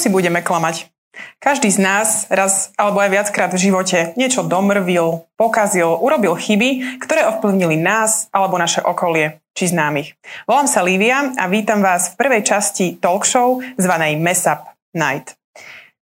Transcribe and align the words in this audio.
si 0.00 0.08
budeme 0.08 0.40
klamať? 0.40 0.88
Každý 1.36 1.68
z 1.68 1.78
nás 1.84 2.08
raz 2.32 2.72
alebo 2.80 3.04
aj 3.04 3.12
viackrát 3.12 3.52
v 3.52 3.60
živote 3.68 4.16
niečo 4.16 4.40
domrvil, 4.40 5.28
pokazil, 5.36 6.00
urobil 6.00 6.32
chyby, 6.32 7.00
ktoré 7.04 7.28
ovplyvnili 7.28 7.76
nás 7.76 8.32
alebo 8.32 8.56
naše 8.56 8.80
okolie 8.80 9.44
či 9.52 9.68
známych. 9.68 10.16
Volám 10.48 10.70
sa 10.70 10.80
Lívia 10.80 11.36
a 11.36 11.44
vítam 11.52 11.84
vás 11.84 12.16
v 12.16 12.18
prvej 12.24 12.42
časti 12.46 12.96
talk 12.96 13.28
show 13.28 13.60
zvanej 13.76 14.16
Mess 14.16 14.48
Up 14.48 14.72
Night. 14.96 15.39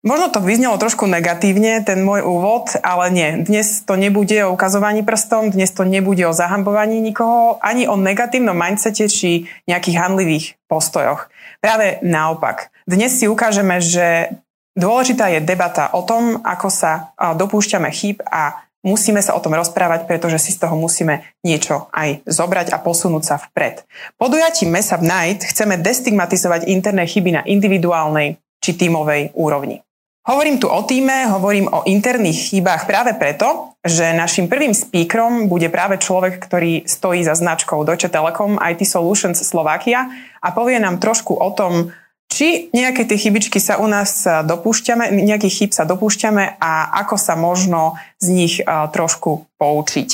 Možno 0.08 0.32
to 0.32 0.40
vyznelo 0.40 0.80
trošku 0.80 1.04
negatívne, 1.04 1.84
ten 1.84 2.00
môj 2.00 2.24
úvod, 2.24 2.72
ale 2.80 3.12
nie. 3.12 3.44
Dnes 3.44 3.84
to 3.84 3.92
nebude 3.92 4.40
o 4.40 4.56
ukazovaní 4.56 5.04
prstom, 5.04 5.52
dnes 5.52 5.68
to 5.76 5.84
nebude 5.84 6.24
o 6.24 6.32
zahambovaní 6.32 6.96
nikoho, 7.04 7.60
ani 7.60 7.84
o 7.84 7.92
negatívnom 7.92 8.56
mindsete 8.56 9.04
či 9.04 9.52
nejakých 9.68 10.00
handlivých 10.00 10.56
postojoch. 10.64 11.28
Práve 11.60 12.00
naopak. 12.00 12.72
Dnes 12.88 13.20
si 13.20 13.28
ukážeme, 13.28 13.84
že 13.84 14.32
dôležitá 14.72 15.28
je 15.28 15.44
debata 15.44 15.92
o 15.92 16.00
tom, 16.00 16.40
ako 16.40 16.72
sa 16.72 17.12
dopúšťame 17.20 17.92
chyb 17.92 18.24
a 18.24 18.64
musíme 18.80 19.20
sa 19.20 19.36
o 19.36 19.44
tom 19.44 19.60
rozprávať, 19.60 20.08
pretože 20.08 20.40
si 20.40 20.56
z 20.56 20.64
toho 20.64 20.72
musíme 20.72 21.20
niečo 21.44 21.92
aj 21.92 22.24
zobrať 22.24 22.72
a 22.72 22.80
posunúť 22.80 23.24
sa 23.28 23.36
vpred. 23.36 23.84
Podujatím 24.16 24.72
Mesa 24.72 24.96
v 24.96 25.04
Night 25.04 25.44
chceme 25.44 25.76
destigmatizovať 25.76 26.64
interné 26.64 27.04
chyby 27.04 27.30
na 27.36 27.42
individuálnej 27.44 28.40
či 28.64 28.72
tímovej 28.72 29.36
úrovni. 29.36 29.84
Hovorím 30.28 30.60
tu 30.60 30.68
o 30.68 30.84
týme, 30.84 31.24
hovorím 31.32 31.72
o 31.72 31.88
interných 31.88 32.52
chybách 32.52 32.84
práve 32.84 33.16
preto, 33.16 33.72
že 33.80 34.12
našim 34.12 34.44
prvým 34.44 34.76
speakerom 34.76 35.48
bude 35.48 35.72
práve 35.72 35.96
človek, 35.96 36.36
ktorý 36.36 36.84
stojí 36.84 37.24
za 37.24 37.32
značkou 37.32 37.80
Deutsche 37.80 38.12
Telekom 38.12 38.60
IT 38.60 38.84
Solutions 38.84 39.40
Slovakia 39.40 40.04
a 40.44 40.52
povie 40.52 40.76
nám 40.84 41.00
trošku 41.00 41.32
o 41.32 41.48
tom, 41.56 41.96
či 42.28 42.68
nejaké 42.76 43.08
tie 43.08 43.16
chybičky 43.16 43.56
sa 43.56 43.80
u 43.80 43.88
nás 43.88 44.28
dopúšťame, 44.28 45.08
nejakých 45.16 45.64
chyb 45.64 45.70
sa 45.72 45.88
dopúšťame 45.88 46.60
a 46.60 46.92
ako 47.00 47.16
sa 47.16 47.32
možno 47.32 47.96
z 48.20 48.26
nich 48.28 48.54
trošku 48.68 49.48
poučiť. 49.56 50.08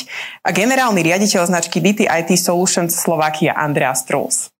Generálny 0.46 1.02
riaditeľ 1.02 1.42
značky 1.50 1.82
DT 1.82 2.06
IT 2.06 2.38
Solutions 2.38 2.94
Slovakia 2.94 3.58
Andreas 3.58 4.06
Truls. 4.06 4.53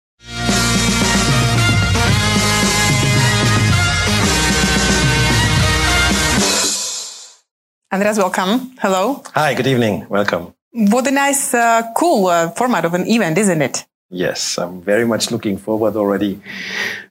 Andreas, 7.94 8.18
welcome. 8.18 8.72
Hello. 8.80 9.22
Hi, 9.34 9.54
good 9.54 9.68
evening. 9.68 10.04
Welcome. 10.08 10.52
What 10.72 11.06
a 11.06 11.12
nice, 11.12 11.54
uh, 11.54 11.92
cool 11.94 12.26
uh, 12.26 12.50
format 12.50 12.84
of 12.84 12.92
an 12.94 13.06
event, 13.06 13.38
isn't 13.38 13.62
it? 13.62 13.84
Yes, 14.10 14.58
I'm 14.58 14.82
very 14.82 15.06
much 15.06 15.30
looking 15.30 15.58
forward 15.58 15.94
already 15.94 16.40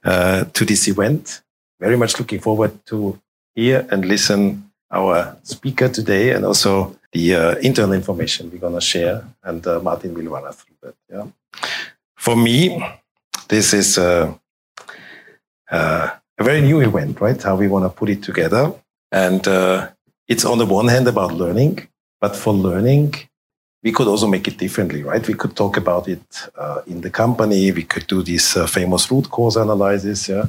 uh, 0.04 0.44
to 0.44 0.64
this 0.66 0.86
event. 0.86 1.40
Very 1.80 1.96
much 1.96 2.18
looking 2.18 2.38
forward 2.38 2.84
to 2.88 3.18
hear 3.54 3.86
and 3.90 4.04
listen 4.04 4.70
our 4.90 5.38
speaker 5.42 5.88
today 5.88 6.32
and 6.32 6.44
also 6.44 6.94
the 7.12 7.34
uh, 7.34 7.54
internal 7.62 7.94
information 7.94 8.50
we're 8.50 8.58
going 8.58 8.74
to 8.74 8.82
share. 8.82 9.24
And 9.42 9.66
uh, 9.66 9.80
Martin 9.80 10.12
will 10.12 10.28
run 10.28 10.44
us 10.44 10.56
through 10.56 10.76
that. 10.82 10.94
Yeah. 11.10 11.26
For 12.14 12.36
me, 12.36 12.84
this 13.48 13.72
is 13.72 13.96
a, 13.96 14.38
uh, 15.70 16.10
a 16.36 16.44
very 16.44 16.60
new 16.60 16.80
event, 16.82 17.22
right? 17.22 17.42
How 17.42 17.56
we 17.56 17.68
want 17.68 17.86
to 17.86 17.88
put 17.88 18.10
it 18.10 18.22
together. 18.22 18.74
And 19.10 19.48
it's 20.28 20.44
on 20.44 20.58
the 20.58 20.66
one 20.66 20.88
hand 20.88 21.06
about 21.08 21.32
learning, 21.32 21.88
but 22.20 22.36
for 22.36 22.52
learning, 22.52 23.14
we 23.82 23.92
could 23.92 24.08
also 24.08 24.26
make 24.26 24.48
it 24.48 24.56
differently, 24.56 25.02
right? 25.02 25.26
We 25.26 25.34
could 25.34 25.54
talk 25.54 25.76
about 25.76 26.08
it 26.08 26.22
uh, 26.56 26.80
in 26.86 27.02
the 27.02 27.10
company. 27.10 27.70
We 27.70 27.82
could 27.82 28.06
do 28.06 28.22
this 28.22 28.56
uh, 28.56 28.66
famous 28.66 29.10
root 29.10 29.30
cause 29.30 29.56
analysis, 29.56 30.28
yeah. 30.28 30.46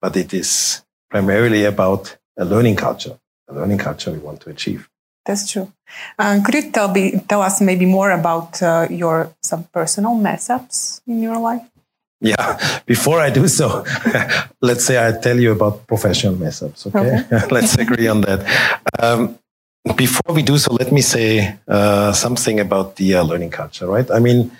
But 0.00 0.16
it 0.16 0.34
is 0.34 0.82
primarily 1.08 1.64
about 1.64 2.16
a 2.36 2.44
learning 2.44 2.76
culture, 2.76 3.18
a 3.48 3.54
learning 3.54 3.78
culture 3.78 4.12
we 4.12 4.18
want 4.18 4.40
to 4.42 4.50
achieve. 4.50 4.88
That's 5.24 5.50
true. 5.50 5.72
Um, 6.18 6.42
could 6.42 6.54
you 6.54 6.70
tell, 6.70 6.92
be, 6.92 7.20
tell 7.28 7.42
us 7.42 7.60
maybe 7.60 7.86
more 7.86 8.10
about 8.10 8.62
uh, 8.62 8.86
your 8.90 9.34
some 9.42 9.64
personal 9.64 10.14
mess 10.14 10.50
ups 10.50 11.00
in 11.06 11.22
your 11.22 11.38
life? 11.38 11.62
Yeah, 12.20 12.80
before 12.86 13.20
I 13.20 13.30
do 13.30 13.48
so, 13.48 13.84
let's 14.60 14.84
say 14.84 14.96
I 15.04 15.12
tell 15.18 15.38
you 15.38 15.52
about 15.52 15.86
professional 15.86 16.36
mess 16.36 16.62
ups, 16.62 16.86
okay? 16.86 17.24
okay. 17.26 17.46
let's 17.50 17.76
agree 17.76 18.08
on 18.08 18.20
that. 18.22 18.40
Um, 18.98 19.38
before 19.96 20.34
we 20.34 20.42
do 20.42 20.58
so, 20.58 20.74
let 20.74 20.92
me 20.92 21.00
say 21.00 21.56
uh, 21.66 22.12
something 22.12 22.60
about 22.60 22.96
the 22.96 23.14
uh, 23.14 23.22
learning 23.22 23.50
culture, 23.50 23.86
right? 23.86 24.10
I 24.10 24.18
mean, 24.18 24.50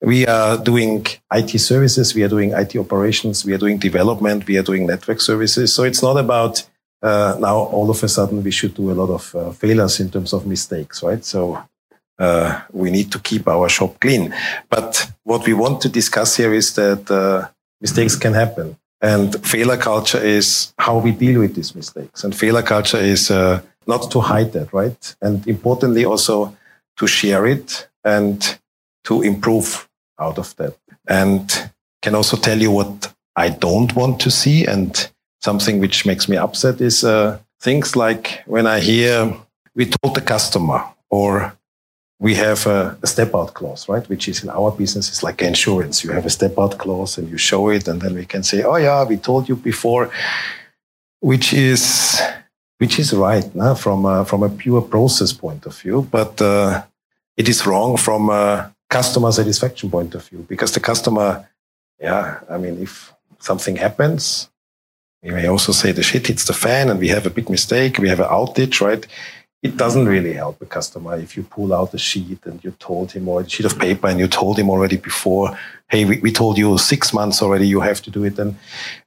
we 0.00 0.26
are 0.26 0.56
doing 0.56 1.06
IT 1.32 1.58
services, 1.60 2.14
we 2.14 2.22
are 2.24 2.28
doing 2.28 2.52
IT 2.52 2.76
operations, 2.76 3.44
we 3.44 3.52
are 3.52 3.58
doing 3.58 3.78
development, 3.78 4.46
we 4.46 4.56
are 4.56 4.62
doing 4.62 4.86
network 4.86 5.20
services. 5.20 5.74
So 5.74 5.84
it's 5.84 6.02
not 6.02 6.16
about 6.16 6.64
uh, 7.02 7.36
now 7.38 7.56
all 7.56 7.90
of 7.90 8.02
a 8.02 8.08
sudden 8.08 8.42
we 8.42 8.50
should 8.50 8.74
do 8.74 8.90
a 8.90 8.94
lot 8.94 9.10
of 9.10 9.34
uh, 9.34 9.50
failures 9.52 10.00
in 10.00 10.10
terms 10.10 10.32
of 10.32 10.46
mistakes, 10.46 11.02
right? 11.02 11.24
So 11.24 11.62
uh, 12.18 12.60
we 12.72 12.90
need 12.90 13.10
to 13.12 13.18
keep 13.18 13.48
our 13.48 13.68
shop 13.68 14.00
clean. 14.00 14.34
But 14.68 15.10
what 15.24 15.46
we 15.46 15.54
want 15.54 15.80
to 15.82 15.88
discuss 15.88 16.36
here 16.36 16.52
is 16.54 16.74
that 16.74 17.10
uh, 17.10 17.48
mistakes 17.80 18.16
can 18.16 18.34
happen. 18.34 18.76
And 19.00 19.44
failure 19.44 19.76
culture 19.76 20.22
is 20.22 20.72
how 20.78 20.98
we 20.98 21.10
deal 21.10 21.40
with 21.40 21.54
these 21.54 21.74
mistakes. 21.74 22.22
And 22.22 22.34
failure 22.34 22.62
culture 22.62 22.98
is 22.98 23.30
uh, 23.30 23.60
not 23.86 24.10
to 24.12 24.20
hide 24.20 24.52
that, 24.52 24.72
right? 24.72 25.16
And 25.20 25.46
importantly, 25.48 26.04
also 26.04 26.56
to 26.98 27.06
share 27.06 27.46
it 27.46 27.88
and 28.04 28.58
to 29.04 29.22
improve 29.22 29.88
out 30.20 30.38
of 30.38 30.54
that. 30.56 30.76
And 31.08 31.70
can 32.00 32.14
also 32.14 32.36
tell 32.36 32.60
you 32.60 32.70
what 32.70 33.12
I 33.34 33.48
don't 33.48 33.94
want 33.96 34.20
to 34.20 34.30
see. 34.30 34.66
And 34.66 35.10
something 35.40 35.80
which 35.80 36.06
makes 36.06 36.28
me 36.28 36.36
upset 36.36 36.80
is 36.80 37.02
uh, 37.02 37.38
things 37.60 37.96
like 37.96 38.42
when 38.46 38.66
I 38.66 38.80
hear 38.80 39.34
we 39.74 39.86
told 39.86 40.14
the 40.14 40.20
customer 40.20 40.84
or 41.10 41.56
we 42.22 42.36
have 42.36 42.64
a, 42.68 42.96
a, 43.02 43.06
step 43.08 43.34
out 43.34 43.52
clause, 43.52 43.88
right? 43.88 44.08
Which 44.08 44.28
is 44.28 44.44
in 44.44 44.48
our 44.48 44.70
business 44.70 45.10
is 45.10 45.24
like 45.24 45.42
insurance. 45.42 46.04
You 46.04 46.12
have 46.12 46.24
a 46.24 46.30
step 46.30 46.54
out 46.56 46.78
clause 46.78 47.18
and 47.18 47.28
you 47.28 47.36
show 47.36 47.68
it, 47.68 47.88
and 47.88 48.00
then 48.00 48.14
we 48.14 48.26
can 48.32 48.44
say, 48.44 48.62
"Oh 48.62 48.76
yeah, 48.76 49.02
we 49.02 49.16
told 49.16 49.48
you 49.48 49.56
before," 49.56 50.04
which 51.20 51.52
is 51.52 51.82
which 52.78 52.98
is 53.00 53.12
right 53.12 53.48
nah, 53.54 53.74
from 53.74 54.04
a, 54.04 54.24
from 54.24 54.42
a 54.44 54.48
pure 54.48 54.82
process 54.82 55.32
point 55.32 55.66
of 55.66 55.74
view, 55.82 56.06
but 56.10 56.40
uh, 56.40 56.82
it 57.36 57.48
is 57.48 57.66
wrong 57.66 57.96
from 57.96 58.30
a 58.30 58.72
customer 58.88 59.32
satisfaction 59.32 59.90
point 59.90 60.14
of 60.14 60.22
view 60.28 60.44
because 60.48 60.72
the 60.72 60.80
customer, 60.80 61.48
yeah, 62.00 62.40
I 62.48 62.58
mean, 62.58 62.82
if 62.82 63.12
something 63.38 63.76
happens, 63.76 64.48
we 65.22 65.30
may 65.30 65.46
also 65.46 65.72
say 65.72 65.92
the 65.92 66.02
shit 66.02 66.26
hits 66.26 66.44
the 66.44 66.52
fan 66.52 66.90
and 66.90 66.98
we 66.98 67.08
have 67.08 67.26
a 67.26 67.30
big 67.30 67.48
mistake, 67.48 67.98
we 67.98 68.08
have 68.08 68.20
an 68.20 68.30
outage, 68.38 68.80
right? 68.80 69.06
It 69.62 69.76
doesn't 69.76 70.06
really 70.06 70.32
help 70.32 70.60
a 70.60 70.66
customer 70.66 71.16
if 71.16 71.36
you 71.36 71.44
pull 71.44 71.72
out 71.72 71.94
a 71.94 71.98
sheet 71.98 72.44
and 72.46 72.62
you 72.64 72.72
told 72.80 73.12
him 73.12 73.28
or 73.28 73.42
a 73.42 73.48
sheet 73.48 73.64
of 73.64 73.78
paper 73.78 74.08
and 74.08 74.18
you 74.18 74.26
told 74.26 74.58
him 74.58 74.68
already 74.68 74.96
before, 74.96 75.56
hey, 75.88 76.04
we, 76.04 76.18
we 76.18 76.32
told 76.32 76.58
you 76.58 76.76
six 76.78 77.14
months 77.14 77.40
already, 77.40 77.68
you 77.68 77.80
have 77.80 78.02
to 78.02 78.10
do 78.10 78.24
it. 78.24 78.36
And 78.40 78.56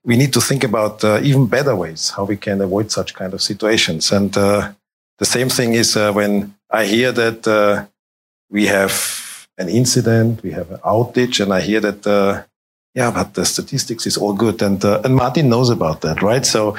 we 0.06 0.16
need 0.16 0.32
to 0.32 0.40
think 0.40 0.64
about 0.64 1.04
uh, 1.04 1.20
even 1.22 1.48
better 1.48 1.76
ways 1.76 2.12
how 2.12 2.24
we 2.24 2.38
can 2.38 2.62
avoid 2.62 2.90
such 2.90 3.14
kind 3.14 3.34
of 3.34 3.42
situations. 3.42 4.14
And 4.14 4.36
uh, 4.38 4.72
the 5.20 5.26
same 5.26 5.50
thing 5.50 5.74
is 5.74 5.98
uh, 5.98 6.14
when 6.14 6.56
I 6.72 6.86
hear 6.86 7.12
that 7.12 7.46
uh, 7.46 7.86
we 8.50 8.68
have 8.68 9.48
an 9.58 9.68
incident, 9.68 10.42
we 10.42 10.52
have 10.52 10.72
an 10.72 10.78
outage, 10.80 11.42
and 11.42 11.54
I 11.54 11.60
hear 11.60 11.82
that, 11.82 12.08
uh, 12.08 12.44
yeah, 12.94 13.12
but 13.12 13.34
the 13.34 13.46
statistics 13.46 14.06
is 14.06 14.16
all 14.16 14.34
good. 14.34 14.62
And, 14.62 14.84
uh, 14.86 15.02
and 15.04 15.16
Martin 15.18 15.50
knows 15.50 15.70
about 15.70 16.00
that, 16.02 16.22
right? 16.22 16.46
So 16.46 16.78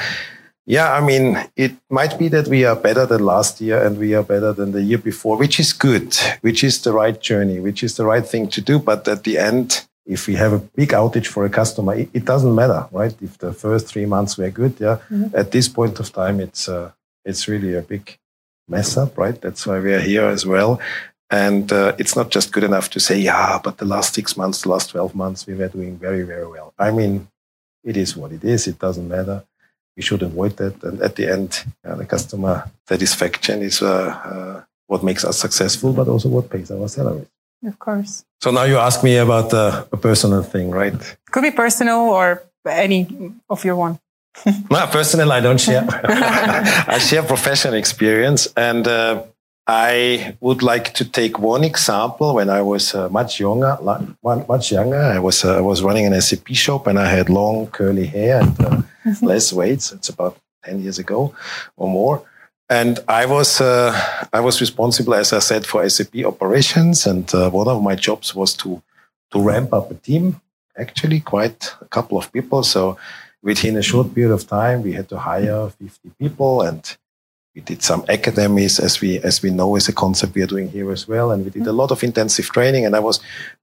yeah, 0.67 0.93
I 0.93 1.01
mean, 1.01 1.39
it 1.55 1.77
might 1.89 2.19
be 2.19 2.27
that 2.29 2.49
we 2.49 2.65
are 2.65 2.75
better 2.75 3.07
than 3.07 3.25
last 3.25 3.61
year 3.61 3.81
and 3.85 3.97
we 3.99 4.15
are 4.15 4.25
better 4.25 4.53
than 4.53 4.73
the 4.73 4.83
year 4.83 4.99
before, 4.99 5.37
which 5.37 5.61
is 5.61 5.73
good, 5.73 6.17
which 6.41 6.65
is 6.65 6.83
the 6.83 6.93
right 6.93 7.21
journey, 7.21 7.61
which 7.61 7.85
is 7.85 7.97
the 7.97 8.05
right 8.05 8.27
thing 8.27 8.49
to 8.49 8.61
do. 8.61 8.81
But 8.81 9.07
at 9.07 9.23
the 9.23 9.39
end, 9.39 9.87
if 10.05 10.27
we 10.27 10.35
have 10.35 10.53
a 10.53 10.59
big 10.59 10.89
outage 10.89 11.29
for 11.29 11.45
a 11.45 11.51
customer, 11.51 11.95
it, 11.95 12.11
it 12.13 12.25
doesn't 12.25 12.53
matter, 12.53 12.89
right? 12.91 13.15
If 13.23 13.39
the 13.39 13.53
first 13.53 13.87
three 13.87 14.07
months 14.07 14.37
were 14.37 14.51
good, 14.51 14.75
yeah, 14.81 14.99
mm-hmm. 15.09 15.37
at 15.37 15.53
this 15.53 15.69
point 15.69 16.01
of 16.01 16.13
time, 16.13 16.41
it's 16.41 16.69
uh, 16.69 16.91
it's 17.25 17.47
really 17.47 17.75
a 17.75 17.83
big 17.83 18.19
mess 18.67 18.97
up, 18.97 19.17
right? 19.17 19.41
That's 19.41 19.65
why 19.69 19.79
we 19.79 19.95
are 19.95 20.01
here 20.01 20.27
as 20.27 20.45
well. 20.45 20.81
And 21.31 21.73
uh, 21.73 21.95
it's 21.99 22.17
not 22.17 22.31
just 22.31 22.53
good 22.53 22.65
enough 22.65 22.91
to 22.91 23.01
say, 23.01 23.19
yeah, 23.19 23.61
but 23.63 23.79
the 23.79 23.85
last 23.85 24.15
six 24.15 24.37
months, 24.37 24.63
the 24.63 24.69
last 24.69 24.91
12 24.91 25.15
months, 25.15 25.45
we 25.45 25.55
were 25.55 25.69
doing 25.69 25.97
very, 25.97 26.23
very 26.23 26.47
well. 26.47 26.73
I 26.79 26.93
mean, 26.93 27.29
it 27.83 27.97
is 27.97 28.17
what 28.17 28.31
it 28.31 28.45
is. 28.45 28.69
It 28.69 28.79
doesn't 28.79 29.09
matter 29.09 29.45
we 29.97 30.03
should 30.03 30.23
avoid 30.23 30.57
that. 30.59 30.83
And 30.83 31.01
at 31.01 31.17
the 31.17 31.31
end, 31.31 31.65
uh, 31.85 31.97
the 31.97 32.05
customer 32.05 32.71
satisfaction 32.87 33.63
is 33.63 33.83
uh, 33.83 33.87
uh, 33.89 34.63
what 34.87 35.03
makes 35.03 35.25
us 35.25 35.39
successful, 35.39 35.93
but 35.93 36.09
also 36.09 36.29
what 36.29 36.51
pays 36.51 36.71
our 36.71 36.89
salaries. 36.89 37.27
Of 37.67 37.79
course. 37.79 38.25
So 38.41 38.51
now 38.51 38.65
you 38.65 38.77
ask 38.77 39.03
me 39.03 39.17
about 39.17 39.53
uh, 39.53 39.87
a 39.91 39.97
personal 39.97 40.43
thing, 40.43 40.71
right? 40.71 41.17
Could 41.31 41.43
be 41.43 41.51
personal 41.51 42.01
or 42.01 42.43
any 42.69 43.33
of 43.49 43.65
your 43.65 43.77
one. 43.77 43.99
no, 44.71 44.87
personal, 44.89 45.33
I 45.33 45.41
don't 45.41 45.59
share. 45.59 45.87
I 45.89 46.99
share 46.99 47.23
professional 47.23 47.75
experience. 47.75 48.49
And 48.57 48.87
uh, 48.87 49.23
I 49.67 50.37
would 50.41 50.63
like 50.63 50.95
to 50.95 51.05
take 51.05 51.39
one 51.41 51.65
example. 51.65 52.37
When 52.37 52.51
I 52.51 52.63
was 52.63 52.95
uh, 52.95 53.09
much 53.09 53.41
younger, 53.41 53.77
much 54.23 54.71
younger, 54.71 55.01
I 55.01 55.19
was 55.19 55.45
uh, 55.45 55.59
I 55.59 55.61
was 55.61 55.83
running 55.83 56.07
an 56.07 56.21
SAP 56.21 56.49
shop, 56.55 56.87
and 56.87 56.99
I 56.99 57.07
had 57.07 57.29
long 57.29 57.67
curly 57.67 58.07
hair 58.07 58.41
and 58.41 58.61
uh, 58.61 58.83
mm-hmm. 59.05 59.27
less 59.27 59.53
weight. 59.53 59.83
So 59.83 59.97
It's 59.97 60.09
about 60.09 60.37
ten 60.65 60.81
years 60.81 60.99
ago 60.99 61.35
or 61.77 61.89
more. 61.89 62.23
And 62.69 63.01
I 63.09 63.27
was 63.27 63.61
uh, 63.61 63.93
I 64.33 64.41
was 64.41 64.61
responsible, 64.61 65.15
as 65.15 65.33
I 65.33 65.41
said, 65.41 65.67
for 65.67 65.89
SAP 65.89 66.25
operations. 66.25 67.07
And 67.07 67.33
uh, 67.35 67.51
one 67.51 67.69
of 67.69 67.83
my 67.83 67.97
jobs 67.97 68.35
was 68.35 68.55
to 68.55 68.83
to 69.33 69.41
ramp 69.41 69.73
up 69.73 69.91
a 69.91 69.95
team. 69.95 70.41
Actually, 70.79 71.21
quite 71.21 71.75
a 71.81 71.87
couple 71.87 72.19
of 72.19 72.31
people. 72.33 72.63
So 72.63 72.99
within 73.43 73.77
a 73.77 73.83
short 73.83 74.15
period 74.15 74.33
of 74.33 74.47
time, 74.47 74.83
we 74.83 74.93
had 74.93 75.09
to 75.09 75.19
hire 75.19 75.71
50 75.71 76.11
people 76.21 76.63
and 76.63 76.97
we 77.57 77.63
did 77.63 77.83
some 77.83 78.05
academies 78.09 78.79
as 78.79 79.01
we 79.01 79.19
as 79.21 79.43
we 79.43 79.51
know 79.51 79.75
is 79.77 79.89
a 79.89 79.93
concept 79.93 80.35
we 80.35 80.43
are 80.43 80.55
doing 80.55 80.69
here 80.69 80.93
as 80.93 81.09
well 81.09 81.31
and 81.33 81.45
we 81.45 81.51
did 81.51 81.67
a 81.67 81.73
lot 81.73 81.91
of 81.91 82.05
intensive 82.05 82.47
training 82.51 82.85
and 82.85 82.95
i 82.95 83.01
was 83.01 83.19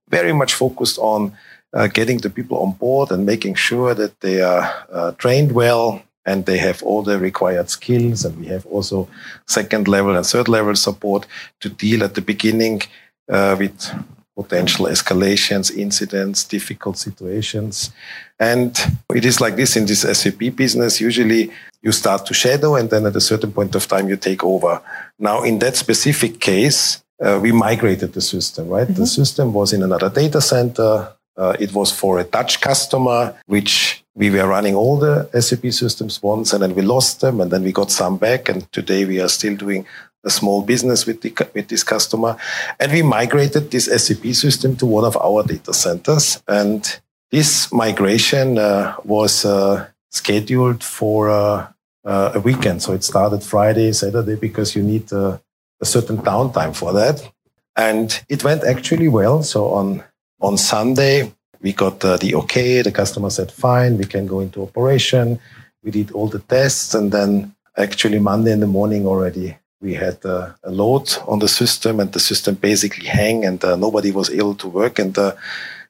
very 0.08 0.32
much 0.32 0.52
focused 0.52 0.98
on 0.98 1.32
uh, 1.72 1.86
getting 1.86 2.18
the 2.18 2.30
people 2.30 2.58
on 2.58 2.72
board 2.72 3.10
and 3.10 3.24
making 3.24 3.54
sure 3.54 3.94
that 3.94 4.20
they 4.20 4.42
are 4.42 4.70
uh, 4.92 5.12
trained 5.12 5.52
well 5.52 6.02
and 6.26 6.46
they 6.46 6.58
have 6.58 6.82
all 6.82 7.02
the 7.02 7.18
required 7.18 7.70
skills 7.70 8.24
and 8.24 8.38
we 8.38 8.46
have 8.46 8.66
also 8.66 9.08
second 9.46 9.86
level 9.86 10.16
and 10.16 10.26
third 10.26 10.48
level 10.48 10.74
support 10.74 11.26
to 11.60 11.68
deal 11.68 12.02
at 12.02 12.14
the 12.14 12.20
beginning 12.20 12.82
uh, 13.30 13.54
with 13.58 13.90
potential 14.34 14.86
escalations, 14.86 15.76
incidents, 15.76 16.44
difficult 16.44 16.98
situations. 16.98 17.92
And 18.40 18.76
it 19.14 19.24
is 19.24 19.40
like 19.40 19.56
this 19.56 19.76
in 19.76 19.86
this 19.86 20.02
SAP 20.02 20.56
business. 20.56 21.00
Usually 21.00 21.52
you 21.84 21.92
start 21.92 22.24
to 22.26 22.34
shadow 22.34 22.74
and 22.74 22.88
then 22.88 23.04
at 23.06 23.14
a 23.14 23.20
certain 23.20 23.52
point 23.52 23.74
of 23.74 23.86
time 23.86 24.08
you 24.08 24.16
take 24.16 24.42
over. 24.42 24.80
Now, 25.18 25.42
in 25.42 25.58
that 25.58 25.76
specific 25.76 26.40
case, 26.40 27.04
uh, 27.22 27.38
we 27.40 27.52
migrated 27.52 28.14
the 28.14 28.22
system, 28.22 28.68
right? 28.68 28.88
Mm-hmm. 28.88 29.00
The 29.00 29.06
system 29.06 29.52
was 29.52 29.72
in 29.72 29.82
another 29.82 30.08
data 30.08 30.40
center. 30.40 31.12
Uh, 31.36 31.54
it 31.60 31.72
was 31.74 31.92
for 31.92 32.18
a 32.18 32.24
Dutch 32.24 32.60
customer, 32.60 33.34
which 33.46 34.02
we 34.14 34.30
were 34.30 34.48
running 34.48 34.74
all 34.74 34.96
the 34.96 35.28
SAP 35.38 35.72
systems 35.72 36.22
once 36.22 36.52
and 36.52 36.62
then 36.62 36.74
we 36.74 36.82
lost 36.82 37.20
them 37.20 37.40
and 37.40 37.50
then 37.50 37.62
we 37.62 37.72
got 37.72 37.90
some 37.90 38.16
back. 38.16 38.48
And 38.48 38.70
today 38.72 39.04
we 39.04 39.20
are 39.20 39.28
still 39.28 39.54
doing 39.54 39.86
a 40.24 40.30
small 40.30 40.62
business 40.62 41.04
with, 41.04 41.20
the, 41.20 41.34
with 41.54 41.68
this 41.68 41.84
customer. 41.84 42.36
And 42.80 42.92
we 42.92 43.02
migrated 43.02 43.70
this 43.70 43.86
SAP 43.86 44.32
system 44.32 44.74
to 44.76 44.86
one 44.86 45.04
of 45.04 45.18
our 45.18 45.42
data 45.42 45.74
centers. 45.74 46.42
And 46.48 47.00
this 47.30 47.70
migration 47.72 48.58
uh, 48.58 48.96
was 49.04 49.44
uh, 49.44 49.88
scheduled 50.10 50.82
for 50.82 51.73
uh, 52.04 52.32
a 52.34 52.40
weekend. 52.40 52.82
So 52.82 52.92
it 52.92 53.04
started 53.04 53.42
Friday, 53.42 53.92
Saturday, 53.92 54.36
because 54.36 54.76
you 54.76 54.82
need 54.82 55.12
uh, 55.12 55.38
a 55.80 55.84
certain 55.84 56.18
downtime 56.18 56.74
for 56.74 56.92
that. 56.92 57.30
And 57.76 58.22
it 58.28 58.44
went 58.44 58.64
actually 58.64 59.08
well. 59.08 59.42
So 59.42 59.72
on, 59.72 60.04
on 60.40 60.56
Sunday, 60.56 61.32
we 61.60 61.72
got 61.72 62.04
uh, 62.04 62.16
the 62.18 62.34
okay. 62.34 62.82
The 62.82 62.92
customer 62.92 63.30
said, 63.30 63.50
fine, 63.50 63.98
we 63.98 64.04
can 64.04 64.26
go 64.26 64.40
into 64.40 64.62
operation. 64.62 65.40
We 65.82 65.90
did 65.90 66.12
all 66.12 66.28
the 66.28 66.38
tests. 66.40 66.94
And 66.94 67.10
then 67.10 67.54
actually 67.76 68.18
Monday 68.18 68.52
in 68.52 68.60
the 68.60 68.66
morning 68.66 69.06
already, 69.06 69.56
we 69.80 69.94
had 69.94 70.24
uh, 70.24 70.52
a 70.62 70.70
load 70.70 71.10
on 71.26 71.40
the 71.40 71.48
system 71.48 72.00
and 72.00 72.12
the 72.12 72.20
system 72.20 72.54
basically 72.54 73.06
hang 73.06 73.44
and 73.44 73.64
uh, 73.64 73.76
nobody 73.76 74.12
was 74.12 74.30
able 74.30 74.54
to 74.54 74.68
work 74.68 74.98
and 74.98 75.18
uh, 75.18 75.32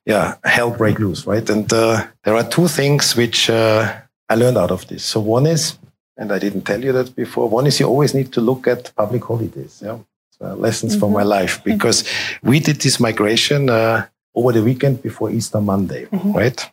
yeah 0.05 0.35
hell 0.45 0.71
break 0.71 0.99
loose 0.99 1.27
right 1.27 1.49
and 1.49 1.69
there 1.69 2.37
are 2.37 2.43
two 2.43 2.67
things 2.67 3.15
which 3.17 3.49
i 3.49 4.35
learned 4.35 4.59
out 4.59 4.73
of 4.73 4.87
this 4.89 5.05
so 5.05 5.21
one 5.21 5.47
is 5.47 5.79
and 6.17 6.33
i 6.33 6.39
didn't 6.39 6.63
tell 6.63 6.83
you 6.83 6.93
that 6.93 7.15
before 7.15 7.49
one 7.49 7.67
is 7.67 7.81
you 7.81 7.87
always 7.87 8.15
need 8.15 8.33
to 8.33 8.41
look 8.41 8.67
at 8.67 8.95
public 8.97 9.25
holidays 9.25 9.81
yeah 9.85 9.99
so 10.31 10.55
lessons 10.55 10.93
mm-hmm. 10.93 11.01
from 11.01 11.13
my 11.13 11.23
life 11.23 11.63
because 11.65 12.05
we 12.43 12.61
did 12.61 12.77
this 12.81 12.99
migration 12.99 13.71
uh, 13.71 14.07
over 14.35 14.53
the 14.53 14.63
weekend 14.63 15.03
before 15.03 15.31
easter 15.31 15.61
monday 15.61 16.05
mm-hmm. 16.07 16.33
right 16.33 16.71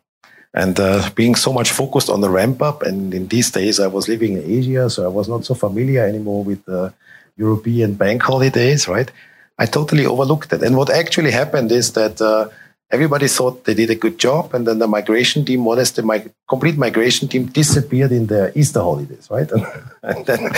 and 0.53 0.79
uh, 0.79 1.09
being 1.15 1.35
so 1.35 1.53
much 1.53 1.69
focused 1.71 2.09
on 2.09 2.19
the 2.19 2.29
ramp 2.29 2.61
up 2.61 2.81
and 2.83 3.13
in 3.13 3.27
these 3.27 3.51
days 3.51 3.79
i 3.79 3.87
was 3.87 4.07
living 4.07 4.33
in 4.33 4.43
asia 4.59 4.89
so 4.89 5.05
i 5.05 5.07
was 5.07 5.27
not 5.27 5.45
so 5.45 5.53
familiar 5.53 6.05
anymore 6.05 6.43
with 6.43 6.67
uh, 6.67 6.89
European 7.37 7.93
bank 7.95 8.21
holidays, 8.21 8.87
right? 8.87 9.09
I 9.57 9.65
totally 9.65 10.05
overlooked 10.05 10.53
it. 10.53 10.61
And 10.63 10.75
what 10.75 10.89
actually 10.89 11.31
happened 11.31 11.71
is 11.71 11.93
that 11.93 12.21
uh, 12.21 12.49
everybody 12.91 13.27
thought 13.27 13.65
they 13.65 13.73
did 13.73 13.89
a 13.89 13.95
good 13.95 14.17
job, 14.17 14.53
and 14.53 14.67
then 14.67 14.79
the 14.79 14.87
migration 14.87 15.45
team, 15.45 15.61
more 15.61 15.73
or 15.73 15.77
less 15.77 15.91
the 15.91 16.03
mig- 16.03 16.31
complete 16.47 16.77
migration 16.77 17.27
team, 17.27 17.45
disappeared 17.45 18.11
in 18.11 18.27
the 18.27 18.51
Easter 18.57 18.81
holidays, 18.81 19.27
right? 19.31 19.49
And, 19.51 19.65
and, 20.03 20.25
then 20.25 20.49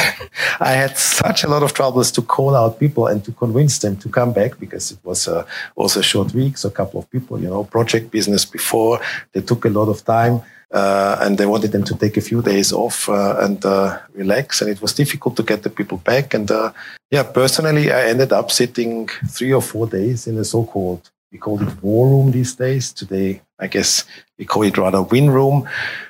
I 0.60 0.72
had 0.72 0.98
such 0.98 1.44
a 1.44 1.48
lot 1.48 1.64
of 1.64 1.74
troubles 1.74 2.12
to 2.14 2.22
call 2.22 2.56
out 2.56 2.80
people 2.80 3.08
and 3.08 3.24
to 3.26 3.32
convince 3.32 3.80
them 3.80 3.98
to 3.98 4.10
come 4.10 4.34
back 4.34 4.60
because 4.60 4.92
it 4.92 5.00
was 5.04 5.28
also 5.76 6.00
a 6.00 6.04
short 6.04 6.34
week, 6.34 6.58
so 6.58 6.70
a 6.70 6.72
couple 6.72 7.00
of 7.00 7.10
people, 7.10 7.40
you 7.40 7.50
know, 7.50 7.64
project 7.64 8.12
business 8.12 8.46
before 8.46 9.00
they 9.34 9.42
took 9.42 9.66
a 9.66 9.70
lot 9.70 9.90
of 9.90 10.04
time 10.06 10.42
uh, 10.74 11.18
and 11.22 11.38
they 11.38 11.46
wanted 11.46 11.72
them 11.72 11.84
to 11.84 11.96
take 11.96 12.18
a 12.18 12.22
few 12.22 12.42
days 12.42 12.74
off 12.74 13.08
uh, 13.08 13.38
and 13.40 13.64
uh, 13.64 14.00
relax. 14.16 14.62
And 14.62 14.70
it 14.70 14.82
was 14.82 14.94
difficult 14.94 15.36
to 15.38 15.44
get 15.44 15.62
the 15.62 15.70
people 15.70 16.00
back. 16.00 16.34
And 16.34 16.50
uh, 16.50 16.74
yeah, 17.12 17.24
personally, 17.24 17.92
I 17.92 18.06
ended 18.06 18.34
up 18.34 18.52
sitting 18.52 19.08
three 19.30 19.54
or 19.54 19.62
four 19.62 19.86
days 19.86 20.26
in 20.26 20.38
a 20.38 20.44
so-called 20.44 21.12
we 21.34 21.40
call 21.40 21.62
it 21.62 21.84
war 21.84 22.08
room 22.08 22.32
these 22.32 22.54
days. 22.56 22.94
Today, 22.94 23.42
I 23.60 23.66
guess 23.68 24.06
we 24.38 24.46
call 24.46 24.64
it 24.64 24.78
rather 24.78 25.02
win 25.02 25.32
room, 25.32 25.68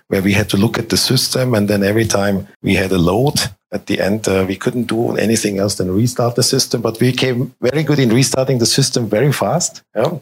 where 0.07 0.21
we 0.21 0.33
had 0.33 0.49
to 0.49 0.57
look 0.57 0.77
at 0.77 0.89
the 0.89 0.97
system. 0.97 1.55
And 1.55 1.67
then 1.69 1.81
every 1.81 2.05
time 2.05 2.47
we 2.61 2.75
had 2.75 2.91
a 2.91 2.97
load 2.97 3.35
at 3.71 3.87
the 3.87 4.01
end, 4.01 4.27
uh, 4.27 4.45
we 4.45 4.57
couldn't 4.57 4.87
do 4.87 5.15
anything 5.15 5.59
else 5.59 5.75
than 5.75 5.95
restart 5.95 6.35
the 6.35 6.43
system. 6.43 6.81
But 6.81 6.99
we 6.99 7.13
came 7.13 7.55
very 7.61 7.83
good 7.83 7.99
in 7.99 8.09
restarting 8.09 8.59
the 8.59 8.65
system 8.65 9.07
very 9.07 9.31
fast. 9.31 9.81
Yeah? 9.95 10.19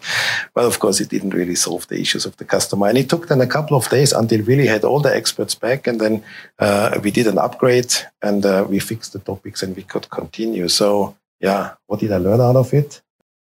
But 0.53 0.65
of 0.65 0.79
course, 0.79 1.01
it 1.01 1.09
didn't 1.09 1.33
really 1.33 1.55
solve 1.55 1.87
the 1.87 1.99
issues 1.99 2.27
of 2.27 2.37
the 2.37 2.45
customer. 2.45 2.87
And 2.87 2.97
it 2.97 3.09
took 3.09 3.27
then 3.27 3.41
a 3.41 3.47
couple 3.47 3.75
of 3.75 3.89
days 3.89 4.13
until 4.13 4.39
we 4.39 4.45
really 4.45 4.67
had 4.67 4.83
all 4.83 4.99
the 4.99 5.13
experts 5.13 5.55
back. 5.55 5.87
And 5.87 5.99
then 5.99 6.23
uh, 6.59 6.99
we 7.03 7.09
did 7.09 7.25
an 7.25 7.39
upgrade 7.39 7.91
and 8.21 8.45
uh, 8.45 8.67
we 8.69 8.77
fixed 8.77 9.13
the 9.13 9.19
topics 9.19 9.63
and 9.63 9.75
we 9.75 9.83
could 9.83 10.11
continue. 10.11 10.67
So, 10.67 11.17
yeah, 11.39 11.73
what 11.87 11.99
did 12.01 12.11
I 12.11 12.17
learn 12.17 12.39
out 12.39 12.55
of 12.55 12.71
it? 12.71 13.01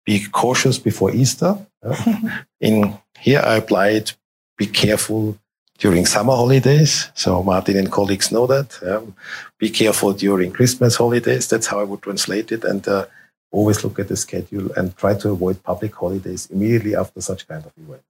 Be 0.07 0.25
cautious 0.33 0.79
before 0.79 1.11
Easter. 1.11 1.59
In 2.61 2.97
here, 3.19 3.43
I 3.45 3.57
applied 3.57 4.13
be 4.57 4.67
careful 4.67 5.37
during 5.79 6.07
summer 6.07 6.33
holidays. 6.33 7.11
So 7.15 7.43
Martin 7.43 7.77
and 7.77 7.93
colleagues 7.93 8.33
know 8.33 8.47
that. 8.47 8.83
Um, 8.83 9.15
be 9.59 9.69
careful 9.69 10.15
during 10.15 10.53
Christmas 10.53 10.97
holidays. 10.97 11.49
That's 11.49 11.67
how 11.67 11.81
I 11.81 11.85
would 11.85 12.01
translate 12.01 12.51
it. 12.53 12.65
And 12.65 12.87
uh, 12.89 13.07
always 13.51 13.85
look 13.85 13.99
at 13.99 14.09
the 14.09 14.17
schedule 14.17 14.73
and 14.77 14.97
try 14.97 15.15
to 15.15 15.31
avoid 15.31 15.63
public 15.63 15.95
holidays 15.95 16.49
immediately 16.51 16.97
after 16.97 17.21
such 17.21 17.47
kind 17.47 17.65
of 17.65 17.73
events. 17.77 18.05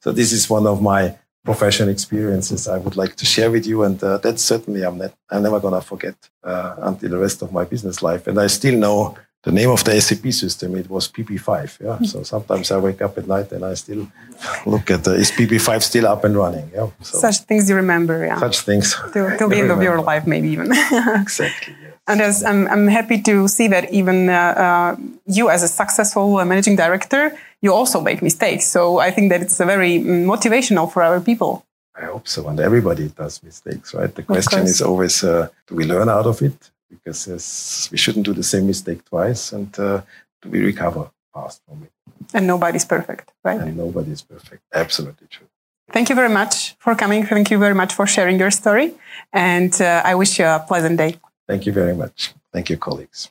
So 0.00 0.12
this 0.12 0.32
is 0.32 0.48
one 0.48 0.66
of 0.66 0.80
my 0.80 1.16
professional 1.44 1.88
experiences 1.88 2.68
I 2.68 2.78
would 2.78 2.96
like 2.96 3.16
to 3.16 3.24
share 3.24 3.50
with 3.50 3.66
you. 3.66 3.82
And 3.82 4.02
uh, 4.02 4.18
that's 4.18 4.42
certainly 4.42 4.82
I'm, 4.82 4.98
not, 4.98 5.14
I'm 5.30 5.42
never 5.42 5.60
going 5.60 5.74
to 5.74 5.80
forget 5.80 6.16
uh, 6.44 6.76
until 6.78 7.10
the 7.10 7.18
rest 7.18 7.42
of 7.42 7.52
my 7.52 7.64
business 7.64 8.02
life. 8.02 8.26
And 8.26 8.38
I 8.38 8.48
still 8.48 8.78
know 8.78 9.16
the 9.44 9.52
name 9.52 9.70
of 9.70 9.84
the 9.84 10.00
SAP 10.00 10.32
system, 10.32 10.76
it 10.76 10.90
was 10.90 11.08
PP5. 11.08 11.80
Yeah. 11.80 11.98
So 12.06 12.22
sometimes 12.22 12.70
I 12.70 12.78
wake 12.78 13.00
up 13.00 13.16
at 13.18 13.26
night 13.26 13.52
and 13.52 13.64
I 13.64 13.74
still 13.74 14.10
look 14.66 14.90
at 14.90 15.04
the, 15.04 15.14
is 15.14 15.30
PP5 15.30 15.82
still 15.82 16.06
up 16.06 16.24
and 16.24 16.36
running? 16.36 16.70
Yeah. 16.74 16.88
So 17.02 17.18
Such 17.18 17.38
things 17.38 17.68
you 17.70 17.76
remember. 17.76 18.24
Yeah. 18.24 18.38
Such 18.40 18.60
things. 18.60 18.96
Till, 19.12 19.36
till 19.38 19.48
the 19.48 19.56
end 19.62 19.70
of 19.70 19.82
your 19.82 20.00
life, 20.00 20.26
maybe 20.26 20.48
even. 20.48 20.72
exactly. 20.92 21.74
Yes. 21.80 21.92
And 22.08 22.20
as 22.20 22.42
I'm, 22.42 22.66
I'm 22.68 22.88
happy 22.88 23.20
to 23.22 23.48
see 23.48 23.68
that 23.68 23.92
even 23.92 24.28
uh, 24.28 24.32
uh, 24.32 24.96
you, 25.26 25.50
as 25.50 25.62
a 25.62 25.68
successful 25.68 26.38
uh, 26.38 26.44
managing 26.44 26.74
director, 26.74 27.36
you 27.60 27.72
also 27.72 28.00
make 28.00 28.22
mistakes. 28.22 28.66
So 28.66 28.98
I 28.98 29.10
think 29.10 29.30
that 29.30 29.42
it's 29.42 29.60
a 29.60 29.66
very 29.66 29.98
mm, 29.98 30.24
motivational 30.24 30.90
for 30.90 31.02
our 31.02 31.20
people. 31.20 31.64
I 31.94 32.06
hope 32.06 32.26
so. 32.28 32.48
And 32.48 32.60
everybody 32.60 33.08
does 33.08 33.42
mistakes, 33.42 33.92
right? 33.94 34.14
The 34.14 34.22
question 34.22 34.62
is 34.62 34.80
always 34.80 35.22
uh, 35.22 35.48
do 35.66 35.74
we 35.74 35.84
learn 35.84 36.08
out 36.08 36.26
of 36.26 36.42
it? 36.42 36.70
Because 36.90 37.88
we 37.90 37.98
shouldn't 37.98 38.26
do 38.26 38.32
the 38.32 38.42
same 38.42 38.66
mistake 38.66 39.04
twice 39.04 39.52
and 39.52 39.78
uh, 39.78 40.02
we 40.44 40.64
recover 40.64 41.10
fast 41.34 41.62
from 41.66 41.82
it. 41.82 41.92
And 42.34 42.46
nobody's 42.46 42.84
perfect, 42.84 43.32
right? 43.44 43.60
And 43.60 43.76
nobody's 43.76 44.22
perfect. 44.22 44.62
Absolutely 44.74 45.26
true. 45.28 45.46
Thank 45.92 46.10
you 46.10 46.14
very 46.14 46.28
much 46.28 46.76
for 46.78 46.94
coming. 46.94 47.24
Thank 47.24 47.50
you 47.50 47.58
very 47.58 47.74
much 47.74 47.94
for 47.94 48.06
sharing 48.06 48.38
your 48.38 48.50
story. 48.50 48.94
And 49.32 49.72
uh, 49.80 50.02
I 50.04 50.14
wish 50.14 50.38
you 50.38 50.44
a 50.44 50.62
pleasant 50.66 50.98
day. 50.98 51.16
Thank 51.46 51.64
you 51.64 51.72
very 51.72 51.94
much. 51.94 52.34
Thank 52.52 52.68
you, 52.68 52.76
colleagues. 52.76 53.30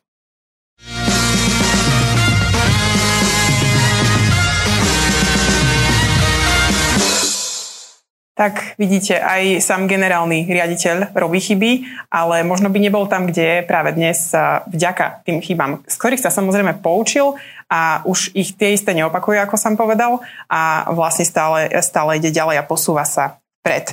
Tak 8.38 8.78
vidíte, 8.78 9.18
aj 9.18 9.66
sám 9.66 9.90
generálny 9.90 10.46
riaditeľ 10.46 11.18
robí 11.18 11.42
chyby, 11.42 11.72
ale 12.14 12.46
možno 12.46 12.70
by 12.70 12.78
nebol 12.78 13.10
tam, 13.10 13.26
kde 13.26 13.42
je 13.42 13.60
práve 13.66 13.98
dnes 13.98 14.30
vďaka 14.70 15.26
tým 15.26 15.42
chybám, 15.42 15.82
z 15.90 15.96
ktorých 15.98 16.22
sa 16.22 16.30
samozrejme 16.30 16.78
poučil 16.86 17.34
a 17.66 18.06
už 18.06 18.38
ich 18.38 18.54
tie 18.54 18.78
isté 18.78 18.94
neopakuje, 18.94 19.42
ako 19.42 19.58
som 19.58 19.74
povedal, 19.74 20.22
a 20.46 20.86
vlastne 20.94 21.26
stále, 21.26 21.66
stále 21.82 22.22
ide 22.22 22.30
ďalej 22.30 22.62
a 22.62 22.68
posúva 22.70 23.10
sa 23.10 23.42
pred. 23.66 23.90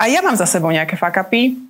A 0.00 0.08
ja 0.08 0.24
mám 0.24 0.40
za 0.40 0.48
sebou 0.48 0.72
nejaké 0.72 0.96
fakapy, 0.96 1.60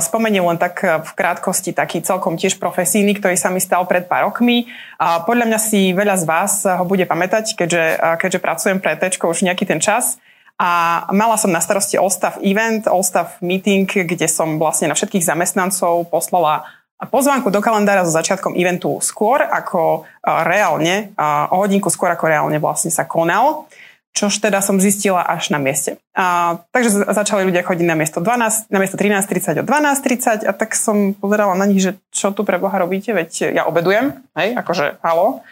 Spomeniem 0.00 0.48
len 0.48 0.56
tak 0.56 0.80
e, 0.80 1.04
v 1.04 1.12
krátkosti 1.12 1.76
taký 1.76 2.00
celkom 2.00 2.40
tiež 2.40 2.56
profesijný, 2.56 3.20
ktorý 3.20 3.36
sa 3.36 3.52
mi 3.52 3.60
stal 3.60 3.84
pred 3.84 4.08
pár 4.08 4.32
rokmi. 4.32 4.64
Podľa 4.96 5.44
mňa 5.44 5.58
si 5.60 5.92
veľa 5.92 6.16
z 6.16 6.24
vás 6.24 6.64
ho 6.64 6.84
bude 6.88 7.04
pamätať, 7.04 7.60
keďže, 7.60 8.00
keďže 8.24 8.40
pracujem 8.40 8.80
pre 8.80 8.96
Tečko 8.96 9.28
už 9.28 9.44
nejaký 9.44 9.68
ten 9.68 9.76
čas. 9.76 10.16
A 10.60 11.08
mala 11.16 11.40
som 11.40 11.48
na 11.48 11.64
starosti 11.64 11.96
All 11.96 12.12
Event, 12.44 12.84
All 12.84 13.00
Meeting, 13.40 13.88
kde 13.88 14.28
som 14.28 14.60
vlastne 14.60 14.92
na 14.92 14.96
všetkých 14.96 15.24
zamestnancov 15.24 16.12
poslala 16.12 16.68
pozvánku 17.00 17.48
do 17.48 17.64
kalendára 17.64 18.04
so 18.04 18.12
začiatkom 18.12 18.52
eventu 18.60 19.00
skôr 19.00 19.40
ako 19.40 20.04
reálne, 20.20 21.16
o 21.48 21.64
hodinku 21.64 21.88
skôr 21.88 22.12
ako 22.12 22.28
reálne 22.28 22.60
vlastne 22.60 22.92
sa 22.92 23.08
konal 23.08 23.64
čož 24.10 24.42
teda 24.42 24.58
som 24.58 24.82
zistila 24.82 25.22
až 25.22 25.54
na 25.54 25.58
mieste. 25.62 25.96
A, 26.18 26.58
takže 26.74 27.06
začali 27.14 27.46
ľudia 27.46 27.62
chodiť 27.62 27.86
na 27.86 27.94
miesto, 27.94 28.18
12, 28.18 28.70
na 28.70 28.78
miesto 28.82 28.98
13.30 28.98 29.62
o 29.62 29.64
12.30 29.64 30.50
a 30.50 30.52
tak 30.52 30.74
som 30.74 31.14
pozerala 31.14 31.54
na 31.54 31.66
nich, 31.66 31.82
že 31.82 31.94
čo 32.10 32.34
tu 32.34 32.42
pre 32.42 32.58
Boha 32.58 32.74
robíte, 32.74 33.14
veď 33.14 33.54
ja 33.54 33.62
obedujem, 33.70 34.18
hej, 34.34 34.58
akože 34.58 34.98
halo. 35.06 35.46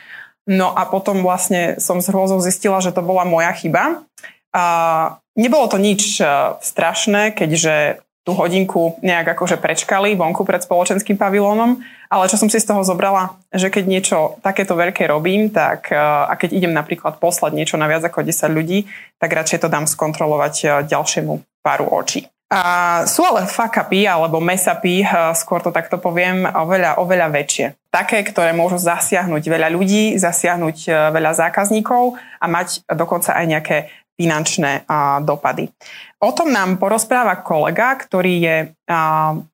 No 0.49 0.73
a 0.73 0.89
potom 0.89 1.21
vlastne 1.21 1.77
som 1.79 2.01
s 2.01 2.09
hrôzou 2.09 2.41
zistila, 2.41 2.81
že 2.81 2.91
to 2.91 3.05
bola 3.05 3.23
moja 3.29 3.53
chyba. 3.53 4.03
A 4.55 4.65
nebolo 5.37 5.67
to 5.69 5.77
nič 5.77 6.19
e, 6.19 6.25
strašné, 6.61 7.37
keďže 7.37 8.03
tú 8.29 8.37
hodinku 8.37 9.01
nejak 9.01 9.33
akože 9.33 9.57
prečkali 9.57 10.13
vonku 10.13 10.45
pred 10.45 10.61
spoločenským 10.61 11.17
pavilónom, 11.17 11.81
ale 12.13 12.29
čo 12.29 12.37
som 12.37 12.53
si 12.53 12.61
z 12.61 12.69
toho 12.69 12.85
zobrala, 12.85 13.41
že 13.49 13.73
keď 13.73 13.85
niečo 13.89 14.19
takéto 14.45 14.77
veľké 14.77 15.09
robím, 15.09 15.49
tak 15.49 15.89
e, 15.89 15.97
a 15.97 16.37
keď 16.37 16.61
idem 16.61 16.77
napríklad 16.77 17.17
poslať 17.17 17.57
niečo 17.57 17.81
na 17.81 17.89
viac 17.89 18.05
ako 18.05 18.21
10 18.21 18.53
ľudí, 18.53 18.85
tak 19.17 19.33
radšej 19.33 19.65
to 19.65 19.73
dám 19.73 19.89
skontrolovať 19.89 20.55
e, 20.61 20.67
ďalšiemu 20.93 21.41
páru 21.65 21.89
očí. 21.89 22.29
A 22.53 23.05
sú 23.05 23.25
ale 23.25 23.49
fuck-upy 23.49 24.05
alebo 24.05 24.45
mess-upy, 24.45 25.05
e, 25.05 25.33
skôr 25.33 25.65
to 25.65 25.73
takto 25.73 25.97
poviem, 25.97 26.45
oveľa, 26.45 27.01
oveľa 27.01 27.33
väčšie. 27.33 27.89
Také, 27.89 28.21
ktoré 28.29 28.53
môžu 28.53 28.77
zasiahnuť 28.77 29.41
veľa 29.41 29.73
ľudí, 29.73 30.21
zasiahnuť 30.21 31.09
veľa 31.17 31.33
zákazníkov 31.33 32.21
a 32.21 32.45
mať 32.45 32.85
dokonca 32.93 33.33
aj 33.33 33.45
nejaké 33.49 33.77
finančné 34.19 34.83
dopady. 35.23 35.71
O 36.19 36.35
tom 36.35 36.51
nám 36.51 36.83
porozpráva 36.83 37.39
kolega, 37.47 37.95
ktorý 37.95 38.35
je 38.43 38.57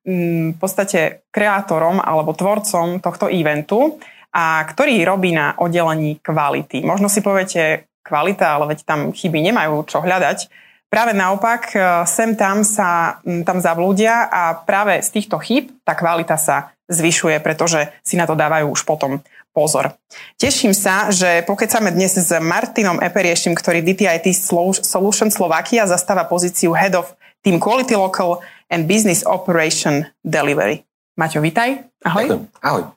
v 0.01 0.57
podstate 0.57 1.29
kreátorom 1.29 2.01
alebo 2.01 2.33
tvorcom 2.33 2.97
tohto 2.97 3.29
eventu 3.29 4.01
a 4.33 4.65
ktorý 4.65 5.05
robí 5.05 5.31
na 5.31 5.53
oddelení 5.61 6.17
kvality. 6.19 6.81
Možno 6.81 7.05
si 7.07 7.21
poviete, 7.21 7.87
kvalita, 8.05 8.57
ale 8.57 8.75
veď 8.75 8.79
tam 8.85 8.99
chyby 9.09 9.41
nemajú 9.49 9.81
čo 9.89 10.05
hľadať. 10.05 10.51
Práve 10.85 11.17
naopak, 11.17 11.73
e, 11.73 11.77
sem 12.05 12.37
tam 12.37 12.61
sa 12.61 13.17
tam 13.25 13.57
zavlúdia 13.57 14.29
a 14.29 14.53
práve 14.53 15.01
z 15.01 15.09
týchto 15.09 15.41
chyb 15.41 15.73
tá 15.81 15.97
kvalita 15.97 16.37
sa 16.37 16.77
zvyšuje, 16.85 17.41
pretože 17.41 17.89
si 18.05 18.13
na 18.13 18.29
to 18.29 18.37
dávajú 18.37 18.69
už 18.69 18.85
potom 18.85 19.17
pozor. 19.55 19.95
Teším 20.35 20.75
sa, 20.75 21.07
že 21.15 21.47
pokecame 21.47 21.95
dnes 21.95 22.19
s 22.19 22.27
Martinom 22.43 22.99
Eperiešim, 22.99 23.55
ktorý 23.55 23.79
DTIT 23.79 24.35
Solution 24.83 25.31
Slovakia 25.31 25.87
zastáva 25.87 26.27
pozíciu 26.27 26.75
Head 26.75 26.99
of 26.99 27.15
Team 27.39 27.63
Quality 27.63 27.95
Local 27.95 28.43
and 28.67 28.83
Business 28.91 29.23
Operation 29.23 30.03
Delivery. 30.19 30.83
Maťo, 31.15 31.39
vítaj. 31.39 31.87
Ahoj. 32.03 32.43
Ahoj. 32.59 32.91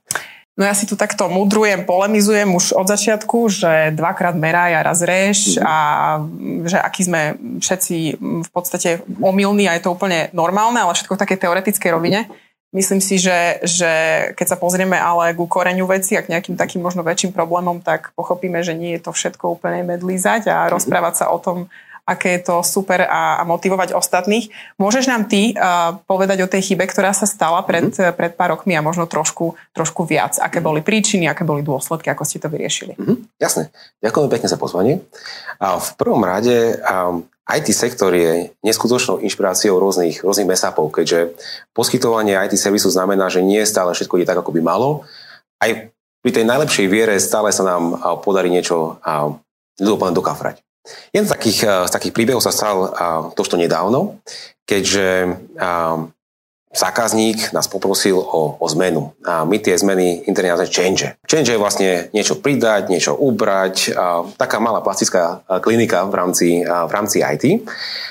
No 0.59 0.67
ja 0.67 0.75
si 0.75 0.91
tu 0.91 0.99
takto 0.99 1.31
mudrujem, 1.31 1.87
polemizujem 1.87 2.51
už 2.51 2.75
od 2.75 2.91
začiatku, 2.91 3.47
že 3.47 3.95
dvakrát 3.95 4.35
meraj 4.35 4.75
a 4.75 4.83
raz 4.83 4.99
reš 5.07 5.55
mm. 5.55 5.63
a 5.63 5.77
že 6.67 6.79
aký 6.83 7.07
sme 7.07 7.23
všetci 7.63 8.19
v 8.19 8.49
podstate 8.51 9.07
omylní 9.23 9.71
a 9.71 9.79
je 9.79 9.87
to 9.87 9.95
úplne 9.95 10.35
normálne, 10.35 10.83
ale 10.83 10.99
všetko 10.99 11.15
v 11.15 11.23
takej 11.23 11.39
teoretickej 11.47 11.91
rovine. 11.95 12.27
Myslím 12.69 13.01
si, 13.01 13.17
že, 13.17 13.65
že 13.65 13.93
keď 14.37 14.47
sa 14.53 14.61
pozrieme 14.61 14.93
ale 15.01 15.33
ku 15.33 15.49
koreňu 15.49 15.89
veci 15.89 16.21
a 16.21 16.25
k 16.25 16.29
nejakým 16.29 16.53
takým 16.53 16.85
možno 16.85 17.01
väčším 17.01 17.33
problémom, 17.33 17.81
tak 17.81 18.13
pochopíme, 18.13 18.61
že 18.61 18.77
nie 18.77 18.93
je 19.01 19.09
to 19.09 19.17
všetko 19.17 19.57
úplne 19.57 19.89
medlízať 19.89 20.53
a 20.53 20.69
rozprávať 20.69 21.25
sa 21.25 21.27
o 21.33 21.41
tom, 21.41 21.73
aké 22.09 22.41
je 22.41 22.49
to 22.49 22.65
super 22.65 23.05
a, 23.05 23.41
a 23.41 23.43
motivovať 23.45 23.93
ostatných. 23.93 24.49
Môžeš 24.81 25.05
nám 25.13 25.29
ty 25.29 25.53
uh, 25.53 26.01
povedať 26.09 26.41
o 26.41 26.49
tej 26.49 26.73
chybe, 26.73 26.89
ktorá 26.89 27.13
sa 27.13 27.29
stala 27.29 27.61
pred, 27.61 27.93
mm-hmm. 27.93 28.17
pred 28.17 28.33
pár 28.33 28.57
rokmi 28.57 28.73
a 28.77 28.85
možno 28.85 29.05
trošku, 29.05 29.61
trošku 29.77 30.09
viac? 30.09 30.41
Aké 30.41 30.65
boli 30.65 30.81
príčiny, 30.81 31.29
aké 31.29 31.45
boli 31.45 31.61
dôsledky, 31.61 32.09
ako 32.09 32.25
ste 32.25 32.41
to 32.41 32.49
vyriešili? 32.49 32.97
Mm-hmm. 32.97 33.17
Jasné. 33.37 33.69
Ďakujem 34.01 34.29
pekne 34.33 34.49
za 34.49 34.57
pozvanie. 34.57 35.05
A 35.61 35.77
v 35.77 35.89
prvom 36.01 36.25
rade 36.25 36.81
um, 36.81 37.29
IT 37.49 37.73
sektor 37.73 38.13
je 38.13 38.53
neskutočnou 38.61 39.25
inšpiráciou 39.25 39.81
rôznych, 39.81 40.21
rôznych 40.21 40.53
mesapov, 40.53 40.93
keďže 40.93 41.33
poskytovanie 41.73 42.37
IT 42.45 42.61
servisu 42.61 42.93
znamená, 42.93 43.33
že 43.33 43.41
nie 43.41 43.65
stále 43.65 43.97
všetko 43.97 44.21
je 44.21 44.29
tak, 44.29 44.37
ako 44.37 44.53
by 44.53 44.61
malo. 44.61 45.09
Aj 45.57 45.89
pri 46.21 46.31
tej 46.35 46.45
najlepšej 46.45 46.87
viere 46.93 47.17
stále 47.17 47.49
sa 47.49 47.65
nám 47.65 47.97
podarí 48.21 48.53
niečo 48.53 49.01
ľudoplne 49.81 50.13
dokafrať. 50.13 50.61
Jeden 51.13 51.25
z 51.25 51.33
takých, 51.33 51.89
z 51.89 51.93
takých 51.93 52.13
príbehov 52.13 52.45
sa 52.45 52.53
stal 52.53 52.93
tohto 53.33 53.57
nedávno, 53.57 54.21
keďže 54.69 55.41
zákazník 56.75 57.53
nás 57.57 57.69
poprosil 57.69 58.21
o, 58.21 58.57
o 58.61 58.67
zmenu. 58.69 59.13
A 59.25 59.45
my 59.49 59.57
tie 59.57 59.79
zmeny 59.79 60.29
interne 60.29 60.53
nazveme 60.53 60.73
change. 60.73 61.07
Change 61.25 61.53
je 61.53 61.61
vlastne 61.61 61.89
niečo 62.13 62.41
pridať, 62.41 62.93
niečo 62.93 63.17
ubrať, 63.17 63.97
a 63.97 64.29
taká 64.37 64.61
malá 64.61 64.85
plastická 64.85 65.41
klinika 65.65 66.05
v 66.05 66.15
rámci, 66.15 66.49
v 66.65 66.93
rámci 66.93 67.25
IT. 67.25 67.65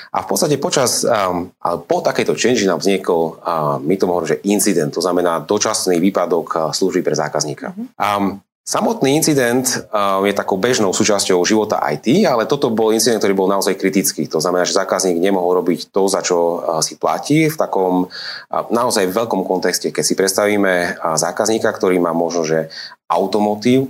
A 0.08 0.24
v 0.24 0.26
podstate 0.26 0.56
počas, 0.56 1.04
ale 1.04 1.76
po 1.84 2.00
takejto 2.00 2.32
change 2.32 2.64
nám 2.64 2.80
vznikol, 2.80 3.38
my 3.84 3.94
to 3.94 4.08
hovoríme, 4.08 4.32
že 4.32 4.42
incident, 4.48 4.90
to 4.90 5.04
znamená 5.04 5.44
dočasný 5.44 6.00
výpadok 6.00 6.72
služby 6.72 7.04
pre 7.04 7.14
zákazníka. 7.14 7.76
Mm-hmm. 7.76 8.47
Samotný 8.68 9.16
incident 9.16 9.64
uh, 9.64 10.20
je 10.28 10.36
takou 10.36 10.60
bežnou 10.60 10.92
súčasťou 10.92 11.40
života 11.40 11.80
IT, 11.88 12.28
ale 12.28 12.44
toto 12.44 12.68
bol 12.68 12.92
incident, 12.92 13.16
ktorý 13.16 13.32
bol 13.32 13.48
naozaj 13.48 13.80
kritický. 13.80 14.28
To 14.28 14.44
znamená, 14.44 14.68
že 14.68 14.76
zákazník 14.76 15.16
nemohol 15.16 15.64
robiť 15.64 15.88
to, 15.88 16.04
za 16.04 16.20
čo 16.20 16.36
uh, 16.36 16.84
si 16.84 17.00
platí 17.00 17.48
v 17.48 17.56
takom 17.56 18.12
uh, 18.12 18.68
naozaj 18.68 19.08
veľkom 19.08 19.48
kontexte. 19.48 19.88
Keď 19.88 20.04
si 20.04 20.12
predstavíme 20.12 21.00
zákazníka, 21.00 21.72
ktorý 21.72 21.96
má 21.96 22.12
možno, 22.12 22.44
že 22.44 22.68
automotív 23.08 23.88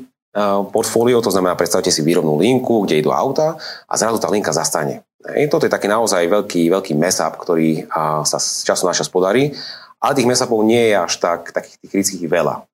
portfólio, 0.70 1.18
to 1.18 1.34
znamená, 1.34 1.58
predstavte 1.58 1.90
si 1.90 1.98
výrobnú 2.06 2.38
linku, 2.38 2.86
kde 2.86 3.02
idú 3.02 3.10
auta 3.10 3.58
a 3.90 3.94
zrazu 3.98 4.22
tá 4.22 4.30
linka 4.30 4.54
zastane. 4.54 5.02
Toto 5.50 5.66
je 5.66 5.72
taký 5.72 5.90
naozaj 5.90 6.22
veľký, 6.30 6.70
veľký 6.70 6.94
mess-up, 6.94 7.34
ktorý 7.42 7.90
sa 8.22 8.38
z 8.38 8.62
času 8.62 8.86
na 8.86 8.94
čas 8.94 9.10
podarí, 9.10 9.50
ale 9.98 10.14
tých 10.14 10.28
mess-upov 10.30 10.62
nie 10.62 10.94
je 10.94 10.94
až 10.94 11.18
tak, 11.18 11.50
takých 11.50 11.90
kritických 11.90 12.30
veľa. 12.30 12.67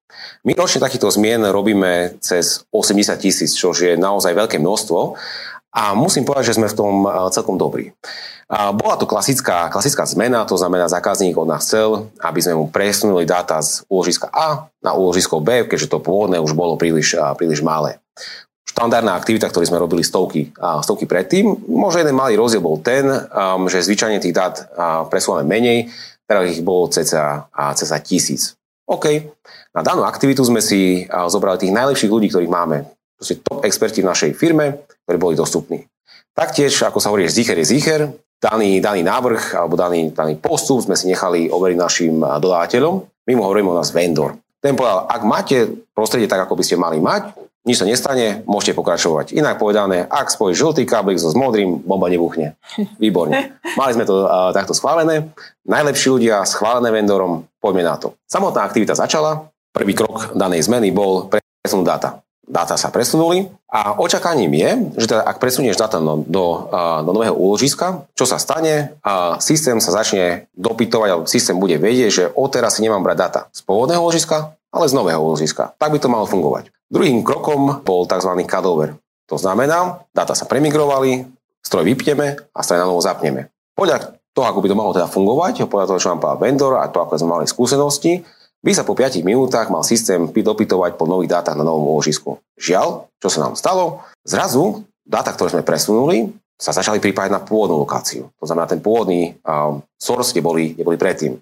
My 0.44 0.52
ročne 0.52 0.84
takýchto 0.84 1.08
zmien 1.08 1.40
robíme 1.48 2.20
cez 2.20 2.68
80 2.68 3.16
tisíc, 3.16 3.56
čo 3.56 3.72
je 3.72 3.96
naozaj 3.96 4.36
veľké 4.36 4.60
množstvo 4.60 5.16
a 5.74 5.96
musím 5.98 6.28
povedať, 6.28 6.52
že 6.52 6.56
sme 6.60 6.70
v 6.70 6.78
tom 6.78 6.94
celkom 7.32 7.56
dobrí. 7.56 7.90
Bola 8.52 9.00
to 9.00 9.08
klasická, 9.08 9.72
klasická 9.72 10.04
zmena, 10.04 10.44
to 10.44 10.60
znamená, 10.60 10.84
zákazník 10.84 11.32
od 11.34 11.48
nás 11.48 11.64
chcel, 11.64 12.12
aby 12.20 12.44
sme 12.44 12.54
mu 12.60 12.68
presunuli 12.68 13.24
dáta 13.24 13.56
z 13.64 13.82
úložiska 13.88 14.28
A 14.28 14.68
na 14.84 14.92
úložisko 14.92 15.40
B, 15.40 15.64
keďže 15.64 15.96
to 15.96 16.04
pôvodné 16.04 16.36
už 16.38 16.52
bolo 16.52 16.76
príliš, 16.76 17.16
príliš 17.40 17.64
malé. 17.64 17.98
Štandardná 18.68 19.16
aktivita, 19.16 19.48
ktorú 19.48 19.64
sme 19.64 19.80
robili 19.80 20.04
stovky, 20.04 20.52
stovky 20.84 21.08
predtým, 21.08 21.56
možno 21.72 22.04
jeden 22.04 22.18
malý 22.18 22.36
rozdiel 22.36 22.60
bol 22.60 22.78
ten, 22.84 23.06
že 23.70 23.86
zvyčajne 23.86 24.20
tých 24.20 24.36
dát 24.36 24.54
presúvame 25.08 25.48
menej, 25.48 25.88
teraz 26.28 26.52
ich 26.52 26.60
bolo 26.60 26.92
cca, 26.92 27.48
cca 27.48 27.98
tisíc. 28.04 28.60
OK, 28.84 29.06
na 29.72 29.80
danú 29.80 30.04
aktivitu 30.04 30.44
sme 30.44 30.60
si 30.60 31.08
zobrali 31.08 31.56
tých 31.56 31.72
najlepších 31.72 32.12
ľudí, 32.12 32.28
ktorých 32.28 32.52
máme. 32.52 32.84
Proste 33.16 33.40
top 33.40 33.64
experti 33.64 34.04
v 34.04 34.10
našej 34.12 34.30
firme, 34.36 34.84
ktorí 35.08 35.16
boli 35.16 35.34
dostupní. 35.38 35.88
Taktiež, 36.36 36.76
ako 36.84 36.98
sa 37.00 37.08
hovorí, 37.08 37.24
zicher 37.30 37.56
je 37.62 37.66
zicher, 37.66 38.00
daný, 38.42 38.82
daný 38.84 39.06
návrh 39.06 39.56
alebo 39.56 39.78
daný, 39.78 40.12
daný 40.12 40.36
postup 40.36 40.84
sme 40.84 40.98
si 40.98 41.08
nechali 41.08 41.48
overiť 41.48 41.78
našim 41.78 42.20
dodávateľom. 42.20 42.94
My 43.24 43.32
mu 43.32 43.48
hovoríme 43.48 43.72
o 43.72 43.78
nás 43.78 43.94
vendor. 43.94 44.36
Ten 44.60 44.76
povedal, 44.76 45.08
ak 45.08 45.22
máte 45.24 45.56
prostredie 45.96 46.28
tak, 46.28 46.44
ako 46.44 46.58
by 46.58 46.64
ste 46.66 46.76
mali 46.76 47.00
mať, 47.00 47.32
nič 47.64 47.80
sa 47.80 47.88
nestane, 47.88 48.44
môžete 48.44 48.76
pokračovať. 48.76 49.32
Inak 49.32 49.56
povedané, 49.56 50.04
ak 50.04 50.28
spojíš 50.28 50.60
žltý 50.60 50.82
káblik 50.84 51.16
so 51.16 51.32
s 51.32 51.36
modrým, 51.36 51.80
bomba 51.80 52.12
nebuchne. 52.12 52.60
Výborne. 53.02 53.56
Mali 53.80 53.92
sme 53.96 54.04
to 54.04 54.28
uh, 54.28 54.52
takto 54.52 54.76
schválené. 54.76 55.32
Najlepší 55.64 56.12
ľudia, 56.12 56.44
schválené 56.44 56.92
vendorom, 56.92 57.48
poďme 57.64 57.88
na 57.88 57.96
to. 57.96 58.12
Samotná 58.28 58.68
aktivita 58.68 58.92
začala. 58.92 59.48
Prvý 59.72 59.96
krok 59.96 60.36
danej 60.36 60.68
zmeny 60.68 60.92
bol 60.92 61.26
presunúť 61.32 61.88
dáta. 61.88 62.10
Dáta 62.44 62.76
sa 62.76 62.92
presunuli 62.92 63.48
a 63.72 63.96
očakaním 63.96 64.52
je, 64.52 64.70
že 65.00 65.06
teda 65.16 65.24
ak 65.24 65.40
presunieš 65.40 65.80
dáta 65.80 65.96
do, 65.96 66.20
do, 66.28 66.68
do 67.00 67.10
nového 67.16 67.32
úložiska, 67.32 68.04
čo 68.12 68.28
sa 68.28 68.36
stane, 68.36 68.92
a 69.00 69.40
systém 69.40 69.80
sa 69.80 69.96
začne 69.96 70.44
dopytovať, 70.52 71.08
alebo 71.08 71.24
systém 71.24 71.56
bude 71.56 71.80
vedieť, 71.80 72.10
že 72.12 72.24
odteraz 72.36 72.76
si 72.76 72.84
nemám 72.84 73.00
brať 73.00 73.16
dáta 73.16 73.40
z 73.48 73.64
pôvodného 73.64 74.04
úložiska, 74.04 74.52
ale 74.74 74.90
z 74.90 74.98
nového 74.98 75.22
úložiska. 75.22 75.78
Tak 75.78 75.94
by 75.94 75.98
to 76.02 76.10
malo 76.10 76.26
fungovať. 76.26 76.74
Druhým 76.90 77.22
krokom 77.22 77.86
bol 77.86 78.10
tzv. 78.10 78.34
cutover. 78.44 78.98
To 79.30 79.38
znamená, 79.38 80.04
dáta 80.10 80.34
sa 80.34 80.44
premigrovali, 80.50 81.24
stroj 81.62 81.86
vypneme 81.86 82.36
a 82.52 82.60
stroj 82.60 82.82
na 82.82 82.90
novo 82.90 83.00
zapneme. 83.00 83.54
Podľa 83.72 84.18
to, 84.34 84.42
ako 84.42 84.58
by 84.60 84.68
to 84.68 84.76
malo 84.76 84.92
teda 84.92 85.06
fungovať, 85.06 85.70
podľa 85.70 85.86
toho, 85.94 86.02
čo 86.02 86.10
nám 86.10 86.20
povedal 86.20 86.42
vendor 86.42 86.72
a 86.82 86.90
to, 86.90 86.98
ako 86.98 87.16
sme 87.16 87.30
mali 87.38 87.46
skúsenosti, 87.46 88.26
by 88.64 88.72
sa 88.74 88.82
po 88.82 88.98
5 88.98 89.22
minútach 89.22 89.70
mal 89.70 89.86
systém 89.86 90.26
dopytovať 90.26 90.98
po 90.98 91.06
nových 91.06 91.30
dátach 91.38 91.54
na 91.54 91.62
novom 91.62 91.94
úložisku. 91.94 92.40
Žiaľ, 92.58 93.06
čo 93.22 93.28
sa 93.30 93.38
nám 93.46 93.54
stalo? 93.54 94.02
Zrazu 94.26 94.82
dáta, 95.04 95.36
ktoré 95.36 95.52
sme 95.52 95.62
presunuli, 95.62 96.32
sa 96.56 96.72
začali 96.72 96.98
pripájať 96.98 97.30
na 97.30 97.44
pôvodnú 97.44 97.76
lokáciu. 97.76 98.32
To 98.40 98.44
znamená, 98.48 98.64
ten 98.64 98.80
pôvodný 98.80 99.36
uh, 99.44 99.78
source, 100.00 100.32
kde 100.32 100.42
boli, 100.42 100.64
kde 100.72 100.86
boli 100.86 100.96
predtým. 100.96 101.36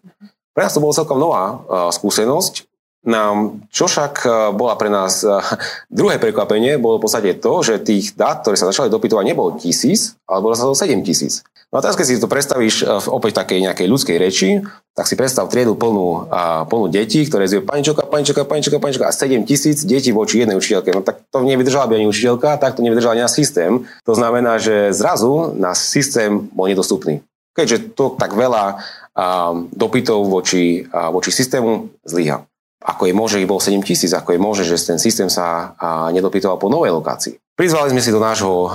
Pre 0.52 0.62
nás 0.62 0.74
to 0.74 0.82
bola 0.82 0.98
celkom 0.98 1.20
nová 1.20 1.44
uh, 1.52 1.58
skúsenosť, 1.94 2.71
No, 3.02 3.58
čo 3.74 3.90
však 3.90 4.14
uh, 4.22 4.32
bola 4.54 4.78
pre 4.78 4.86
nás 4.86 5.26
uh, 5.26 5.42
druhé 5.90 6.22
prekvapenie, 6.22 6.78
bolo 6.78 7.02
v 7.02 7.10
podstate 7.10 7.34
to, 7.42 7.62
že 7.66 7.82
tých 7.82 8.14
dát, 8.14 8.46
ktoré 8.46 8.54
sa 8.54 8.70
začali 8.70 8.86
dopytovať, 8.94 9.24
nebolo 9.26 9.58
tisíc, 9.58 10.14
ale 10.30 10.38
bolo 10.38 10.54
sa 10.54 10.70
to 10.70 10.78
7 10.78 11.02
tisíc. 11.02 11.42
No 11.72 11.80
a 11.80 11.82
teraz, 11.82 11.96
keď 11.96 12.04
si 12.04 12.20
to 12.20 12.28
predstavíš 12.28 12.84
e, 12.84 13.00
v 13.00 13.06
opäť 13.08 13.40
takej 13.40 13.64
nejakej 13.64 13.86
ľudskej 13.88 14.16
reči, 14.20 14.60
tak 14.92 15.08
si 15.08 15.16
predstav 15.16 15.48
triedu 15.48 15.72
plnú, 15.72 16.28
a, 16.28 16.68
plnú 16.68 16.92
detí, 16.92 17.24
ktoré 17.24 17.48
zjú 17.48 17.64
paničoka, 17.64 18.04
paničoka, 18.04 18.44
paničoka, 18.44 18.76
paničoka 18.76 19.08
a 19.08 19.12
7 19.16 19.48
tisíc 19.48 19.80
detí 19.88 20.12
voči 20.12 20.44
jednej 20.44 20.60
učiteľke. 20.60 20.92
No 20.92 21.00
tak 21.00 21.24
to 21.32 21.40
nevydržala 21.40 21.88
by 21.88 21.96
ani 21.96 22.06
učiteľka, 22.12 22.60
tak 22.60 22.76
to 22.76 22.84
nevydržala 22.84 23.16
ani 23.16 23.24
náš 23.24 23.40
systém. 23.40 23.88
To 24.04 24.12
znamená, 24.12 24.60
že 24.60 24.92
zrazu 24.92 25.56
náš 25.56 25.88
systém 25.88 26.44
bol 26.52 26.68
nedostupný. 26.68 27.24
Keďže 27.56 27.96
to 27.96 28.20
tak 28.20 28.36
veľa 28.36 28.76
a, 29.16 29.56
dopytov 29.72 30.28
voči, 30.28 30.84
voči 30.92 31.32
systému 31.32 31.88
zlyha. 32.04 32.44
Ako 32.82 33.06
je 33.06 33.14
možné, 33.14 33.42
že 33.42 33.50
bol 33.50 33.62
7 33.62 33.78
tisíc, 33.86 34.10
ako 34.10 34.34
je 34.34 34.40
možné, 34.42 34.64
že 34.66 34.74
ten 34.82 34.98
systém 34.98 35.30
sa 35.30 35.74
nedopytoval 36.10 36.58
po 36.58 36.66
novej 36.66 36.90
lokácii. 36.98 37.38
Prizvali 37.52 37.92
sme 37.92 38.00
si 38.00 38.10
do 38.10 38.18
nášho, 38.18 38.74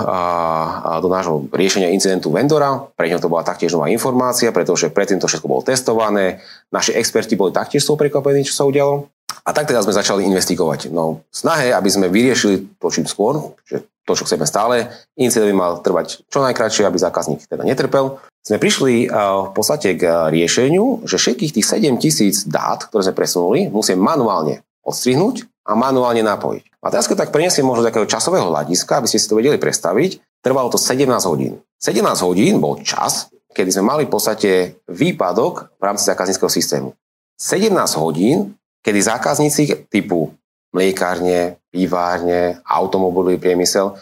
do 1.02 1.10
nášho 1.10 1.50
riešenia 1.52 1.92
incidentu 1.92 2.30
vendora, 2.30 2.88
pre 2.94 3.10
ňo 3.10 3.20
to 3.20 3.28
bola 3.28 3.44
taktiež 3.44 3.74
nová 3.74 3.90
informácia, 3.90 4.54
pretože 4.54 4.94
predtým 4.94 5.18
to 5.20 5.28
všetko 5.28 5.50
bolo 5.50 5.66
testované, 5.66 6.40
naši 6.70 6.94
experti 6.94 7.34
boli 7.34 7.52
taktiež 7.52 7.84
toho 7.84 7.98
prekvapení, 7.98 8.46
čo 8.46 8.54
sa 8.54 8.64
udialo. 8.70 9.10
A 9.44 9.50
tak 9.52 9.68
teda 9.68 9.84
sme 9.84 9.98
začali 9.98 10.28
investigovať. 10.30 10.94
No, 10.94 11.26
snahe, 11.34 11.74
aby 11.74 11.90
sme 11.90 12.08
vyriešili 12.08 12.80
to 12.80 12.88
čím 12.94 13.10
skôr, 13.10 13.56
že 13.66 13.84
to, 14.08 14.16
čo 14.16 14.24
chceme 14.24 14.48
stále, 14.48 14.88
incident 15.20 15.52
by 15.52 15.58
mal 15.60 15.72
trvať 15.84 16.24
čo 16.32 16.40
najkračšie, 16.40 16.88
aby 16.88 16.96
zákazník 16.96 17.44
teda 17.44 17.68
netrpel, 17.68 18.24
sme 18.40 18.64
prišli 18.64 19.12
v 19.12 19.52
podstate 19.52 20.00
k 20.00 20.32
riešeniu, 20.32 21.04
že 21.04 21.20
všetkých 21.20 21.60
tých 21.60 21.68
7 21.68 22.00
tisíc 22.00 22.48
dát, 22.48 22.88
ktoré 22.88 23.04
sme 23.04 23.20
presunuli, 23.20 23.68
musíme 23.68 24.00
manuálne 24.00 24.64
odstrihnúť 24.88 25.44
a 25.68 25.76
manuálne 25.76 26.24
napojiť. 26.24 26.80
A 26.80 26.88
teraz, 26.88 27.12
keď 27.12 27.28
tak 27.28 27.36
prenesiem 27.36 27.68
možno 27.68 27.84
z 27.84 27.92
takého 27.92 28.08
časového 28.08 28.48
hľadiska, 28.48 29.04
aby 29.04 29.12
ste 29.12 29.20
si 29.20 29.28
to 29.28 29.36
vedeli 29.36 29.60
predstaviť, 29.60 30.40
trvalo 30.40 30.72
to 30.72 30.80
17 30.80 31.04
hodín. 31.28 31.60
17 31.84 32.00
hodín 32.24 32.64
bol 32.64 32.80
čas, 32.80 33.28
kedy 33.52 33.68
sme 33.76 33.92
mali 33.92 34.08
v 34.08 34.14
podstate 34.16 34.80
výpadok 34.88 35.76
v 35.76 35.84
rámci 35.84 36.08
zákazníckého 36.08 36.48
systému. 36.48 36.96
17 37.36 37.76
hodín, 38.00 38.56
kedy 38.80 39.00
zákazníci 39.04 39.92
typu 39.92 40.32
mliekárne, 40.72 41.60
pivárne, 41.77 42.57
automobilový 42.65 43.38
priemysel 43.38 43.93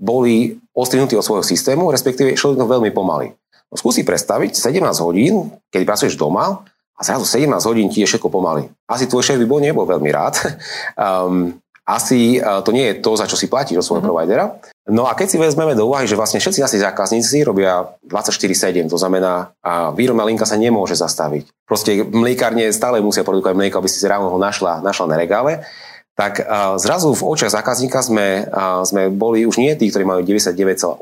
boli 0.00 0.56
ostrihnutí 0.72 1.18
od 1.18 1.26
svojho 1.26 1.44
systému, 1.44 1.92
respektíve 1.92 2.32
išlo 2.32 2.56
to 2.56 2.64
veľmi 2.64 2.94
pomaly. 2.94 3.34
No 3.68 3.74
skúsi 3.76 4.06
predstaviť 4.06 4.56
17 4.56 4.80
hodín, 5.04 5.52
keď 5.68 5.82
pracuješ 5.84 6.16
doma 6.16 6.64
a 6.96 7.00
zrazu 7.04 7.28
17 7.28 7.50
hodín 7.68 7.92
ti 7.92 8.00
je 8.00 8.08
všetko 8.08 8.32
pomaly. 8.32 8.70
Asi 8.88 9.04
tvoj 9.04 9.26
šéf 9.26 9.36
by 9.36 9.46
bol 9.50 9.60
nebol 9.60 9.84
veľmi 9.84 10.08
rád. 10.08 10.40
Um, 10.98 11.54
asi 11.88 12.36
uh, 12.36 12.60
to 12.60 12.68
nie 12.68 12.92
je 12.92 13.00
to, 13.00 13.16
za 13.16 13.24
čo 13.24 13.32
si 13.32 13.48
platíš 13.48 13.80
od 13.80 13.86
svojho 13.86 14.04
mm-hmm. 14.04 14.12
providera. 14.12 14.44
No 14.92 15.08
a 15.08 15.16
keď 15.16 15.26
si 15.32 15.38
vezmeme 15.40 15.72
do 15.72 15.88
úvahy, 15.88 16.04
že 16.04 16.20
vlastne 16.20 16.36
všetci 16.36 16.60
naši 16.60 16.78
zákazníci 16.84 17.40
robia 17.48 17.96
24-7, 18.04 18.92
to 18.92 19.00
znamená, 19.00 19.56
a 19.64 19.88
výrobná 19.96 20.28
linka 20.28 20.44
sa 20.44 20.60
nemôže 20.60 21.00
zastaviť. 21.00 21.48
Proste 21.64 22.04
mliekárne 22.04 22.68
stále 22.76 23.00
musia 23.00 23.24
produkovať 23.24 23.56
mlieko, 23.56 23.80
aby 23.80 23.88
si 23.88 24.00
si 24.00 24.04
ráno 24.04 24.28
ho 24.28 24.36
našla, 24.36 24.84
našla 24.84 25.06
na 25.08 25.16
regále 25.16 25.64
tak 26.18 26.42
zrazu 26.82 27.14
v 27.14 27.22
očiach 27.22 27.54
zákazníka 27.54 28.02
sme, 28.02 28.50
sme 28.82 29.06
boli 29.06 29.46
už 29.46 29.62
nie 29.62 29.70
tí, 29.78 29.86
ktorí 29.86 30.02
majú 30.02 30.26
99,8% 30.26 30.98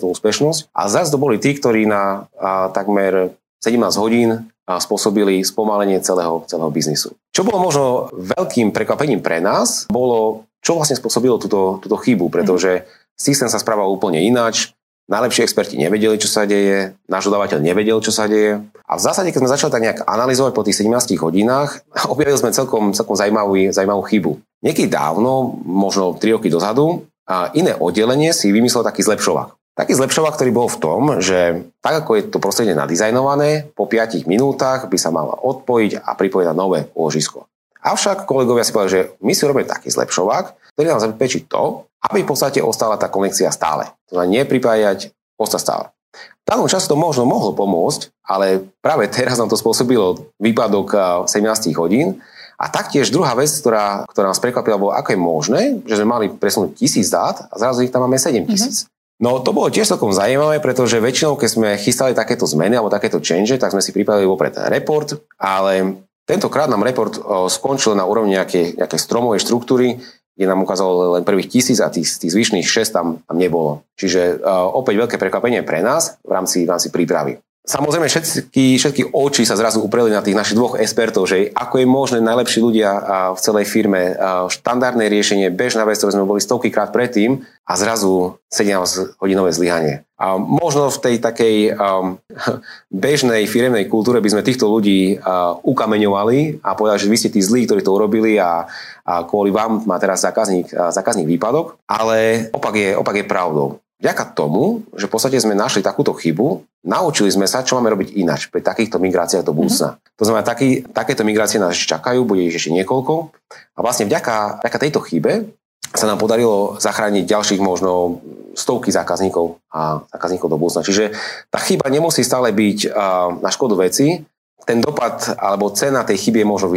úspešnosť, 0.00 0.72
a 0.72 0.88
zrazu 0.88 1.12
to 1.12 1.20
boli 1.20 1.36
tí, 1.36 1.52
ktorí 1.52 1.84
na 1.84 2.24
takmer 2.72 3.36
17 3.60 3.76
hodín 4.00 4.48
spôsobili 4.64 5.44
spomalenie 5.44 6.00
celého, 6.00 6.48
celého 6.48 6.72
biznisu. 6.72 7.12
Čo 7.36 7.44
bolo 7.44 7.60
možno 7.60 8.08
veľkým 8.16 8.72
prekvapením 8.72 9.20
pre 9.20 9.44
nás, 9.44 9.84
bolo, 9.92 10.48
čo 10.64 10.80
vlastne 10.80 10.96
spôsobilo 10.96 11.36
túto, 11.36 11.84
túto 11.84 12.00
chybu, 12.00 12.32
pretože 12.32 12.88
systém 13.20 13.52
sa 13.52 13.60
správal 13.60 13.92
úplne 13.92 14.24
ináč, 14.24 14.72
Najlepší 15.04 15.44
experti 15.44 15.76
nevedeli, 15.76 16.16
čo 16.16 16.32
sa 16.32 16.48
deje, 16.48 16.96
náš 17.12 17.28
dodávateľ 17.28 17.60
nevedel, 17.60 18.00
čo 18.00 18.08
sa 18.08 18.24
deje. 18.24 18.64
A 18.88 18.96
v 18.96 19.04
zásade, 19.04 19.28
keď 19.36 19.40
sme 19.44 19.52
začali 19.52 19.72
tak 19.76 19.84
nejak 19.84 20.00
analyzovať 20.08 20.52
po 20.56 20.64
tých 20.64 20.80
17 20.80 21.20
hodinách, 21.20 21.84
objavili 22.12 22.40
sme 22.40 22.56
celkom, 22.56 22.96
celkom 22.96 23.12
zaujímavú, 23.12 23.68
zaujímavú 23.68 24.00
chybu. 24.08 24.32
Niekedy 24.64 24.88
dávno, 24.88 25.60
možno 25.62 26.16
3 26.16 26.40
roky 26.40 26.48
dozadu, 26.48 27.04
a 27.28 27.52
iné 27.56 27.76
oddelenie 27.76 28.32
si 28.32 28.52
vymyslel 28.52 28.84
taký 28.84 29.04
zlepšovák. 29.04 29.76
Taký 29.76 29.96
zlepšovák, 29.96 30.38
ktorý 30.38 30.50
bol 30.54 30.68
v 30.70 30.80
tom, 30.80 31.00
že 31.18 31.66
tak 31.82 32.04
ako 32.04 32.10
je 32.14 32.22
to 32.30 32.38
prostredie 32.38 32.78
nadizajnované, 32.78 33.74
po 33.76 33.84
5 33.90 34.24
minútach 34.24 34.86
by 34.88 34.96
sa 34.96 35.12
mala 35.12 35.36
odpojiť 35.36 36.00
a 36.00 36.14
pripojiť 36.14 36.46
na 36.48 36.54
nové 36.54 36.88
úložisko. 36.96 37.44
Avšak 37.84 38.24
kolegovia 38.24 38.64
si 38.64 38.72
povedali, 38.72 38.94
že 38.96 39.02
my 39.20 39.32
si 39.36 39.44
robíme 39.44 39.68
taký 39.68 39.92
zlepšovák, 39.92 40.72
ktorý 40.72 40.86
nám 40.88 41.04
zabezpečí 41.04 41.50
to, 41.50 41.84
aby 42.06 42.24
v 42.24 42.28
podstate 42.28 42.60
ostala 42.64 42.96
tá 42.96 43.12
konekcia 43.12 43.52
stále. 43.52 43.90
To 44.08 44.16
znamená 44.16 44.44
nepripájať, 44.44 45.12
ostať 45.36 45.60
stále. 45.60 45.84
V 46.14 46.46
danom 46.46 46.70
čase 46.70 46.86
to 46.86 46.94
možno 46.94 47.26
mohlo 47.26 47.56
pomôcť, 47.56 48.12
ale 48.24 48.62
práve 48.78 49.10
teraz 49.10 49.40
nám 49.40 49.50
to 49.50 49.58
spôsobilo 49.58 50.30
výpadok 50.38 50.92
17 51.26 51.72
hodín. 51.74 52.20
A 52.58 52.70
taktiež 52.70 53.10
druhá 53.10 53.34
vec, 53.34 53.50
ktorá, 53.50 54.06
ktorá 54.06 54.30
nás 54.30 54.40
prekvapila, 54.40 54.78
bolo, 54.78 54.92
ako 54.94 55.08
je 55.14 55.20
možné, 55.20 55.60
že 55.84 55.98
sme 55.98 56.06
mali 56.06 56.26
presunúť 56.30 56.78
tisíc 56.78 57.10
dát 57.10 57.50
a 57.50 57.54
zrazu 57.58 57.82
ich 57.82 57.92
tam 57.92 58.06
máme 58.06 58.18
7 58.20 58.46
tisíc. 58.46 58.86
Mm-hmm. 58.86 58.92
No 59.22 59.38
to 59.42 59.54
bolo 59.54 59.70
tiež 59.70 59.94
celkom 59.94 60.10
zaujímavé, 60.10 60.58
pretože 60.58 60.98
väčšinou, 60.98 61.38
keď 61.38 61.50
sme 61.50 61.68
chystali 61.78 62.12
takéto 62.18 62.50
zmeny 62.50 62.74
alebo 62.74 62.90
takéto 62.90 63.22
change, 63.22 63.54
tak 63.58 63.70
sme 63.70 63.82
si 63.82 63.94
pripravili 63.94 64.26
vopred 64.26 64.58
report, 64.70 65.14
ale 65.38 66.02
Tentokrát 66.24 66.72
nám 66.72 66.88
report 66.88 67.20
skončil 67.52 67.92
na 67.92 68.08
úrovni 68.08 68.40
nejakej, 68.40 68.80
nejakej 68.80 69.00
stromovej 69.00 69.44
štruktúry, 69.44 70.00
kde 70.34 70.46
nám 70.48 70.64
ukázalo 70.64 71.20
len 71.20 71.22
prvých 71.22 71.52
tisíc 71.52 71.78
a 71.84 71.92
tých, 71.92 72.08
tých 72.16 72.32
zvyšných 72.32 72.64
6 72.64 72.96
tam, 72.96 73.06
tam 73.22 73.36
nebolo. 73.36 73.84
Čiže 74.00 74.40
uh, 74.40 74.66
opäť 74.72 75.04
veľké 75.04 75.16
prekvapenie 75.20 75.60
pre 75.62 75.84
nás 75.84 76.16
v 76.24 76.32
rámci, 76.32 76.64
v 76.64 76.72
rámci 76.72 76.88
prípravy. 76.88 77.38
Samozrejme, 77.64 78.12
všetky, 78.12 78.76
všetky 78.76 79.02
oči 79.08 79.48
sa 79.48 79.56
zrazu 79.56 79.80
upreli 79.80 80.12
na 80.12 80.20
tých 80.20 80.36
našich 80.36 80.52
dvoch 80.52 80.76
expertov, 80.76 81.24
že 81.24 81.48
ako 81.48 81.80
je 81.80 81.86
možné 81.88 82.18
najlepší 82.20 82.60
ľudia 82.60 82.92
v 83.32 83.40
celej 83.40 83.64
firme, 83.72 84.12
štandardné 84.52 85.08
riešenie, 85.08 85.48
bežná 85.48 85.88
vec, 85.88 85.96
ktoré 85.96 86.12
sme 86.12 86.28
boli 86.28 86.44
stovky 86.44 86.68
krát 86.68 86.92
predtým 86.92 87.40
a 87.64 87.72
zrazu 87.80 88.36
17 88.52 89.16
hodinové 89.16 89.56
zlyhanie. 89.56 90.04
A 90.20 90.36
možno 90.36 90.92
v 90.92 91.00
tej 91.08 91.16
takej 91.24 91.56
um, 91.72 92.20
bežnej 92.92 93.48
firemnej 93.48 93.88
kultúre 93.88 94.20
by 94.20 94.28
sme 94.28 94.44
týchto 94.44 94.68
ľudí 94.68 95.16
uh, 95.16 95.56
ukameňovali 95.64 96.60
a 96.60 96.76
povedali, 96.76 97.00
že 97.00 97.08
vy 97.08 97.16
ste 97.16 97.32
tí 97.32 97.40
zlí, 97.40 97.64
ktorí 97.64 97.80
to 97.80 97.96
urobili 97.96 98.36
a, 98.36 98.68
a 99.08 99.24
kvôli 99.24 99.48
vám 99.48 99.88
má 99.88 99.96
teraz 99.96 100.20
zákazník, 100.20 100.68
zákazník 100.68 101.32
výpadok. 101.32 101.80
Ale 101.88 102.52
opak 102.52 102.76
je, 102.76 102.92
opak 102.92 103.24
je 103.24 103.24
pravdou. 103.24 103.80
Vďaka 104.04 104.36
tomu, 104.36 104.84
že 104.92 105.08
v 105.08 105.12
podstate 105.16 105.40
sme 105.40 105.56
našli 105.56 105.80
takúto 105.80 106.12
chybu, 106.12 106.60
naučili 106.84 107.32
sme 107.32 107.48
sa, 107.48 107.64
čo 107.64 107.80
máme 107.80 107.88
robiť 107.96 108.20
ináč 108.20 108.52
pri 108.52 108.60
takýchto 108.60 109.00
migráciách 109.00 109.40
do 109.40 109.56
budúcna. 109.56 109.96
Mm-hmm. 109.96 110.20
To 110.20 110.24
znamená, 110.28 110.44
taký, 110.44 110.84
takéto 110.92 111.24
migrácie 111.24 111.56
nás 111.56 111.72
čakajú, 111.72 112.28
bude 112.28 112.44
ich 112.44 112.52
ešte 112.52 112.68
niekoľko. 112.76 113.32
A 113.48 113.78
vlastne 113.80 114.04
vďaka, 114.04 114.60
vďaka 114.60 114.76
tejto 114.76 115.00
chybe 115.00 115.48
sa 115.88 116.04
nám 116.04 116.20
podarilo 116.20 116.76
zachrániť 116.76 117.24
ďalších 117.24 117.64
možno 117.64 118.20
stovky 118.52 118.92
zákazníkov 118.92 119.56
a 119.72 120.04
zákazníkov 120.12 120.52
do 120.52 120.60
budúcna. 120.60 120.84
Čiže 120.84 121.16
tá 121.48 121.56
chyba 121.64 121.88
nemusí 121.88 122.20
stále 122.20 122.52
byť 122.52 122.92
na 123.40 123.48
škodu 123.48 123.88
veci. 123.88 124.20
Ten 124.68 124.84
dopad 124.84 125.32
alebo 125.40 125.72
cena 125.72 126.04
tej 126.04 126.28
chyby 126.28 126.44
je, 126.44 126.46
možno, 126.46 126.68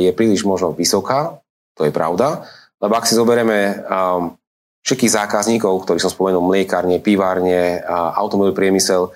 je 0.00 0.10
príliš 0.16 0.48
možno 0.48 0.72
vysoká, 0.72 1.44
to 1.76 1.84
je 1.84 1.92
pravda, 1.92 2.48
lebo 2.80 2.96
ak 2.96 3.04
si 3.04 3.12
zoberieme 3.12 3.84
všetkých 4.86 5.12
zákazníkov, 5.12 5.84
ktorí 5.84 6.00
som 6.00 6.08
spomenul, 6.08 6.44
mliekárne, 6.44 7.00
pivárne, 7.00 7.80
automobilový 8.16 8.56
priemysel, 8.56 9.12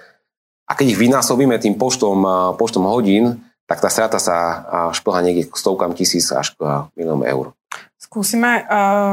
a 0.64 0.72
keď 0.72 0.96
ich 0.96 1.00
vynásobíme 1.00 1.60
tým 1.60 1.76
počtom, 1.76 2.24
počtom 2.56 2.88
hodín, 2.88 3.44
tak 3.68 3.84
tá 3.84 3.92
strata 3.92 4.16
sa 4.16 4.36
šplha 4.96 5.20
niekde 5.20 5.48
k 5.48 5.56
stovkám 5.56 5.92
tisíc 5.92 6.32
až 6.32 6.56
k 6.56 6.88
miliónom 6.96 7.24
eur. 7.24 7.46
Skúsime, 8.00 8.64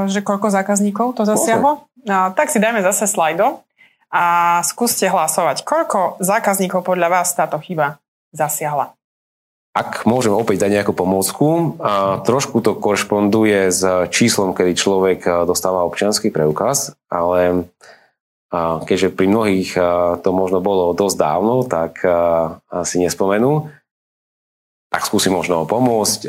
že 0.07 0.23
koľko 0.23 0.47
zákazníkov 0.47 1.19
to 1.19 1.27
zasiahlo? 1.27 1.87
Tak 2.07 2.47
si 2.47 2.59
dajme 2.59 2.79
zase 2.83 3.03
slajdo 3.03 3.63
a 4.11 4.59
skúste 4.63 5.07
hlasovať. 5.11 5.67
Koľko 5.67 6.23
zákazníkov 6.23 6.87
podľa 6.87 7.19
vás 7.19 7.35
táto 7.35 7.59
chyba 7.59 7.99
zasiahla? 8.31 8.95
Ak 9.71 10.03
môžem 10.03 10.35
opäť 10.35 10.67
dať 10.67 10.71
nejakú 10.83 10.91
pomôcku, 10.91 11.79
a 11.79 12.19
trošku 12.27 12.59
to 12.59 12.75
korešponduje 12.75 13.71
s 13.71 13.79
číslom, 14.11 14.51
kedy 14.51 14.75
človek 14.75 15.47
dostáva 15.47 15.87
občianský 15.87 16.27
preukaz, 16.27 16.99
ale 17.07 17.71
keďže 18.83 19.15
pri 19.15 19.31
mnohých 19.31 19.71
to 20.19 20.29
možno 20.35 20.59
bolo 20.59 20.91
dosť 20.91 21.15
dávno, 21.15 21.63
tak 21.63 22.03
si 22.83 22.99
nespomenú, 22.99 23.71
tak 24.91 25.07
skúsim 25.07 25.31
možno 25.31 25.63
pomôcť 25.63 26.27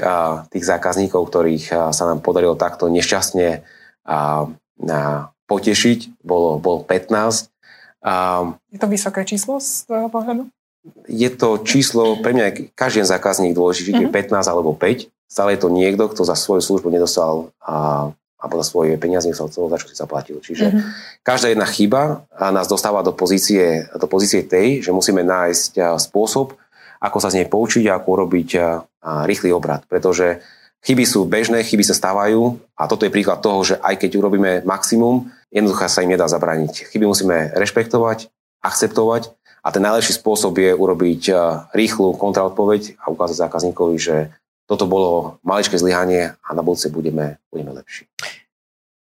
tých 0.54 0.62
zákazníkov, 0.62 1.26
ktorých 1.26 1.90
sa 1.90 2.04
nám 2.06 2.22
podarilo 2.22 2.54
takto 2.54 2.86
nešťastne 2.86 3.66
potešiť, 5.50 6.22
bolo, 6.22 6.62
bol 6.62 6.86
15. 6.86 7.50
Je 8.70 8.78
to 8.78 8.86
vysoké 8.86 9.26
číslo 9.26 9.58
z 9.58 9.90
toho 9.90 10.06
pohľadu? 10.06 10.46
Je 11.06 11.30
to 11.30 11.62
číslo, 11.62 12.18
pre 12.18 12.34
mňa 12.34 12.74
každý 12.74 13.06
zákazník 13.06 13.54
dôležitý, 13.54 13.94
mm-hmm. 13.94 14.34
15 14.34 14.50
alebo 14.50 14.74
5. 14.74 15.06
Stále 15.30 15.54
je 15.54 15.60
to 15.62 15.70
niekto, 15.70 16.10
kto 16.10 16.26
za 16.26 16.34
svoju 16.34 16.58
službu 16.58 16.90
nedostal 16.90 17.54
a, 17.62 18.10
alebo 18.36 18.54
za 18.58 18.66
svoje 18.66 18.98
peniaze 18.98 19.30
nedostal 19.30 19.48
celú, 19.54 19.70
za 19.70 19.78
čo 19.78 19.86
si 19.86 19.94
zaplatil. 19.94 20.42
Čiže 20.42 20.74
mm-hmm. 20.74 20.82
každá 21.22 21.54
jedna 21.54 21.66
chyba 21.70 22.26
nás 22.34 22.66
dostáva 22.66 23.06
do 23.06 23.14
pozície, 23.14 23.86
do 23.94 24.10
pozície 24.10 24.42
tej, 24.42 24.82
že 24.82 24.90
musíme 24.90 25.22
nájsť 25.22 26.02
spôsob, 26.02 26.58
ako 26.98 27.18
sa 27.22 27.30
z 27.30 27.42
nej 27.42 27.46
poučiť 27.46 27.86
a 27.86 28.02
ako 28.02 28.08
urobiť 28.18 28.50
rýchly 29.26 29.54
obrad. 29.54 29.86
Pretože 29.86 30.42
chyby 30.82 31.06
sú 31.06 31.30
bežné, 31.30 31.62
chyby 31.62 31.86
sa 31.86 31.94
stávajú 31.94 32.58
a 32.74 32.90
toto 32.90 33.06
je 33.06 33.14
príklad 33.14 33.38
toho, 33.38 33.62
že 33.62 33.78
aj 33.78 34.02
keď 34.02 34.18
urobíme 34.18 34.66
maximum, 34.66 35.30
jednoducho 35.54 35.86
sa 35.86 36.02
im 36.02 36.10
nedá 36.10 36.26
zabrániť. 36.26 36.90
Chyby 36.90 37.06
musíme 37.06 37.54
rešpektovať, 37.54 38.26
akceptovať 38.62 39.34
a 39.62 39.68
ten 39.70 39.82
najlepší 39.82 40.18
spôsob 40.18 40.58
je 40.58 40.72
urobiť 40.74 41.22
rýchlu 41.74 42.14
kontraodpoveď 42.18 42.98
a 42.98 43.10
ukázať 43.10 43.36
zákazníkovi, 43.46 43.96
že 43.98 44.16
toto 44.66 44.88
bolo 44.88 45.42
maličké 45.44 45.76
zlyhanie 45.76 46.32
a 46.38 46.48
na 46.54 46.62
budúce 46.64 46.88
budeme, 46.88 47.38
budeme 47.50 47.76
lepší. 47.76 48.08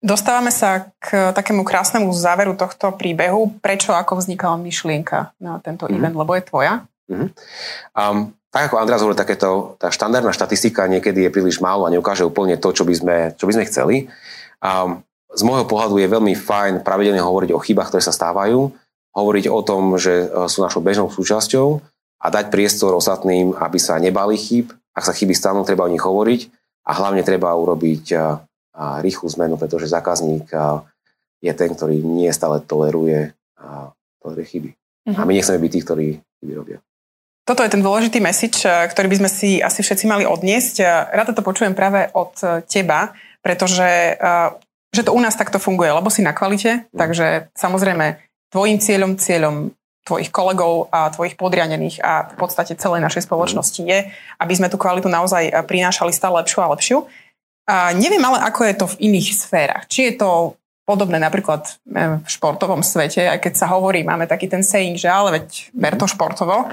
Dostávame 0.01 0.49
sa 0.49 0.89
k 0.97 1.29
takému 1.29 1.61
krásnemu 1.61 2.09
záveru 2.09 2.57
tohto 2.57 2.89
príbehu. 2.97 3.53
Prečo, 3.61 3.93
ako 3.93 4.17
vznikala 4.17 4.57
myšlienka 4.57 5.37
na 5.37 5.61
tento 5.61 5.85
mm. 5.85 5.93
event, 5.93 6.15
lebo 6.17 6.33
je 6.33 6.41
tvoja? 6.41 6.73
Mm-hmm. 7.05 7.29
Um, 7.93 8.33
tak 8.49 8.67
ako 8.67 8.81
András 8.81 9.05
hovoril, 9.05 9.21
takéto, 9.21 9.77
tá 9.77 9.93
štandardná 9.93 10.33
štatistika 10.33 10.89
niekedy 10.89 11.29
je 11.29 11.33
príliš 11.33 11.61
málo 11.61 11.85
a 11.85 11.93
neukáže 11.93 12.25
úplne 12.25 12.57
to, 12.57 12.73
čo 12.73 12.81
by 12.81 12.93
sme, 12.97 13.17
čo 13.37 13.45
by 13.45 13.53
sme 13.53 13.69
chceli. 13.69 13.95
Um, 14.57 15.05
z 15.31 15.41
môjho 15.45 15.69
pohľadu 15.69 16.01
je 16.01 16.09
veľmi 16.09 16.33
fajn 16.33 16.73
pravidelne 16.81 17.21
hovoriť 17.21 17.53
o 17.53 17.61
chybách, 17.61 17.93
ktoré 17.93 18.01
sa 18.01 18.11
stávajú, 18.11 18.73
hovoriť 19.11 19.45
o 19.51 19.59
tom, 19.63 19.95
že 19.99 20.27
e, 20.27 20.47
sú 20.47 20.63
našou 20.63 20.79
bežnou 20.79 21.11
súčasťou 21.11 21.67
a 22.21 22.27
dať 22.31 22.53
priestor 22.53 22.95
ostatným, 22.95 23.55
aby 23.57 23.77
sa 23.79 23.99
nebali 23.99 24.39
chýb. 24.39 24.71
Ak 24.91 25.07
sa 25.07 25.15
chyby 25.15 25.35
stanú, 25.35 25.63
treba 25.63 25.87
o 25.87 25.91
nich 25.91 26.03
hovoriť 26.03 26.41
a 26.87 26.91
hlavne 26.95 27.23
treba 27.23 27.51
urobiť 27.55 28.05
e, 28.11 28.17
rýchlu 29.03 29.27
zmenu, 29.37 29.55
pretože 29.59 29.91
zákazník 29.91 30.47
e, 30.51 30.57
je 31.41 31.53
ten, 31.57 31.73
ktorý 31.73 31.97
nie 32.05 32.29
stále 32.29 32.61
toleruje, 32.61 33.33
toleruje 34.21 34.45
chyby. 34.45 34.69
Mm-hmm. 34.69 35.17
A 35.17 35.25
my 35.25 35.31
nechceme 35.33 35.57
byť 35.57 35.71
tí, 35.73 35.79
ktorí 35.81 36.07
chyby 36.37 36.53
robia. 36.53 36.77
Toto 37.41 37.65
je 37.65 37.73
ten 37.73 37.81
dôležitý 37.81 38.21
message, 38.21 38.61
ktorý 38.61 39.09
by 39.09 39.25
sme 39.25 39.29
si 39.33 39.57
asi 39.57 39.81
všetci 39.81 40.05
mali 40.05 40.29
odniesť. 40.29 40.85
Rada 41.09 41.33
to 41.33 41.41
počujem 41.41 41.73
práve 41.73 42.13
od 42.13 42.37
teba, 42.69 43.17
pretože 43.41 44.21
že 44.91 45.01
to 45.07 45.15
u 45.15 45.19
nás 45.23 45.33
takto 45.39 45.57
funguje, 45.57 45.89
lebo 45.89 46.11
si 46.11 46.21
na 46.21 46.35
kvalite, 46.35 46.85
mm. 46.91 46.99
takže 46.99 47.49
samozrejme 47.55 48.19
tvojim 48.51 48.77
cieľom, 48.77 49.15
cieľom 49.17 49.71
tvojich 50.03 50.33
kolegov 50.33 50.89
a 50.91 51.13
tvojich 51.13 51.37
podriadených 51.37 52.01
a 52.01 52.29
v 52.33 52.35
podstate 52.35 52.75
celej 52.75 53.05
našej 53.05 53.29
spoločnosti 53.29 53.81
je, 53.85 54.09
aby 54.41 54.53
sme 54.53 54.67
tú 54.67 54.75
kvalitu 54.75 55.07
naozaj 55.07 55.53
prinášali 55.65 56.11
stále 56.11 56.41
lepšiu 56.41 56.59
a 56.61 56.71
lepšiu. 56.73 56.97
A 57.69 57.95
neviem 57.95 58.21
ale, 58.25 58.41
ako 58.41 58.61
je 58.65 58.75
to 58.75 58.85
v 58.97 58.99
iných 59.07 59.29
sférach. 59.37 59.83
Či 59.87 60.11
je 60.11 60.13
to 60.19 60.59
podobné 60.83 61.21
napríklad 61.21 61.77
v 61.87 62.27
športovom 62.27 62.81
svete, 62.81 63.29
aj 63.29 63.39
keď 63.39 63.53
sa 63.55 63.71
hovorí, 63.71 64.01
máme 64.01 64.25
taký 64.25 64.49
ten 64.49 64.65
saying, 64.65 64.97
že 64.97 65.07
ale 65.07 65.39
veď 65.39 65.71
ber 65.71 65.93
to 65.95 66.09
športovo, 66.09 66.67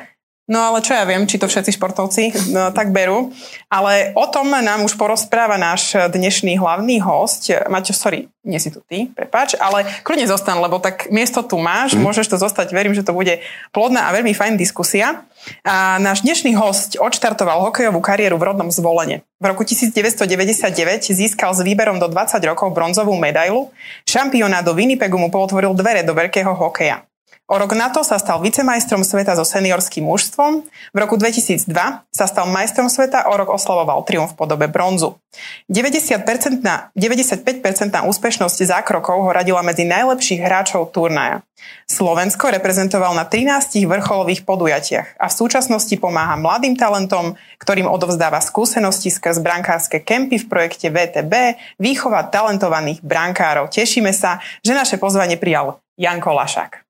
No 0.49 0.65
ale 0.65 0.81
čo 0.81 0.97
ja 0.97 1.05
viem, 1.05 1.29
či 1.29 1.37
to 1.37 1.45
všetci 1.45 1.77
športovci 1.77 2.23
no, 2.57 2.73
tak 2.73 2.89
berú. 2.89 3.29
Ale 3.69 4.17
o 4.17 4.25
tom 4.33 4.49
nám 4.49 4.81
už 4.81 4.97
porozpráva 4.97 5.61
náš 5.61 5.93
dnešný 5.93 6.57
hlavný 6.57 7.05
host. 7.05 7.53
Maťo, 7.69 7.93
sorry, 7.93 8.33
nie 8.49 8.57
si 8.57 8.73
tu 8.73 8.81
ty, 8.81 9.13
prepáč, 9.13 9.61
ale 9.61 9.85
kľudne 10.09 10.25
zostan, 10.25 10.57
lebo 10.65 10.81
tak 10.81 11.13
miesto 11.13 11.45
tu 11.45 11.61
máš, 11.61 11.93
mm. 11.93 12.01
môžeš 12.01 12.33
to 12.33 12.41
zostať, 12.41 12.73
verím, 12.73 12.97
že 12.97 13.05
to 13.05 13.13
bude 13.13 13.45
plodná 13.77 14.09
a 14.09 14.15
veľmi 14.17 14.33
fajn 14.33 14.57
diskusia. 14.57 15.29
A 15.69 16.01
náš 16.01 16.25
dnešný 16.25 16.57
host 16.57 16.97
odštartoval 16.97 17.69
hokejovú 17.69 18.01
kariéru 18.01 18.41
v 18.41 18.49
rodnom 18.49 18.73
zvolenie. 18.73 19.29
V 19.37 19.45
roku 19.53 19.69
1999 19.69 21.13
získal 21.13 21.53
s 21.53 21.61
výberom 21.61 22.01
do 22.01 22.09
20 22.09 22.41
rokov 22.49 22.73
bronzovú 22.73 23.13
medailu. 23.21 23.69
Šampionát 24.09 24.65
do 24.65 24.73
Winnipegu 24.73 25.21
mu 25.21 25.29
potvoril 25.29 25.77
dvere 25.77 26.09
do 26.09 26.17
veľkého 26.17 26.57
hokeja. 26.57 27.08
O 27.49 27.57
rok 27.57 27.73
na 27.73 27.89
to 27.89 28.05
sa 28.05 28.21
stal 28.21 28.45
vicemajstrom 28.45 29.01
sveta 29.01 29.33
so 29.33 29.41
seniorským 29.41 30.05
mužstvom. 30.05 30.69
V 30.69 30.97
roku 31.01 31.17
2002 31.17 31.65
sa 32.13 32.25
stal 32.29 32.45
majstrom 32.45 32.93
sveta, 32.93 33.25
o 33.25 33.33
rok 33.41 33.49
oslavoval 33.49 34.05
triumf 34.05 34.37
v 34.37 34.45
podobe 34.45 34.69
bronzu. 34.69 35.17
90% 35.65 36.61
na, 36.61 36.93
95% 36.93 37.89
na 37.89 38.05
úspešnosť 38.05 38.69
zákrokov 38.69 39.25
ho 39.25 39.31
radila 39.33 39.65
medzi 39.65 39.89
najlepších 39.89 40.45
hráčov 40.45 40.93
turnaja. 40.93 41.41
Slovensko 41.89 42.53
reprezentoval 42.53 43.17
na 43.17 43.25
13 43.25 43.81
vrcholových 43.89 44.45
podujatiach 44.45 45.17
a 45.17 45.33
v 45.33 45.37
súčasnosti 45.41 45.97
pomáha 45.97 46.37
mladým 46.37 46.77
talentom, 46.77 47.33
ktorým 47.65 47.89
odovzdáva 47.89 48.45
skúsenosti 48.45 49.09
skrz 49.09 49.41
brankárske 49.41 50.05
kempy 50.05 50.37
v 50.37 50.49
projekte 50.53 50.93
VTB, 50.93 51.57
výchova 51.81 52.29
talentovaných 52.29 53.01
brankárov. 53.01 53.73
Tešíme 53.73 54.13
sa, 54.13 54.37
že 54.61 54.77
naše 54.77 55.01
pozvanie 55.01 55.41
prijal 55.41 55.81
Janko 55.97 56.37
Lašák. 56.37 56.88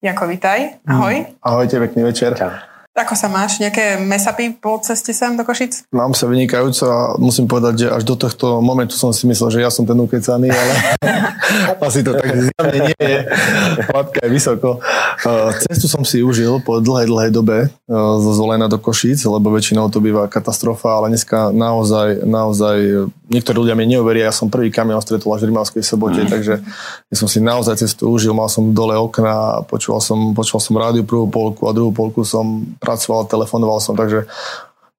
Janko, 0.00 0.26
vitaj. 0.26 0.80
Ahoj. 0.88 1.14
Mm, 1.14 1.36
ahojte, 1.44 1.76
pekný 1.76 2.08
večer. 2.08 2.32
Čau. 2.32 2.69
Ako 2.90 3.14
sa 3.14 3.30
máš? 3.30 3.62
Nejaké 3.62 4.02
mesapy 4.02 4.50
po 4.50 4.82
ceste 4.82 5.14
sem 5.14 5.38
do 5.38 5.46
Košic? 5.46 5.86
Mám 5.94 6.10
sa 6.10 6.26
vynikajúco 6.26 6.84
a 6.90 7.14
musím 7.22 7.46
povedať, 7.46 7.86
že 7.86 7.88
až 7.88 8.02
do 8.02 8.18
tohto 8.18 8.58
momentu 8.58 8.98
som 8.98 9.14
si 9.14 9.30
myslel, 9.30 9.54
že 9.54 9.62
ja 9.62 9.70
som 9.70 9.86
ten 9.86 9.94
ukecaný, 9.94 10.50
ale 10.50 10.74
asi 11.86 12.02
to 12.02 12.18
tak 12.18 12.34
zjavne 12.34 12.78
nie 12.90 12.98
je. 12.98 13.18
Hladka 13.94 14.26
je 14.26 14.30
vysoko. 14.34 14.82
Uh, 15.22 15.54
cestu 15.70 15.86
som 15.86 16.02
si 16.02 16.18
užil 16.18 16.58
po 16.66 16.82
dlhej, 16.82 17.06
dlhej 17.06 17.30
dobe 17.30 17.70
uh, 17.70 18.18
zo 18.18 18.34
Zolena 18.34 18.66
do 18.66 18.82
Košic, 18.82 19.22
lebo 19.22 19.54
väčšinou 19.54 19.86
to 19.86 20.02
býva 20.02 20.26
katastrofa, 20.26 20.98
ale 20.98 21.14
dneska 21.14 21.54
naozaj, 21.54 22.26
naozaj 22.26 23.06
niektorí 23.30 23.62
ľudia 23.62 23.78
mi 23.78 23.86
neuveria, 23.86 24.26
ja 24.26 24.34
som 24.34 24.50
prvý 24.50 24.74
kamion 24.74 24.98
stretol 24.98 25.38
až 25.38 25.46
v 25.46 25.54
Rimavskej 25.54 25.86
sobote, 25.86 26.26
mm. 26.26 26.30
takže 26.30 26.54
ja 27.06 27.14
som 27.14 27.30
si 27.30 27.38
naozaj 27.38 27.78
cestu 27.78 28.10
užil, 28.10 28.34
mal 28.34 28.50
som 28.50 28.74
dole 28.74 28.98
okna, 28.98 29.62
počúval 29.70 30.02
som, 30.02 30.34
počúval 30.34 30.62
som 30.62 30.74
rádiu 30.74 31.06
prvú 31.06 31.30
polku 31.30 31.70
a 31.70 31.74
druhú 31.74 31.94
polku 31.94 32.26
som 32.26 32.66
pracoval, 32.80 33.28
telefonoval 33.28 33.78
som, 33.78 33.94
takže 33.94 34.26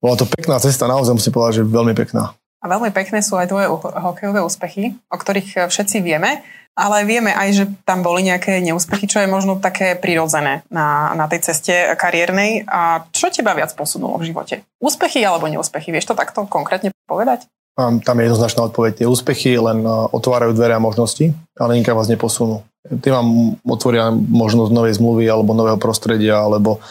bola 0.02 0.16
to 0.18 0.30
pekná 0.30 0.58
cesta, 0.62 0.90
naozaj 0.90 1.18
musím 1.18 1.34
povedať, 1.34 1.62
že 1.62 1.68
veľmi 1.68 1.94
pekná. 1.98 2.34
A 2.62 2.66
veľmi 2.70 2.94
pekné 2.94 3.26
sú 3.26 3.42
aj 3.42 3.50
tvoje 3.50 3.66
hokejové 3.74 4.42
úspechy, 4.46 4.94
o 5.10 5.18
ktorých 5.18 5.50
eh, 5.58 5.62
všetci 5.66 5.98
vieme, 6.06 6.46
ale 6.72 7.04
vieme 7.04 7.36
aj, 7.36 7.50
že 7.52 7.64
tam 7.84 8.00
boli 8.00 8.24
nejaké 8.24 8.64
neúspechy, 8.64 9.04
čo 9.04 9.20
je 9.20 9.28
možno 9.28 9.60
také 9.60 10.00
prirodzené 10.00 10.64
na, 10.72 11.12
na 11.20 11.28
tej 11.28 11.52
ceste 11.52 11.74
kariérnej. 12.00 12.64
A 12.64 13.04
čo 13.12 13.28
teba 13.28 13.52
viac 13.52 13.76
posunulo 13.76 14.16
v 14.16 14.32
živote? 14.32 14.64
Úspechy 14.80 15.20
alebo 15.20 15.52
neúspechy? 15.52 15.92
Vieš 15.92 16.14
to 16.14 16.16
takto 16.16 16.48
konkrétne 16.48 16.96
povedať? 17.12 17.44
Tam 17.78 18.16
je 18.20 18.28
jednoznačná 18.28 18.68
odpoveď. 18.68 19.04
Tie 19.04 19.08
úspechy 19.08 19.56
len 19.58 19.84
eh, 19.84 19.92
otvárajú 20.12 20.52
dvere 20.54 20.76
a 20.76 20.84
možnosti, 20.84 21.32
ale 21.56 21.80
nikam 21.80 21.98
vás 21.98 22.12
neposunú. 22.12 22.64
Tie 22.82 23.14
vám 23.14 23.56
otvoria 23.62 24.10
možnosť 24.12 24.72
novej 24.74 24.98
zmluvy 24.98 25.30
alebo 25.30 25.54
nového 25.54 25.78
prostredia, 25.78 26.42
alebo 26.42 26.82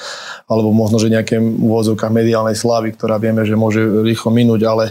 alebo 0.50 0.74
možno, 0.74 0.98
že 0.98 1.14
nejaké 1.14 1.38
úvodzovkách 1.38 2.10
mediálnej 2.10 2.58
slávy, 2.58 2.98
ktorá 2.98 3.22
vieme, 3.22 3.46
že 3.46 3.54
môže 3.54 3.86
rýchlo 4.02 4.34
minúť, 4.34 4.66
ale, 4.66 4.84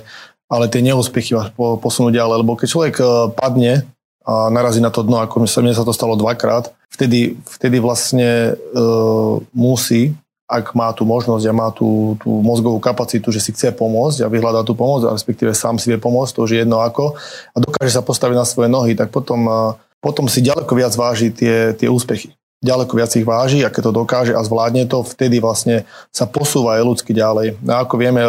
ale 0.48 0.72
tie 0.72 0.80
neúspechy 0.80 1.36
vás 1.36 1.52
posunú 1.52 2.16
ďalej, 2.16 2.48
lebo 2.48 2.56
keď 2.56 2.68
človek 2.72 2.96
e, 2.96 3.04
padne 3.36 3.84
a 4.24 4.48
narazí 4.48 4.80
na 4.80 4.88
to 4.88 5.04
dno, 5.04 5.20
ako 5.20 5.44
mne 5.44 5.76
sa 5.76 5.84
to 5.84 5.92
stalo 5.92 6.16
dvakrát, 6.16 6.72
vtedy, 6.88 7.36
vtedy 7.60 7.84
vlastne 7.84 8.56
e, 8.56 8.82
musí, 9.52 10.16
ak 10.50 10.74
má 10.74 10.90
tú 10.98 11.06
možnosť 11.06 11.46
a 11.46 11.54
má 11.54 11.70
tú, 11.70 12.18
tú 12.18 12.42
mozgovú 12.42 12.82
kapacitu, 12.82 13.30
že 13.30 13.38
si 13.38 13.54
chce 13.54 13.70
pomôcť 13.70 14.26
a 14.26 14.32
vyhľadá 14.34 14.66
tú 14.66 14.74
pomoc, 14.74 15.06
a 15.06 15.14
respektíve 15.14 15.54
sám 15.54 15.78
si 15.78 15.94
vie 15.94 16.02
pomôcť, 16.02 16.34
to 16.34 16.44
už 16.50 16.52
je 16.58 16.60
jedno 16.66 16.82
ako, 16.82 17.14
a 17.54 17.58
dokáže 17.62 17.94
sa 17.94 18.02
postaviť 18.02 18.36
na 18.36 18.46
svoje 18.50 18.68
nohy, 18.74 18.98
tak 18.98 19.14
potom, 19.14 19.46
potom 20.02 20.26
si 20.26 20.42
ďaleko 20.42 20.74
viac 20.74 20.98
váži 20.98 21.30
tie, 21.30 21.78
tie 21.78 21.86
úspechy 21.86 22.34
ďaleko 22.60 22.92
viac 22.92 23.12
ich 23.16 23.24
váži 23.24 23.64
a 23.64 23.72
keď 23.72 23.88
to 23.88 23.92
dokáže 24.04 24.34
a 24.36 24.44
zvládne 24.44 24.84
to, 24.84 25.00
vtedy 25.04 25.40
vlastne 25.40 25.88
sa 26.12 26.28
posúva 26.28 26.76
aj 26.76 26.84
ľudsky 26.84 27.16
ďalej. 27.16 27.56
A 27.64 27.88
ako 27.88 27.96
vieme, 27.96 28.20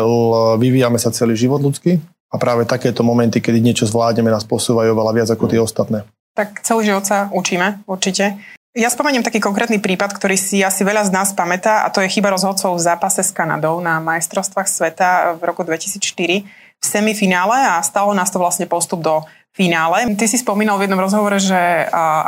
vyvíjame 0.54 1.02
sa 1.02 1.11
celý 1.11 1.35
život 1.35 1.59
ľudský 1.59 1.98
a 2.30 2.38
práve 2.38 2.62
takéto 2.62 3.02
momenty, 3.02 3.42
kedy 3.42 3.59
niečo 3.59 3.90
zvládneme, 3.90 4.30
nás 4.30 4.46
posúvajú 4.46 4.94
oveľa 4.94 5.12
viac 5.18 5.28
ako 5.35 5.44
tie 5.50 5.59
ostatné. 5.59 6.06
Tak 6.38 6.62
celý 6.62 6.94
život 6.94 7.02
sa 7.02 7.26
učíme, 7.35 7.83
určite. 7.90 8.38
Ja 8.70 8.87
spomeniem 8.87 9.26
taký 9.26 9.42
konkrétny 9.42 9.83
prípad, 9.83 10.14
ktorý 10.14 10.38
si 10.38 10.62
asi 10.62 10.87
veľa 10.87 11.02
z 11.02 11.11
nás 11.11 11.35
pamätá 11.35 11.83
a 11.83 11.90
to 11.90 12.06
je 12.06 12.12
chyba 12.12 12.30
rozhodcov 12.30 12.78
v 12.78 12.87
zápase 12.87 13.26
s 13.26 13.35
Kanadou 13.35 13.83
na 13.83 13.98
majstrovstvách 13.98 14.70
sveta 14.70 15.35
v 15.35 15.42
roku 15.42 15.66
2004 15.66 16.46
v 16.78 16.85
semifinále 16.87 17.59
a 17.66 17.83
stalo 17.83 18.14
nás 18.14 18.30
to 18.30 18.38
vlastne 18.38 18.70
postup 18.70 19.02
do 19.02 19.26
finále. 19.50 20.06
Ty 20.14 20.26
si 20.30 20.38
spomínal 20.38 20.78
v 20.78 20.87
jednom 20.87 21.02
rozhovore, 21.02 21.42
že 21.42 21.59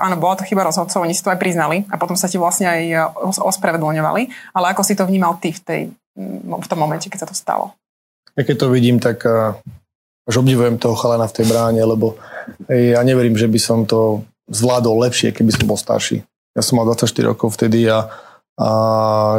áno, 0.02 0.18
bola 0.18 0.34
to 0.34 0.42
chyba 0.42 0.66
rozhodcov, 0.66 1.06
oni 1.06 1.14
si 1.14 1.22
to 1.22 1.30
aj 1.30 1.38
priznali 1.38 1.86
a 1.86 1.94
potom 1.94 2.18
sa 2.18 2.26
ti 2.26 2.42
vlastne 2.42 2.66
aj 2.66 3.14
ospravedlňovali, 3.38 4.22
ale 4.58 4.66
ako 4.74 4.82
si 4.82 4.98
to 4.98 5.06
vnímal 5.06 5.38
ty 5.38 5.54
v, 5.54 5.60
tej, 5.62 5.82
v 6.42 6.66
tom 6.66 6.78
momente, 6.82 7.06
keď 7.06 7.22
sa 7.22 7.30
to 7.30 7.38
stalo? 7.38 7.78
Ja 8.34 8.42
keď 8.42 8.66
to 8.66 8.74
vidím, 8.74 8.98
tak 8.98 9.22
až 10.26 10.34
obdivujem 10.42 10.74
toho 10.82 10.98
chalana 10.98 11.30
v 11.30 11.36
tej 11.38 11.46
bráne, 11.46 11.86
lebo 11.86 12.18
ja 12.66 12.98
neverím, 13.06 13.38
že 13.38 13.46
by 13.46 13.60
som 13.62 13.86
to 13.86 14.26
zvládol 14.50 15.06
lepšie, 15.06 15.30
keby 15.30 15.54
som 15.54 15.70
bol 15.70 15.78
starší. 15.78 16.26
Ja 16.52 16.62
som 16.64 16.80
mal 16.80 16.84
24 16.88 17.32
rokov 17.32 17.56
vtedy 17.56 17.88
a, 17.88 18.12
a 18.60 18.68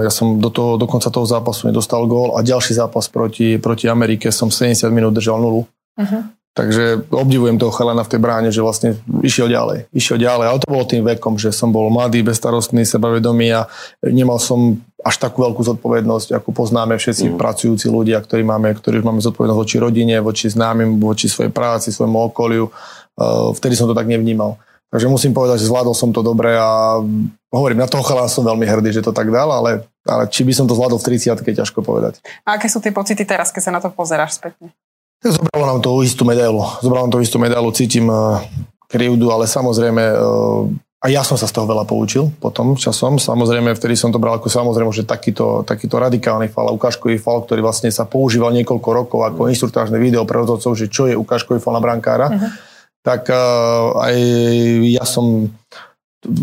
ja 0.02 0.12
som 0.12 0.42
do, 0.42 0.50
toho, 0.50 0.82
do 0.82 0.90
konca 0.90 1.14
toho 1.14 1.26
zápasu 1.30 1.70
nedostal 1.70 2.10
gól 2.10 2.34
a 2.36 2.42
ďalší 2.42 2.74
zápas 2.74 3.06
proti, 3.10 3.62
proti 3.62 3.86
Amerike 3.86 4.34
som 4.34 4.50
70 4.50 4.90
minút 4.90 5.14
držal 5.14 5.38
nulu. 5.38 5.70
Uh-huh. 5.94 6.24
Takže 6.54 7.10
obdivujem 7.10 7.58
toho 7.58 7.74
chalana 7.74 8.06
v 8.06 8.12
tej 8.14 8.22
bráne, 8.22 8.50
že 8.54 8.62
vlastne 8.62 8.94
išiel 9.26 9.50
ďalej. 9.50 9.90
Išiel 9.90 10.22
ďalej, 10.22 10.46
ale 10.46 10.62
to 10.62 10.70
bolo 10.70 10.86
tým 10.86 11.02
vekom, 11.02 11.34
že 11.42 11.50
som 11.50 11.74
bol 11.74 11.90
mladý, 11.90 12.22
bezstarostný, 12.22 12.86
sebavedomý 12.86 13.58
a 13.58 13.66
nemal 14.06 14.38
som 14.38 14.78
až 15.02 15.18
takú 15.18 15.42
veľkú 15.50 15.66
zodpovednosť, 15.66 16.38
ako 16.38 16.54
poznáme 16.54 16.94
všetci 16.96 17.34
mm. 17.34 17.42
pracujúci 17.42 17.90
ľudia, 17.90 18.22
ktorí 18.22 18.46
máme, 18.46 18.70
ktorí 18.78 19.02
máme 19.02 19.18
zodpovednosť 19.26 19.60
voči 19.66 19.78
rodine, 19.82 20.22
voči 20.22 20.46
známym, 20.54 21.02
voči 21.02 21.26
svojej 21.26 21.50
práci, 21.50 21.90
svojmu 21.90 22.30
okoliu. 22.30 22.70
Vtedy 23.58 23.74
som 23.74 23.90
to 23.90 23.98
tak 23.98 24.06
nevnímal. 24.06 24.62
Takže 24.94 25.10
musím 25.10 25.34
povedať, 25.34 25.66
že 25.66 25.74
zvládol 25.74 25.98
som 25.98 26.14
to 26.14 26.22
dobre 26.22 26.54
a 26.54 27.02
hovorím, 27.50 27.82
na 27.82 27.90
toho 27.90 28.06
chalán 28.06 28.30
som 28.30 28.46
veľmi 28.46 28.62
hrdý, 28.62 28.94
že 28.94 29.02
to 29.02 29.10
tak 29.10 29.26
dal, 29.34 29.50
ale, 29.50 29.90
ale 30.06 30.30
či 30.30 30.46
by 30.46 30.54
som 30.54 30.70
to 30.70 30.78
zvládol 30.78 31.02
v 31.02 31.18
30 31.18 31.34
ťažko 31.34 31.82
povedať. 31.82 32.22
A 32.46 32.62
aké 32.62 32.70
sú 32.70 32.78
tie 32.78 32.94
pocity 32.94 33.26
teraz, 33.26 33.50
keď 33.50 33.62
sa 33.66 33.72
na 33.74 33.82
to 33.82 33.90
pozeráš 33.90 34.38
spätne? 34.38 34.70
Zobralo 35.26 35.66
nám 35.66 35.82
to 35.82 35.98
istú 36.06 36.30
medailu. 36.30 36.62
Zobralo 36.86 37.10
nám 37.10 37.14
to 37.18 37.26
istú 37.26 37.42
medailu, 37.42 37.74
cítim 37.74 38.06
uh, 38.06 38.38
krivdu, 38.86 39.34
ale 39.34 39.50
samozrejme 39.50 40.14
uh, 40.14 40.70
a 41.02 41.10
ja 41.10 41.26
som 41.26 41.42
sa 41.42 41.50
z 41.50 41.58
toho 41.58 41.66
veľa 41.66 41.90
poučil 41.90 42.30
potom 42.38 42.78
časom. 42.78 43.18
Samozrejme, 43.18 43.74
vtedy 43.74 43.98
som 43.98 44.14
to 44.14 44.22
bral 44.22 44.38
ako 44.38 44.46
samozrejme, 44.46 44.94
že 44.94 45.10
takýto, 45.10 45.66
takýto 45.66 45.98
radikálny 45.98 46.54
fal, 46.54 46.70
ukážkový 46.70 47.18
fal, 47.18 47.42
ktorý 47.42 47.66
vlastne 47.66 47.90
sa 47.90 48.06
používal 48.06 48.54
niekoľko 48.62 48.90
rokov 48.94 49.20
ako 49.26 49.50
inštruktážne 49.50 49.98
video 49.98 50.22
pre 50.24 50.38
rozhodcov, 50.46 50.78
že 50.78 50.86
čo 50.86 51.10
je 51.10 51.18
ukážkový 51.18 51.58
fal 51.58 51.74
na 51.74 51.82
brankára. 51.82 52.30
Uh-huh 52.30 52.72
tak 53.04 53.28
uh, 53.28 54.00
aj 54.00 54.16
ja 54.96 55.04
som, 55.04 55.52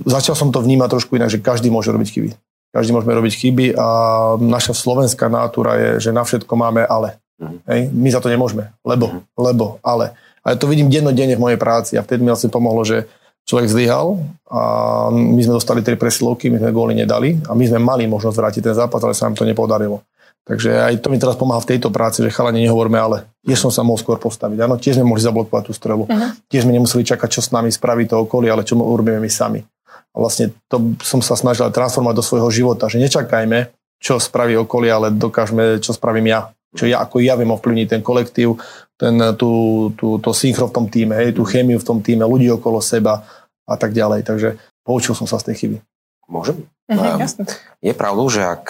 začal 0.04 0.36
som 0.36 0.52
to 0.52 0.60
vnímať 0.60 0.88
trošku 0.92 1.16
inak, 1.16 1.32
že 1.32 1.40
každý 1.40 1.72
môže 1.72 1.88
robiť 1.88 2.08
chyby. 2.12 2.30
Každý 2.70 2.94
môžeme 2.94 3.16
robiť 3.18 3.34
chyby 3.34 3.66
a 3.74 3.88
naša 4.38 4.76
slovenská 4.76 5.26
natúra 5.26 5.74
je, 5.74 5.90
že 6.06 6.10
na 6.14 6.22
všetko 6.22 6.52
máme 6.54 6.86
ale. 6.86 7.18
Uh-huh. 7.40 7.58
Hej? 7.66 7.90
My 7.90 8.08
za 8.14 8.22
to 8.22 8.30
nemôžeme, 8.30 8.70
lebo, 8.86 9.10
uh-huh. 9.10 9.22
lebo, 9.40 9.82
ale. 9.82 10.14
Ale 10.46 10.54
to 10.54 10.70
vidím 10.70 10.92
dennodenne 10.92 11.34
v 11.34 11.42
mojej 11.42 11.58
práci 11.58 11.98
a 11.98 12.04
vtedy 12.04 12.22
mi 12.22 12.30
vlastne 12.30 12.52
pomohlo, 12.52 12.86
že 12.86 13.10
človek 13.48 13.66
zlyhal 13.66 14.22
a 14.46 14.60
my 15.10 15.40
sme 15.42 15.58
dostali 15.58 15.82
tri 15.82 15.98
presilovky, 15.98 16.52
my 16.52 16.62
sme 16.62 16.70
góly 16.70 16.94
nedali 16.94 17.40
a 17.48 17.56
my 17.56 17.64
sme 17.66 17.82
mali 17.82 18.06
možnosť 18.06 18.36
vrátiť 18.38 18.62
ten 18.70 18.76
zápas, 18.76 19.02
ale 19.02 19.16
sa 19.16 19.26
nám 19.26 19.34
to 19.34 19.48
nepodarilo. 19.48 20.04
Takže 20.50 20.82
aj 20.82 20.98
to 20.98 21.14
mi 21.14 21.22
teraz 21.22 21.38
pomáha 21.38 21.62
v 21.62 21.78
tejto 21.78 21.94
práci, 21.94 22.26
že 22.26 22.34
chalani 22.34 22.66
nehovorme, 22.66 22.98
ale 22.98 23.22
tiež 23.46 23.62
som 23.62 23.70
sa 23.70 23.86
mohol 23.86 24.02
skôr 24.02 24.18
postaviť. 24.18 24.58
Áno, 24.58 24.82
tiež 24.82 24.98
sme 24.98 25.06
mohli 25.06 25.22
zablokovať 25.22 25.70
tú 25.70 25.72
strelu. 25.78 26.10
Uh-huh. 26.10 26.30
Tiež 26.50 26.66
sme 26.66 26.74
nemuseli 26.74 27.06
čakať, 27.06 27.28
čo 27.30 27.38
s 27.38 27.54
nami 27.54 27.70
spraví 27.70 28.10
to 28.10 28.26
okolie, 28.26 28.50
ale 28.50 28.66
čo 28.66 28.74
urobíme 28.74 29.22
my 29.22 29.30
sami. 29.30 29.62
A 30.10 30.16
vlastne 30.18 30.50
to 30.66 30.98
som 31.06 31.22
sa 31.22 31.38
snažil 31.38 31.70
transformovať 31.70 32.18
do 32.18 32.26
svojho 32.26 32.50
života, 32.50 32.90
že 32.90 32.98
nečakajme, 32.98 33.70
čo 34.02 34.18
spraví 34.18 34.58
okolie, 34.58 34.90
ale 34.90 35.14
dokážeme, 35.14 35.78
čo 35.78 35.94
spravím 35.94 36.34
ja. 36.34 36.50
Čo 36.74 36.90
ja, 36.90 36.98
ako 36.98 37.22
ja 37.22 37.38
viem 37.38 37.54
ovplyvniť 37.54 37.86
ten 37.86 38.02
kolektív, 38.02 38.58
ten, 38.98 39.14
tú, 39.38 39.94
tú, 39.94 40.18
to 40.18 40.34
synchro 40.34 40.66
v 40.66 40.74
tom 40.74 40.86
týme, 40.90 41.14
hej, 41.14 41.30
tú 41.30 41.46
chémiu 41.46 41.78
v 41.78 41.86
tom 41.86 42.02
týme, 42.02 42.26
ľudí 42.26 42.50
okolo 42.50 42.82
seba 42.82 43.22
a 43.70 43.74
tak 43.78 43.94
ďalej. 43.94 44.26
Takže 44.26 44.58
poučil 44.82 45.14
som 45.14 45.30
sa 45.30 45.38
z 45.38 45.54
tej 45.54 45.56
chyby. 45.62 45.78
Môžem? 46.26 46.66
Uh-huh, 46.90 47.22
je 47.78 47.94
pravdou, 47.94 48.26
že 48.26 48.42
ak 48.42 48.66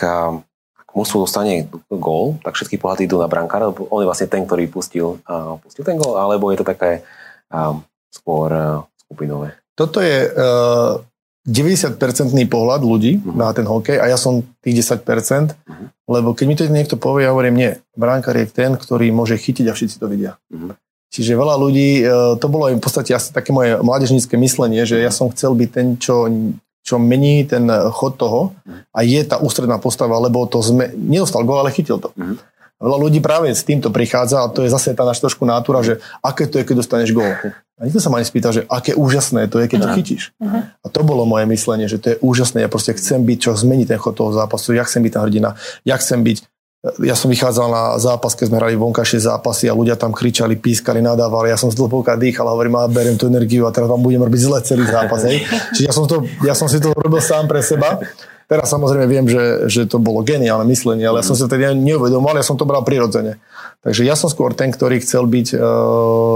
mužstvo 0.95 1.27
dostane 1.27 1.71
gól, 1.87 2.39
tak 2.43 2.59
všetky 2.59 2.79
pohľady 2.79 3.07
idú 3.07 3.23
na 3.23 3.31
brankára, 3.31 3.71
lebo 3.71 3.87
on 3.91 4.03
je 4.03 4.09
vlastne 4.11 4.29
ten, 4.31 4.43
ktorý 4.43 4.67
pustil, 4.67 5.23
uh, 5.27 5.57
pustil 5.63 5.87
ten 5.87 5.95
gól, 5.95 6.19
alebo 6.19 6.51
je 6.51 6.59
to 6.59 6.67
také 6.67 7.07
uh, 7.55 7.79
skôr 8.11 8.49
uh, 8.51 8.83
skupinové? 8.99 9.55
Toto 9.79 10.03
je 10.03 10.29
uh, 10.29 10.99
90-percentný 11.47 12.51
pohľad 12.51 12.85
ľudí 12.85 13.23
uh-huh. 13.23 13.33
na 13.33 13.49
ten 13.55 13.65
hokej 13.65 13.97
a 14.03 14.11
ja 14.11 14.19
som 14.19 14.43
tých 14.61 14.85
10%, 14.85 15.01
uh-huh. 15.01 15.57
Mhm. 15.67 15.87
lebo 16.11 16.35
keď 16.35 16.45
mi 16.47 16.55
to 16.59 16.65
niekto 16.69 16.97
povie, 16.99 17.25
ja 17.25 17.33
hovorím, 17.33 17.57
nie, 17.57 17.73
brankár 17.95 18.37
je 18.37 18.51
ten, 18.51 18.75
ktorý 18.75 19.09
môže 19.15 19.39
chytiť 19.39 19.67
a 19.71 19.77
všetci 19.77 19.97
to 19.97 20.07
vidia. 20.11 20.37
Uh-huh. 20.51 20.75
Čiže 21.11 21.35
veľa 21.35 21.59
ľudí, 21.59 22.07
to 22.39 22.47
bolo 22.47 22.71
v 22.71 22.79
podstate 22.79 23.11
asi 23.11 23.35
také 23.35 23.51
moje 23.51 23.75
mládežnícke 23.83 24.31
myslenie, 24.39 24.87
že 24.87 25.03
ja 25.03 25.11
som 25.11 25.27
chcel 25.35 25.59
byť 25.59 25.71
ten, 25.75 25.99
čo 25.99 26.31
čo 26.81 26.97
mení 26.99 27.45
ten 27.45 27.69
chod 27.93 28.17
toho 28.17 28.57
a 28.91 29.01
je 29.05 29.21
tá 29.23 29.39
ústredná 29.39 29.77
postava, 29.79 30.17
lebo 30.19 30.49
to 30.49 30.65
sme, 30.65 30.91
nedostal 30.97 31.45
gol, 31.45 31.61
ale 31.61 31.75
chytil 31.75 32.01
to. 32.01 32.11
Mm. 32.17 32.41
Veľa 32.81 32.97
ľudí 32.97 33.21
práve 33.21 33.53
s 33.53 33.61
týmto 33.61 33.93
prichádza 33.93 34.41
a 34.41 34.49
to 34.49 34.65
je 34.65 34.73
zase 34.73 34.97
tá 34.97 35.05
naša 35.05 35.29
trošku 35.29 35.45
nátura, 35.45 35.85
že 35.85 36.01
aké 36.25 36.49
to 36.49 36.57
je, 36.57 36.65
keď 36.65 36.77
dostaneš 36.81 37.13
gól. 37.13 37.29
A 37.77 37.81
nikto 37.85 38.01
sa 38.01 38.09
ma 38.09 38.25
nespýta, 38.25 38.57
že 38.57 38.65
aké 38.73 38.97
úžasné 38.97 39.53
to 39.53 39.61
je, 39.61 39.69
keď 39.69 39.79
to 39.85 39.89
chytíš. 40.01 40.23
Uh-huh. 40.41 40.65
A 40.65 40.87
to 40.89 41.01
bolo 41.05 41.29
moje 41.29 41.45
myslenie, 41.49 41.93
že 41.93 42.01
to 42.01 42.13
je 42.13 42.17
úžasné. 42.25 42.65
Ja 42.65 42.73
proste 42.73 42.97
chcem 42.97 43.21
byť, 43.25 43.39
čo 43.41 43.51
zmení 43.53 43.85
ten 43.85 44.01
chod 44.01 44.17
toho 44.17 44.33
zápasu. 44.33 44.73
Ja 44.73 44.89
chcem 44.89 45.05
byť 45.05 45.13
tá 45.13 45.21
hrdina. 45.21 45.61
Ja 45.85 46.01
chcem 46.01 46.25
byť 46.25 46.45
ja 46.81 47.13
som 47.13 47.29
vychádzal 47.29 47.69
na 47.69 47.85
zápas, 48.01 48.33
keď 48.33 48.47
sme 48.49 48.57
hrali 48.57 48.73
vonkajšie 48.73 49.21
zápasy 49.21 49.69
a 49.69 49.77
ľudia 49.77 50.01
tam 50.01 50.17
kričali, 50.17 50.57
pískali, 50.57 51.05
nadávali. 51.05 51.53
Ja 51.53 51.61
som 51.61 51.69
zhlboka 51.69 52.17
dýchal 52.17 52.49
a 52.49 52.57
hovorím, 52.57 52.81
a 52.81 52.89
beriem 52.89 53.21
tú 53.21 53.29
energiu 53.29 53.69
a 53.69 53.75
teraz 53.75 53.85
vám 53.85 54.01
budem 54.01 54.25
robiť 54.25 54.41
zle 54.41 54.59
celý 54.65 54.85
zápas. 54.89 55.21
Hej. 55.29 55.45
Čiže 55.77 55.85
ja 55.85 55.93
som, 55.93 56.09
to, 56.09 56.25
ja 56.41 56.55
som 56.57 56.73
si 56.73 56.81
to 56.81 56.97
robil 56.97 57.21
sám 57.21 57.53
pre 57.53 57.61
seba. 57.61 58.01
Teraz 58.49 58.73
samozrejme 58.73 59.07
viem, 59.07 59.29
že, 59.29 59.69
že 59.69 59.83
to 59.87 60.01
bolo 60.01 60.25
geniálne 60.25 60.67
myslenie, 60.73 61.05
ale 61.05 61.21
ja 61.21 61.27
som 61.29 61.37
si 61.37 61.45
to 61.45 61.53
teda 61.53 61.71
neuvedomoval, 61.77 62.35
ja 62.35 62.43
som 62.43 62.59
to 62.59 62.67
bral 62.67 62.83
prirodzene. 62.83 63.39
Takže 63.85 64.03
ja 64.03 64.19
som 64.19 64.27
skôr 64.33 64.57
ten, 64.57 64.73
ktorý 64.73 65.05
chcel 65.05 65.29
byť 65.29 65.55
uh, 65.55 65.61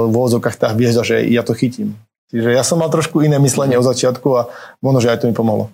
v 0.06 0.14
úvodzokách 0.14 0.60
tá 0.60 0.70
hviezda, 0.76 1.02
že 1.02 1.24
ja 1.26 1.42
to 1.42 1.56
chytím. 1.56 1.98
Čiže 2.30 2.54
ja 2.54 2.62
som 2.62 2.78
mal 2.78 2.92
trošku 2.92 3.24
iné 3.24 3.40
myslenie 3.42 3.80
od 3.80 3.88
začiatku 3.88 4.28
a 4.36 4.46
možno, 4.78 5.02
že 5.02 5.10
aj 5.10 5.18
to 5.24 5.26
mi 5.26 5.34
pomohlo. 5.34 5.72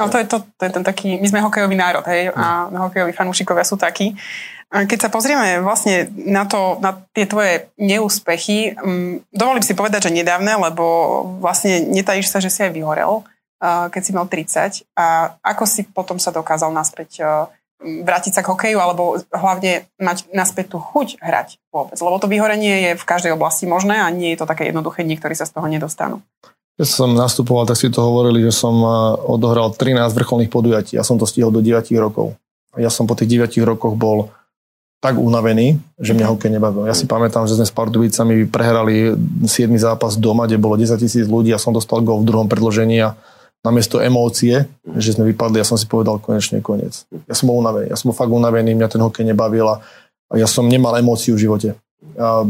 No 0.00 0.08
to 0.08 0.16
je, 0.16 0.24
to, 0.24 0.40
to 0.56 0.62
je 0.64 0.72
ten 0.72 0.84
taký, 0.84 1.20
my 1.20 1.28
sme 1.28 1.44
hokejový 1.44 1.76
národ, 1.76 2.00
hej, 2.08 2.32
a 2.32 2.72
hokejoví 2.88 3.12
fanúšikovia 3.12 3.60
sú 3.60 3.76
takí. 3.76 4.16
Keď 4.72 4.98
sa 5.04 5.12
pozrieme 5.12 5.60
vlastne 5.60 6.08
na, 6.16 6.48
to, 6.48 6.80
na 6.80 6.96
tie 7.12 7.28
tvoje 7.28 7.68
neúspechy, 7.76 8.72
um, 8.80 9.20
dovolím 9.28 9.60
si 9.60 9.76
povedať, 9.76 10.08
že 10.08 10.16
nedávne, 10.16 10.56
lebo 10.56 10.84
vlastne 11.44 11.84
netajíš 11.92 12.32
sa, 12.32 12.40
že 12.40 12.48
si 12.48 12.64
aj 12.64 12.72
vyhorel, 12.72 13.20
keď 13.62 14.00
si 14.00 14.16
mal 14.16 14.24
30. 14.26 14.88
A 14.96 15.36
ako 15.44 15.68
si 15.68 15.84
potom 15.84 16.16
sa 16.16 16.32
dokázal 16.32 16.72
naspäť 16.72 17.20
uh, 17.20 17.52
vrátiť 17.84 18.32
sa 18.38 18.42
k 18.42 18.48
hokeju, 18.48 18.78
alebo 18.80 19.20
hlavne 19.28 19.84
mať 20.00 20.32
naspäť 20.32 20.72
tú 20.72 20.78
chuť 20.80 21.20
hrať 21.20 21.60
vôbec? 21.68 22.00
Lebo 22.00 22.16
to 22.16 22.30
vyhorenie 22.32 22.90
je 22.90 22.92
v 22.96 23.04
každej 23.04 23.36
oblasti 23.36 23.68
možné 23.68 24.00
a 24.00 24.08
nie 24.08 24.32
je 24.32 24.40
to 24.40 24.48
také 24.48 24.72
jednoduché, 24.72 25.04
niektorí 25.04 25.36
sa 25.36 25.44
z 25.44 25.52
toho 25.52 25.68
nedostanú. 25.68 26.24
Keď 26.80 26.88
som 26.88 27.12
nastupoval, 27.12 27.68
tak 27.68 27.76
si 27.76 27.92
to 27.92 28.00
hovorili, 28.00 28.40
že 28.48 28.52
som 28.52 28.74
eh, 28.80 28.92
odohral 29.28 29.72
13 29.76 29.98
vrcholných 30.12 30.52
podujatí. 30.52 30.96
Ja 30.96 31.04
som 31.04 31.20
to 31.20 31.28
stihol 31.28 31.52
do 31.52 31.60
9 31.60 31.84
rokov. 32.00 32.36
Ja 32.80 32.88
som 32.88 33.04
po 33.04 33.12
tých 33.12 33.28
9 33.36 33.52
rokoch 33.68 33.92
bol 33.96 34.32
tak 35.02 35.18
unavený, 35.18 35.82
že 35.98 36.14
mňa 36.14 36.30
hokej 36.30 36.50
nebavil. 36.54 36.86
Ja 36.86 36.94
si 36.94 37.10
pamätám, 37.10 37.50
že 37.50 37.58
sme 37.58 37.66
s 37.66 37.74
Pardubicami 37.74 38.46
prehrali 38.46 39.18
7 39.44 39.50
zápas 39.74 40.14
doma, 40.14 40.46
kde 40.46 40.62
bolo 40.62 40.78
10 40.78 40.94
tisíc 40.94 41.26
ľudí 41.26 41.50
a 41.50 41.58
som 41.58 41.74
dostal 41.74 42.06
gol 42.06 42.22
v 42.22 42.30
druhom 42.30 42.46
predložení 42.46 43.02
a 43.02 43.18
namiesto 43.66 43.98
emócie, 43.98 44.70
že 44.94 45.18
sme 45.18 45.34
vypadli, 45.34 45.58
ja 45.58 45.66
som 45.66 45.74
si 45.74 45.90
povedal 45.90 46.22
konečne 46.22 46.62
koniec. 46.62 47.02
Ja 47.26 47.34
som 47.34 47.50
bol 47.50 47.58
unavený, 47.58 47.90
ja 47.90 47.98
som 47.98 48.14
bol 48.14 48.16
fakt 48.16 48.30
unavený, 48.30 48.78
mňa 48.78 48.88
ten 48.90 49.02
hokej 49.02 49.26
nebavil 49.26 49.66
a 49.74 49.82
ja 50.38 50.46
som 50.46 50.70
nemal 50.70 50.94
emóciu 50.94 51.34
v 51.34 51.50
živote. 51.50 51.68
A 52.14 52.46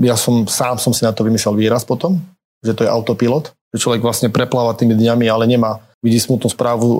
ja 0.00 0.16
som, 0.16 0.48
sám 0.48 0.80
som 0.80 0.96
si 0.96 1.04
na 1.04 1.12
to 1.12 1.20
vymyslel 1.20 1.52
výraz 1.52 1.84
potom, 1.84 2.16
že 2.60 2.72
to 2.76 2.84
je 2.84 2.90
autopilot, 2.92 3.52
že 3.72 3.82
človek 3.82 4.00
vlastne 4.04 4.28
prepláva 4.28 4.76
tými 4.76 4.96
dňami, 4.96 5.26
ale 5.30 5.44
nemá, 5.48 5.80
vidí 6.04 6.20
smutnú 6.20 6.48
správu 6.48 6.88
e, 6.88 6.98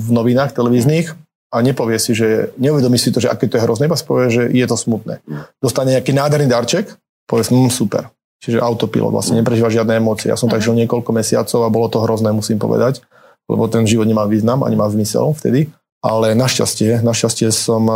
v 0.00 0.08
novinách 0.12 0.56
televíznych 0.56 1.16
a 1.52 1.56
nepovie 1.60 2.00
si, 2.00 2.16
že 2.16 2.52
neuvedomí 2.56 2.96
si 2.96 3.12
to, 3.12 3.20
že 3.20 3.28
aké 3.28 3.48
to 3.48 3.60
je 3.60 3.64
hrozné, 3.64 3.88
iba 3.88 3.98
povie, 4.00 4.32
že 4.32 4.42
je 4.48 4.66
to 4.68 4.76
smutné. 4.76 5.20
Dostane 5.60 5.96
nejaký 5.96 6.16
nádherný 6.16 6.48
darček, 6.48 6.96
povie 7.28 7.44
si, 7.44 7.52
mm, 7.52 7.68
super. 7.68 8.08
Čiže 8.42 8.58
autopilot, 8.58 9.14
vlastne 9.14 9.38
neprežíva 9.38 9.70
žiadne 9.70 10.02
emócie. 10.02 10.26
Ja 10.26 10.40
som 10.40 10.50
tak 10.50 10.64
žil 10.64 10.74
niekoľko 10.74 11.14
mesiacov 11.14 11.60
a 11.62 11.70
bolo 11.70 11.86
to 11.86 12.02
hrozné, 12.02 12.34
musím 12.34 12.58
povedať, 12.58 12.98
lebo 13.46 13.70
ten 13.70 13.86
život 13.86 14.08
nemá 14.08 14.26
význam 14.26 14.66
a 14.66 14.70
nemá 14.72 14.90
zmysel 14.90 15.30
vtedy. 15.38 15.70
Ale 16.02 16.34
našťastie, 16.34 17.06
našťastie 17.06 17.54
som 17.54 17.86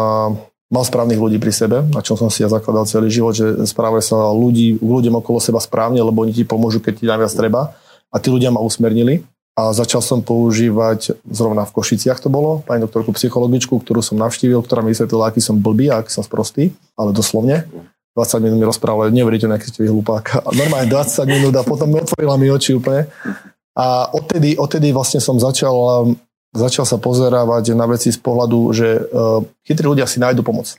mal 0.66 0.83
správnych 0.83 1.18
ľudí 1.18 1.38
pri 1.38 1.52
sebe, 1.55 1.76
na 1.94 2.02
čom 2.02 2.18
som 2.18 2.26
si 2.26 2.42
ja 2.42 2.50
zakladal 2.50 2.90
celý 2.90 3.07
život, 3.07 3.35
že 3.35 3.66
správaj 3.66 4.02
sa 4.02 4.18
ľudí, 4.35 4.83
ľuďom 4.83 5.22
okolo 5.22 5.38
seba 5.38 5.62
správne, 5.62 6.02
lebo 6.02 6.26
oni 6.26 6.35
ti 6.35 6.42
pomôžu, 6.42 6.83
keď 6.83 6.92
ti 6.98 7.05
najviac 7.07 7.33
treba 7.33 7.74
a 8.11 8.16
tí 8.18 8.29
ľudia 8.35 8.50
ma 8.50 8.59
usmernili 8.59 9.22
a 9.57 9.72
začal 9.72 10.05
som 10.05 10.20
používať, 10.20 11.16
zrovna 11.24 11.64
v 11.64 11.74
Košiciach 11.81 12.20
to 12.20 12.29
bolo, 12.29 12.61
pani 12.61 12.85
doktorku 12.85 13.16
psychologičku, 13.16 13.81
ktorú 13.81 14.05
som 14.05 14.20
navštívil, 14.20 14.61
ktorá 14.61 14.85
mi 14.85 14.92
vysvetlila, 14.92 15.33
aký 15.33 15.40
som 15.40 15.57
blbý 15.57 15.88
a 15.88 16.05
aký 16.05 16.12
som 16.12 16.20
sprostý, 16.20 16.76
ale 16.92 17.16
doslovne. 17.16 17.64
20 18.16 18.44
minút 18.44 18.57
mi 18.61 18.68
rozprával, 18.68 19.12
neuveriteľne, 19.16 19.57
aký 19.57 19.72
ste 19.72 19.88
vy 19.88 19.92
hlupák. 19.92 20.44
Normálne 20.61 20.92
20 20.92 21.24
minút 21.24 21.55
a 21.57 21.64
potom 21.64 21.88
otvorila 21.96 22.37
mi 22.37 22.52
oči 22.52 22.76
úplne. 22.76 23.09
A 23.76 24.09
odtedy, 24.12 24.61
odtedy 24.61 24.92
vlastne 24.92 25.24
som 25.24 25.40
začal, 25.40 25.72
začal 26.55 26.85
sa 26.85 27.01
pozerávať 27.01 27.75
na 27.75 27.87
veci 27.89 28.13
z 28.13 28.19
pohľadu, 28.21 28.59
že 28.77 28.89
uh, 29.01 29.41
chytrí 29.67 29.87
ľudia 29.87 30.07
si 30.07 30.21
nájdu 30.21 30.45
pomoc 30.45 30.77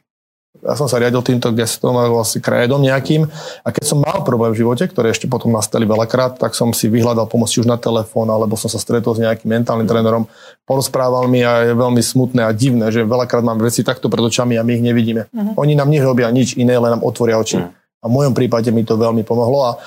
ja 0.63 0.73
som 0.73 0.89
sa 0.89 0.97
riadil 0.97 1.21
týmto 1.21 1.53
gestom 1.53 1.93
a 2.01 2.09
vlastne 2.09 2.41
krédom 2.41 2.81
nejakým. 2.81 3.29
A 3.61 3.69
keď 3.69 3.83
som 3.85 4.01
mal 4.01 4.25
problém 4.25 4.53
v 4.53 4.65
živote, 4.65 4.89
ktoré 4.89 5.13
ešte 5.13 5.29
potom 5.29 5.53
nastali 5.53 5.85
veľakrát, 5.85 6.41
tak 6.41 6.57
som 6.57 6.73
si 6.73 6.89
vyhľadal 6.89 7.29
pomoc 7.29 7.53
už 7.53 7.67
na 7.69 7.77
telefón, 7.77 8.29
alebo 8.33 8.57
som 8.57 8.69
sa 8.71 8.81
stretol 8.81 9.13
s 9.13 9.21
nejakým 9.21 9.47
mentálnym 9.47 9.85
trénerom, 9.85 10.25
porozprával 10.65 11.29
mi 11.29 11.45
a 11.45 11.61
je 11.67 11.73
veľmi 11.77 12.01
smutné 12.01 12.41
a 12.41 12.51
divné, 12.51 12.89
že 12.89 13.05
veľakrát 13.05 13.45
máme 13.45 13.61
veci 13.61 13.85
takto 13.85 14.09
pred 14.09 14.23
očami 14.25 14.57
a 14.57 14.65
my 14.65 14.71
ich 14.73 14.83
nevidíme. 14.83 15.29
Uh-huh. 15.29 15.61
Oni 15.61 15.77
nám 15.77 15.93
nerobia 15.93 16.29
nič 16.33 16.57
iné, 16.57 16.75
len 16.75 16.97
nám 16.97 17.05
otvoria 17.05 17.37
oči. 17.37 17.61
Uh-huh. 17.61 17.71
A 18.01 18.05
v 18.09 18.13
mojom 18.13 18.33
prípade 18.33 18.69
mi 18.73 18.81
to 18.85 18.97
veľmi 18.97 19.21
pomohlo 19.25 19.73
a 19.73 19.77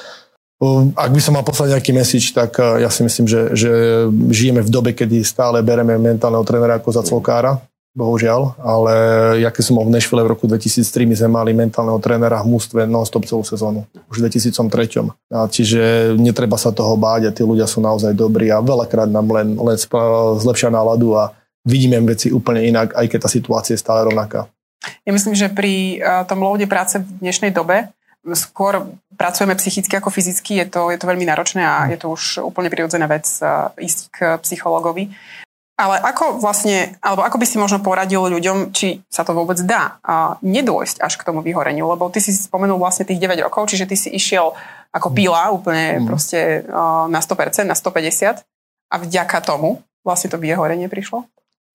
ak 0.92 1.10
by 1.10 1.20
som 1.24 1.32
mal 1.32 1.44
poslať 1.44 1.72
nejaký 1.72 1.92
message, 1.96 2.36
tak 2.36 2.60
uh, 2.60 2.76
ja 2.76 2.92
si 2.92 3.00
myslím, 3.00 3.24
že, 3.24 3.56
že 3.56 3.70
žijeme 4.28 4.60
v 4.60 4.68
dobe, 4.68 4.90
kedy 4.92 5.24
stále 5.24 5.64
bereme 5.64 5.96
mentálneho 5.96 6.44
trénera 6.44 6.76
ako 6.76 6.88
za 6.92 7.02
celkára 7.04 7.56
bohužiaľ, 7.90 8.54
ale 8.62 8.94
ja 9.42 9.50
keď 9.50 9.62
som 9.66 9.74
bol 9.74 9.86
v 9.86 9.94
Nashville 9.98 10.22
v 10.22 10.30
roku 10.30 10.46
2003, 10.46 11.10
my 11.10 11.14
sme 11.18 11.30
mali 11.34 11.50
mentálneho 11.50 11.98
trénera 11.98 12.38
v 12.46 12.54
mústve 12.54 12.86
non-stop 12.86 13.26
celú 13.26 13.42
sezónu, 13.42 13.82
už 14.06 14.22
v 14.22 14.30
2003. 14.30 15.10
A 15.34 15.50
čiže 15.50 16.14
netreba 16.14 16.54
sa 16.54 16.70
toho 16.70 16.94
báť 16.94 17.26
a 17.26 17.34
tí 17.34 17.42
ľudia 17.42 17.66
sú 17.66 17.82
naozaj 17.82 18.14
dobrí 18.14 18.46
a 18.54 18.62
veľakrát 18.62 19.10
nám 19.10 19.26
len, 19.34 19.58
len 19.58 19.76
zlepšia 20.38 20.70
náladu 20.70 21.18
a 21.18 21.34
vidíme 21.66 21.98
veci 22.06 22.30
úplne 22.30 22.62
inak, 22.62 22.94
aj 22.94 23.06
keď 23.10 23.18
tá 23.26 23.28
situácia 23.28 23.74
je 23.74 23.82
stále 23.82 24.06
rovnaká. 24.06 24.46
Ja 25.02 25.12
myslím, 25.12 25.34
že 25.34 25.50
pri 25.50 25.98
eh, 25.98 26.22
tom 26.30 26.40
loade 26.46 26.70
práce 26.70 27.02
v 27.02 27.08
dnešnej 27.26 27.50
dobe 27.50 27.90
skôr 28.36 28.92
pracujeme 29.16 29.56
psychicky 29.56 29.96
ako 29.96 30.12
fyzicky, 30.12 30.60
je 30.60 30.66
to, 30.68 30.92
je 30.92 30.98
to 31.00 31.08
veľmi 31.08 31.24
náročné 31.24 31.64
a 31.64 31.88
je 31.88 31.96
to 31.96 32.12
už 32.12 32.44
úplne 32.44 32.68
prirodzená 32.68 33.08
vec 33.08 33.24
eh, 33.40 33.72
ísť 33.80 34.00
k 34.12 34.18
psychologovi. 34.44 35.12
Ale 35.80 35.96
ako 35.96 36.44
vlastne, 36.44 37.00
alebo 37.00 37.24
ako 37.24 37.40
by 37.40 37.46
si 37.48 37.56
možno 37.56 37.80
poradil 37.80 38.20
ľuďom, 38.20 38.68
či 38.76 39.00
sa 39.08 39.24
to 39.24 39.32
vôbec 39.32 39.56
dá 39.64 39.96
a 40.04 40.36
nedôjsť 40.44 41.00
až 41.00 41.16
k 41.16 41.24
tomu 41.24 41.40
vyhoreniu, 41.40 41.88
lebo 41.88 42.12
ty 42.12 42.20
si 42.20 42.36
spomenul 42.36 42.76
vlastne 42.76 43.08
tých 43.08 43.16
9 43.16 43.40
rokov, 43.48 43.72
čiže 43.72 43.88
ty 43.88 43.96
si 43.96 44.12
išiel 44.12 44.52
ako 44.92 45.08
mm. 45.08 45.16
pila 45.16 45.48
úplne 45.48 45.96
mm. 45.96 46.04
proste 46.04 46.68
na 47.08 47.24
100%, 47.24 47.64
na 47.64 47.72
150 47.72 48.44
a 48.92 48.96
vďaka 49.00 49.40
tomu 49.40 49.80
vlastne 50.04 50.28
to 50.28 50.36
vyhorenie 50.36 50.84
prišlo? 50.84 51.24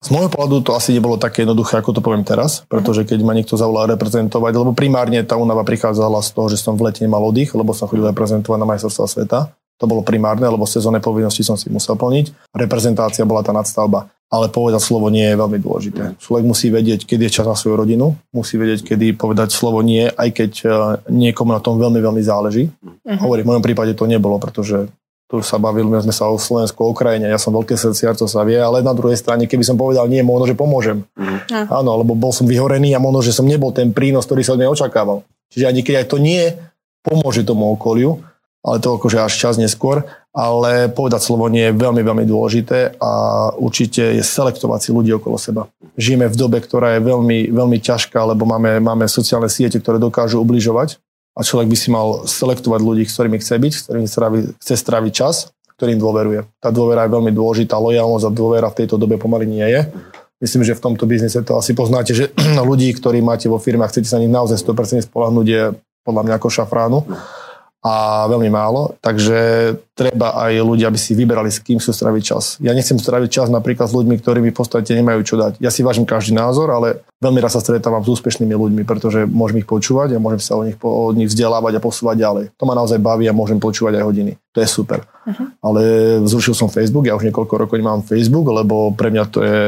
Z 0.04 0.12
môjho 0.12 0.28
pohľadu 0.28 0.62
to 0.62 0.76
asi 0.76 0.92
nebolo 0.92 1.16
také 1.16 1.42
jednoduché, 1.42 1.80
ako 1.80 1.96
to 1.96 2.04
poviem 2.04 2.22
teraz, 2.22 2.62
pretože 2.68 3.08
keď 3.08 3.24
ma 3.24 3.32
niekto 3.32 3.56
zavolal 3.56 3.96
reprezentovať, 3.96 4.52
lebo 4.54 4.76
primárne 4.76 5.24
tá 5.24 5.40
únava 5.40 5.64
prichádzala 5.64 6.20
z 6.20 6.30
toho, 6.36 6.46
že 6.52 6.60
som 6.60 6.76
v 6.76 6.88
lete 6.90 7.00
nemal 7.02 7.24
oddych, 7.24 7.56
lebo 7.56 7.72
som 7.72 7.88
chodil 7.88 8.04
reprezentovať 8.04 8.58
na 8.60 8.68
majstrovstvá 8.68 9.06
sveta 9.08 9.38
to 9.76 9.84
bolo 9.84 10.00
primárne, 10.00 10.48
lebo 10.48 10.64
sezónne 10.64 11.04
povinnosti 11.04 11.44
som 11.44 11.60
si 11.60 11.68
musel 11.68 12.00
plniť. 12.00 12.56
Reprezentácia 12.56 13.28
bola 13.28 13.44
tá 13.44 13.52
nadstavba. 13.52 14.08
Ale 14.26 14.50
povedať 14.50 14.82
slovo 14.82 15.06
nie 15.06 15.22
je 15.22 15.38
veľmi 15.38 15.58
dôležité. 15.62 16.18
Človek 16.18 16.44
musí 16.50 16.66
vedieť, 16.66 17.06
kedy 17.06 17.30
je 17.30 17.34
čas 17.38 17.46
na 17.46 17.54
svoju 17.54 17.78
rodinu, 17.78 18.18
musí 18.34 18.58
vedieť, 18.58 18.82
kedy 18.82 19.14
povedať 19.14 19.54
slovo 19.54 19.86
nie, 19.86 20.02
aj 20.02 20.28
keď 20.34 20.52
e, 20.66 20.68
niekomu 21.14 21.54
na 21.54 21.62
tom 21.62 21.78
veľmi, 21.78 22.02
veľmi 22.02 22.22
záleží. 22.26 22.66
Uh-huh. 22.66 23.22
Hovorím, 23.22 23.46
v 23.46 23.50
mojom 23.54 23.62
prípade 23.62 23.94
to 23.94 24.10
nebolo, 24.10 24.42
pretože 24.42 24.90
tu 25.26 25.42
sa 25.42 25.58
bavili 25.58 25.90
sme 25.90 26.14
sa 26.14 26.30
o 26.30 26.38
Slovensku, 26.38 26.78
o 26.86 26.94
Ukrajine, 26.94 27.26
ja 27.26 27.38
som 27.38 27.50
veľké 27.50 27.74
srdciar, 27.74 28.14
to 28.14 28.30
sa 28.30 28.46
vie, 28.46 28.58
ale 28.62 28.78
na 28.78 28.94
druhej 28.94 29.18
strane, 29.18 29.50
keby 29.50 29.66
som 29.66 29.74
povedal 29.74 30.06
nie, 30.06 30.22
možno, 30.22 30.46
že 30.46 30.54
pomôžem. 30.54 31.02
Uh-huh. 31.18 31.66
Áno, 31.66 31.98
lebo 31.98 32.14
bol 32.14 32.30
som 32.30 32.46
vyhorený 32.46 32.94
a 32.94 33.02
možno, 33.02 33.26
že 33.26 33.34
som 33.34 33.42
nebol 33.42 33.74
ten 33.74 33.90
prínos, 33.90 34.22
ktorý 34.22 34.46
sa 34.46 34.54
od 34.54 34.62
mňa 34.62 34.70
očakával. 34.70 35.26
Čiže 35.50 35.66
ani 35.66 35.82
keď 35.82 35.94
aj 36.02 36.06
to 36.06 36.18
nie 36.22 36.42
pomôže 37.02 37.42
tomu 37.42 37.74
okoliu, 37.74 38.22
ale 38.66 38.82
to 38.82 38.98
akože 38.98 39.22
až 39.22 39.34
čas 39.34 39.54
neskôr. 39.58 40.02
Ale 40.36 40.92
povedať 40.92 41.24
slovo 41.24 41.48
nie 41.48 41.72
je 41.72 41.78
veľmi, 41.80 42.04
veľmi 42.04 42.28
dôležité 42.28 43.00
a 43.00 43.10
určite 43.56 44.20
je 44.20 44.20
selektovať 44.20 44.80
si 44.84 44.90
ľudí 44.92 45.16
okolo 45.16 45.40
seba. 45.40 45.64
Žijeme 45.96 46.28
v 46.28 46.36
dobe, 46.36 46.60
ktorá 46.60 46.98
je 46.98 47.08
veľmi, 47.08 47.48
veľmi 47.56 47.78
ťažká, 47.80 48.20
lebo 48.20 48.44
máme, 48.44 48.76
máme 48.84 49.08
sociálne 49.08 49.48
siete, 49.48 49.80
ktoré 49.80 49.96
dokážu 49.96 50.36
ubližovať 50.44 51.00
a 51.36 51.40
človek 51.44 51.68
by 51.68 51.76
si 51.76 51.88
mal 51.92 52.24
selektovať 52.24 52.80
ľudí, 52.80 53.04
s 53.04 53.12
ktorými 53.12 53.36
chce 53.36 53.54
byť, 53.60 53.72
s 53.76 53.82
ktorými 53.84 54.08
chce 54.56 54.74
stráviť 54.74 55.12
čas, 55.12 55.52
ktorým 55.76 56.00
dôveruje. 56.00 56.48
Tá 56.56 56.72
dôvera 56.72 57.04
je 57.04 57.12
veľmi 57.12 57.32
dôležitá, 57.36 57.76
lojálnosť 57.76 58.24
a 58.24 58.32
dôvera 58.32 58.72
v 58.72 58.78
tejto 58.80 58.96
dobe 58.96 59.20
pomaly 59.20 59.44
nie 59.44 59.66
je. 59.68 59.80
Myslím, 60.40 60.64
že 60.64 60.76
v 60.76 60.84
tomto 60.84 61.04
biznise 61.04 61.36
to 61.44 61.60
asi 61.60 61.76
poznáte, 61.76 62.16
že 62.16 62.32
ľudí, 62.68 62.88
ktorí 62.96 63.20
máte 63.20 63.52
vo 63.52 63.60
firme 63.60 63.84
a 63.84 63.90
chcete 63.92 64.08
sa 64.08 64.16
nich 64.16 64.32
naozaj 64.32 64.64
100% 64.64 65.12
spolahnúť, 65.12 65.46
je 65.46 65.62
podľa 66.08 66.22
mňa 66.24 66.34
ako 66.40 66.48
šafránu 66.48 66.98
a 67.86 68.26
veľmi 68.26 68.50
málo, 68.50 68.98
takže 68.98 69.70
treba 69.94 70.34
aj 70.34 70.58
ľudia, 70.58 70.90
aby 70.90 70.98
si 70.98 71.14
vyberali, 71.14 71.54
s 71.54 71.62
kým 71.62 71.78
sú 71.78 71.94
straviť 71.94 72.22
čas. 72.26 72.58
Ja 72.58 72.74
nechcem 72.74 72.98
straviť 72.98 73.30
čas 73.30 73.46
napríklad 73.46 73.86
s 73.86 73.94
ľuďmi, 73.94 74.18
ktorí 74.18 74.42
mi 74.42 74.50
v 74.50 74.58
podstate 74.58 74.90
nemajú 74.98 75.22
čo 75.22 75.38
dať. 75.38 75.62
Ja 75.62 75.70
si 75.70 75.86
vážim 75.86 76.02
každý 76.02 76.34
názor, 76.34 76.66
ale 76.74 77.06
veľmi 77.22 77.38
raz 77.38 77.54
sa 77.54 77.62
stretávam 77.62 78.02
s 78.02 78.10
úspešnými 78.10 78.58
ľuďmi, 78.58 78.82
pretože 78.82 79.22
môžem 79.30 79.62
ich 79.62 79.70
počúvať 79.70 80.18
a 80.18 80.22
môžem 80.22 80.42
sa 80.42 80.58
o 80.58 80.66
nich, 80.66 80.74
od 80.82 81.14
nich 81.14 81.30
vzdelávať 81.30 81.78
a 81.78 81.84
posúvať 81.84 82.16
ďalej. 82.18 82.44
To 82.58 82.66
ma 82.66 82.74
naozaj 82.74 82.98
baví 82.98 83.30
a 83.30 83.36
môžem 83.36 83.62
počúvať 83.62 84.02
aj 84.02 84.04
hodiny. 84.04 84.32
To 84.34 84.58
je 84.58 84.66
super. 84.66 85.06
Uh-huh. 85.06 85.46
Ale 85.62 85.80
zrušil 86.26 86.58
som 86.58 86.66
Facebook, 86.66 87.06
ja 87.06 87.14
už 87.14 87.22
niekoľko 87.22 87.54
rokov 87.54 87.78
nemám 87.78 88.02
Facebook, 88.02 88.50
lebo 88.50 88.90
pre 88.98 89.14
mňa 89.14 89.24
to 89.30 89.46
je 89.46 89.60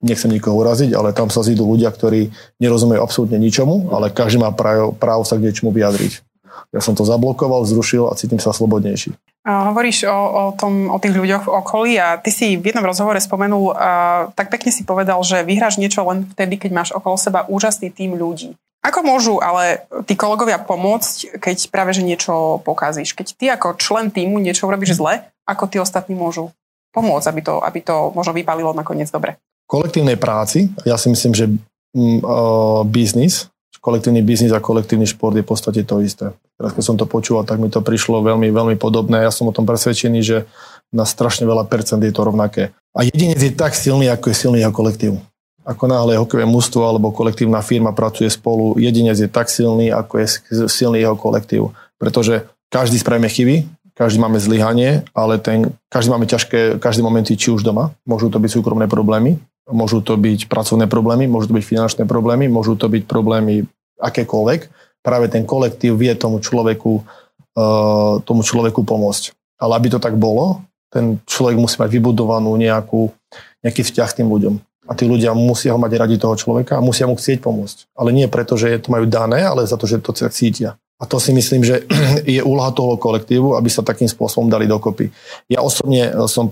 nechcem 0.00 0.32
nikoho 0.32 0.56
uraziť, 0.56 0.96
ale 0.96 1.12
tam 1.12 1.28
sa 1.28 1.44
zídu 1.44 1.68
ľudia, 1.68 1.92
ktorí 1.92 2.32
nerozumejú 2.58 2.98
absolútne 2.98 3.38
ničomu, 3.38 3.92
ale 3.94 4.08
každý 4.10 4.40
má 4.40 4.50
právo, 4.50 4.96
právo 4.96 5.22
sa 5.22 5.36
k 5.36 5.46
niečomu 5.46 5.70
vyjadriť. 5.70 6.31
Ja 6.72 6.80
som 6.80 6.96
to 6.96 7.04
zablokoval, 7.04 7.64
zrušil 7.68 8.08
a 8.08 8.16
cítim 8.16 8.40
sa 8.40 8.54
slobodnejší. 8.54 9.12
A 9.42 9.74
hovoríš 9.74 10.06
o, 10.06 10.14
o, 10.14 10.44
tom, 10.54 10.86
o 10.88 10.98
tých 11.02 11.18
ľuďoch 11.18 11.50
v 11.50 11.54
okolí 11.58 11.92
a 11.98 12.14
ty 12.16 12.30
si 12.30 12.54
v 12.54 12.70
jednom 12.70 12.86
rozhovore 12.86 13.18
spomenul, 13.18 13.74
a, 13.74 14.30
tak 14.38 14.54
pekne 14.54 14.70
si 14.70 14.86
povedal, 14.86 15.18
že 15.26 15.42
vyhráš 15.42 15.82
niečo 15.82 16.06
len 16.06 16.30
vtedy, 16.30 16.62
keď 16.62 16.70
máš 16.70 16.90
okolo 16.94 17.18
seba 17.18 17.42
úžasný 17.50 17.90
tým 17.90 18.14
ľudí. 18.14 18.54
Ako 18.82 19.02
môžu 19.06 19.38
ale 19.38 19.86
tí 20.06 20.18
kolegovia 20.18 20.58
pomôcť, 20.58 21.38
keď 21.38 21.70
práve 21.70 21.94
že 21.94 22.02
niečo 22.02 22.58
pokazíš? 22.66 23.14
Keď 23.14 23.26
ty 23.38 23.46
ako 23.50 23.78
člen 23.78 24.10
týmu 24.10 24.42
niečo 24.42 24.66
urobíš 24.66 24.98
zle, 24.98 25.26
ako 25.46 25.70
tí 25.70 25.78
ostatní 25.78 26.14
môžu 26.18 26.50
pomôcť, 26.90 27.26
aby 27.30 27.40
to, 27.42 27.54
aby 27.62 27.78
to 27.82 28.10
možno 28.14 28.34
vypalilo 28.34 28.74
nakoniec 28.74 29.10
dobre? 29.10 29.38
kolektívnej 29.72 30.20
práci, 30.20 30.68
ja 30.84 31.00
si 31.00 31.08
myslím, 31.08 31.32
že 31.32 31.48
mm, 31.96 32.20
uh, 32.20 32.84
biznis 32.84 33.48
kolektívny 33.82 34.22
biznis 34.22 34.54
a 34.54 34.62
kolektívny 34.62 35.10
šport 35.10 35.34
je 35.34 35.42
v 35.42 35.50
podstate 35.50 35.82
to 35.82 35.98
isté. 35.98 36.30
Teraz 36.54 36.70
keď 36.70 36.84
som 36.86 36.96
to 36.96 37.10
počúval, 37.10 37.42
tak 37.42 37.58
mi 37.58 37.66
to 37.66 37.82
prišlo 37.82 38.22
veľmi, 38.22 38.54
veľmi 38.54 38.76
podobné. 38.78 39.26
Ja 39.26 39.34
som 39.34 39.50
o 39.50 39.56
tom 39.56 39.66
presvedčený, 39.66 40.22
že 40.22 40.46
na 40.94 41.02
strašne 41.02 41.44
veľa 41.50 41.66
percent 41.66 41.98
je 41.98 42.14
to 42.14 42.22
rovnaké. 42.22 42.70
A 42.94 43.02
jedinec 43.02 43.42
je 43.42 43.50
tak 43.50 43.74
silný, 43.74 44.06
ako 44.06 44.30
je 44.30 44.36
silný 44.38 44.62
jeho 44.62 44.70
kolektív. 44.70 45.18
Ako 45.66 45.90
náhle 45.90 46.18
hokejové 46.18 46.46
mústvo 46.46 46.86
alebo 46.86 47.10
kolektívna 47.10 47.58
firma 47.58 47.90
pracuje 47.90 48.30
spolu, 48.30 48.78
jedinec 48.78 49.18
je 49.18 49.26
tak 49.26 49.50
silný, 49.50 49.90
ako 49.90 50.22
je 50.22 50.26
silný 50.70 51.02
jeho 51.02 51.18
kolektív. 51.18 51.74
Pretože 51.98 52.46
každý 52.70 53.02
spravíme 53.02 53.30
chyby, 53.30 53.66
každý 53.94 54.18
máme 54.18 54.38
zlyhanie, 54.42 55.06
ale 55.14 55.38
ten, 55.38 55.74
každý 55.90 56.10
máme 56.10 56.26
ťažké, 56.26 56.78
každý 56.78 57.02
momenty, 57.02 57.38
či 57.38 57.50
už 57.50 57.62
doma, 57.62 57.94
môžu 58.06 58.30
to 58.30 58.42
byť 58.42 58.50
súkromné 58.58 58.86
problémy, 58.90 59.38
Môžu 59.70 60.02
to 60.02 60.18
byť 60.18 60.50
pracovné 60.50 60.90
problémy, 60.90 61.30
môžu 61.30 61.50
to 61.52 61.56
byť 61.58 61.66
finančné 61.66 62.02
problémy, 62.08 62.50
môžu 62.50 62.74
to 62.74 62.90
byť 62.90 63.06
problémy 63.06 63.62
akékoľvek. 64.02 64.60
Práve 65.02 65.26
ten 65.30 65.46
kolektív 65.46 65.98
vie 65.98 66.14
tomu 66.18 66.42
človeku, 66.42 67.02
uh, 67.02 68.18
tomu 68.26 68.42
človeku 68.42 68.82
pomôcť. 68.82 69.34
Ale 69.62 69.78
aby 69.78 69.94
to 69.94 70.02
tak 70.02 70.18
bolo, 70.18 70.66
ten 70.90 71.22
človek 71.24 71.56
musí 71.56 71.78
mať 71.78 71.90
vybudovanú 71.94 72.52
nejakú, 72.58 73.14
nejaký 73.62 73.82
vzťah 73.86 74.08
k 74.10 74.18
tým 74.22 74.28
ľuďom. 74.28 74.54
A 74.90 74.98
tí 74.98 75.06
ľudia 75.06 75.30
musia 75.32 75.70
ho 75.72 75.78
mať 75.78 75.92
radi 75.94 76.18
toho 76.18 76.34
človeka 76.34 76.76
a 76.76 76.84
musia 76.84 77.06
mu 77.06 77.14
chcieť 77.14 77.38
pomôcť. 77.38 77.94
Ale 77.94 78.10
nie 78.10 78.26
preto, 78.26 78.58
že 78.58 78.82
to 78.82 78.90
majú 78.90 79.06
dané, 79.06 79.46
ale 79.46 79.62
za 79.62 79.78
to, 79.78 79.86
že 79.86 80.02
to 80.02 80.10
cítia. 80.12 80.74
A 80.98 81.06
to 81.08 81.18
si 81.18 81.34
myslím, 81.34 81.66
že 81.66 81.86
je 82.26 82.42
úloha 82.42 82.74
toho 82.74 82.98
kolektívu, 82.98 83.54
aby 83.54 83.70
sa 83.70 83.86
takým 83.86 84.06
spôsobom 84.10 84.50
dali 84.50 84.66
dokopy. 84.66 85.08
Ja 85.46 85.62
osobne 85.62 86.10
som 86.26 86.50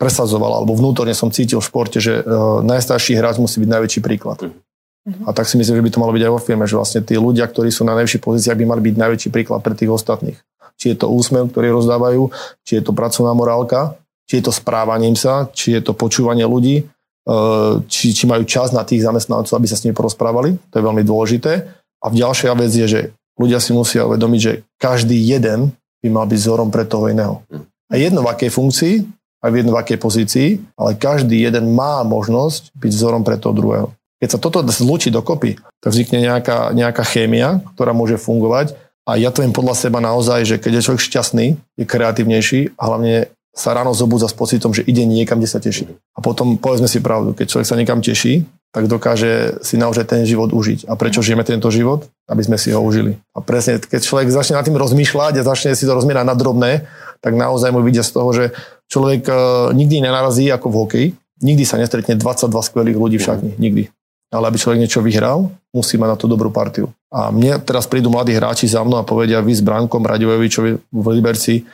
presadzoval, 0.00 0.64
alebo 0.64 0.72
vnútorne 0.72 1.12
som 1.12 1.28
cítil 1.28 1.60
v 1.60 1.68
športe, 1.68 2.00
že 2.00 2.24
uh, 2.24 2.64
najstarší 2.64 3.20
hráč 3.20 3.36
musí 3.36 3.60
byť 3.60 3.68
najväčší 3.68 4.00
príklad. 4.00 4.40
Uh-huh. 4.40 5.28
A 5.28 5.36
tak 5.36 5.44
si 5.44 5.60
myslím, 5.60 5.76
že 5.76 5.84
by 5.84 5.90
to 5.92 6.00
malo 6.00 6.16
byť 6.16 6.24
aj 6.24 6.32
vo 6.32 6.40
firme, 6.40 6.64
že 6.64 6.80
vlastne 6.80 7.04
tí 7.04 7.20
ľudia, 7.20 7.44
ktorí 7.44 7.68
sú 7.68 7.84
na 7.84 7.92
najvyšších 8.00 8.24
pozíciách, 8.24 8.56
by 8.56 8.64
mali 8.64 8.80
byť 8.88 8.96
najväčší 8.96 9.28
príklad 9.28 9.60
pre 9.60 9.76
tých 9.76 9.92
ostatných. 9.92 10.40
Či 10.80 10.96
je 10.96 11.04
to 11.04 11.12
úsmev, 11.12 11.52
ktorý 11.52 11.76
rozdávajú, 11.76 12.32
či 12.64 12.80
je 12.80 12.82
to 12.88 12.96
pracovná 12.96 13.36
morálka, 13.36 14.00
či 14.24 14.40
je 14.40 14.48
to 14.48 14.52
správaním 14.56 15.12
sa, 15.12 15.52
či 15.52 15.76
je 15.76 15.84
to 15.84 15.92
počúvanie 15.92 16.48
ľudí, 16.48 16.88
uh, 17.28 17.84
či, 17.84 18.16
či 18.16 18.24
majú 18.24 18.48
čas 18.48 18.72
na 18.72 18.80
tých 18.88 19.04
zamestnancov, 19.04 19.52
aby 19.52 19.68
sa 19.68 19.76
s 19.76 19.84
nimi 19.84 19.92
porozprávali. 19.92 20.56
To 20.72 20.80
je 20.80 20.86
veľmi 20.88 21.04
dôležité. 21.04 21.52
A 22.00 22.08
ďalšia 22.08 22.56
vec 22.56 22.72
je, 22.72 22.86
že 22.88 23.00
ľudia 23.36 23.60
si 23.60 23.76
musia 23.76 24.08
uvedomiť, 24.08 24.40
že 24.40 24.64
každý 24.80 25.20
jeden 25.20 25.76
by 26.00 26.08
mal 26.08 26.24
byť 26.24 26.40
vzorom 26.40 26.72
pre 26.72 26.88
toho 26.88 27.12
iného. 27.12 27.44
A 27.92 28.00
jedno 28.00 28.24
v 28.24 28.32
akej 28.32 28.48
funkcii, 28.48 29.19
aj 29.40 29.50
v 29.50 29.58
jedno 29.64 29.72
v 29.72 29.80
akej 29.80 29.98
pozícii, 29.98 30.48
ale 30.76 30.96
každý 31.00 31.40
jeden 31.40 31.72
má 31.72 32.04
možnosť 32.04 32.72
byť 32.76 32.92
vzorom 32.92 33.22
pre 33.24 33.40
toho 33.40 33.56
druhého. 33.56 33.88
Keď 34.20 34.28
sa 34.36 34.38
toto 34.38 34.60
zlúči 34.68 35.08
dokopy, 35.08 35.56
tak 35.80 35.90
vznikne 35.96 36.20
nejaká, 36.28 36.76
nejaká 36.76 37.04
chémia, 37.08 37.64
ktorá 37.72 37.96
môže 37.96 38.20
fungovať 38.20 38.76
a 39.08 39.16
ja 39.16 39.32
to 39.32 39.42
viem 39.42 39.50
podľa 39.50 39.74
seba 39.74 39.98
naozaj, 39.98 40.44
že 40.44 40.56
keď 40.60 40.78
je 40.78 40.84
človek 40.86 41.02
šťastný, 41.02 41.46
je 41.80 41.84
kreatívnejší 41.88 42.76
a 42.76 42.82
hlavne 42.86 43.32
sa 43.50 43.74
ráno 43.74 43.90
zobudza 43.90 44.30
s 44.30 44.36
pocitom, 44.36 44.70
že 44.70 44.86
ide 44.86 45.02
niekam, 45.02 45.42
kde 45.42 45.50
sa 45.50 45.58
teší. 45.58 45.90
A 46.14 46.22
potom 46.22 46.54
povedzme 46.54 46.86
si 46.86 47.02
pravdu, 47.02 47.34
keď 47.34 47.50
človek 47.50 47.66
sa 47.66 47.74
niekam 47.74 47.98
teší, 47.98 48.46
tak 48.70 48.86
dokáže 48.86 49.58
si 49.66 49.74
naozaj 49.74 50.06
ten 50.06 50.22
život 50.22 50.54
užiť. 50.54 50.86
A 50.86 50.94
prečo 50.94 51.26
žijeme 51.26 51.42
tento 51.42 51.66
život? 51.74 52.06
Aby 52.30 52.46
sme 52.46 52.54
si 52.54 52.70
ho 52.70 52.78
užili. 52.78 53.18
A 53.34 53.42
presne, 53.42 53.82
keď 53.82 54.06
človek 54.06 54.30
začne 54.30 54.54
nad 54.54 54.62
tým 54.62 54.78
rozmýšľať 54.78 55.42
a 55.42 55.46
začne 55.50 55.74
si 55.74 55.82
to 55.82 55.98
rozmierať 55.98 56.22
na 56.22 56.38
drobné, 56.38 56.86
tak 57.20 57.36
naozaj 57.36 57.70
mu 57.72 57.84
vidia 57.84 58.04
z 58.04 58.12
toho, 58.16 58.30
že 58.32 58.44
človek 58.88 59.22
e, 59.28 59.32
nikdy 59.76 60.04
nenarazí 60.04 60.48
ako 60.48 60.66
v 60.72 60.76
hokeji, 60.76 61.08
nikdy 61.44 61.64
sa 61.68 61.76
nestretne 61.76 62.16
22 62.16 62.50
skvelých 62.50 62.98
ľudí 62.98 63.16
v 63.20 63.24
šatni, 63.24 63.52
nikdy. 63.60 63.92
Ale 64.30 64.46
aby 64.46 64.56
človek 64.56 64.78
niečo 64.78 65.02
vyhral, 65.02 65.50
musí 65.74 65.98
mať 65.98 66.08
na 66.14 66.16
to 66.16 66.30
dobrú 66.30 66.54
partiu. 66.54 66.88
A 67.10 67.34
mne 67.34 67.58
teraz 67.60 67.90
prídu 67.90 68.08
mladí 68.08 68.32
hráči 68.32 68.70
za 68.70 68.86
mnou 68.86 69.02
a 69.02 69.04
povedia, 69.04 69.42
vy 69.42 69.52
s 69.52 69.62
Brankom 69.62 70.06
Radivojevičovi 70.06 70.70
v 70.90 71.06
Liberci, 71.10 71.66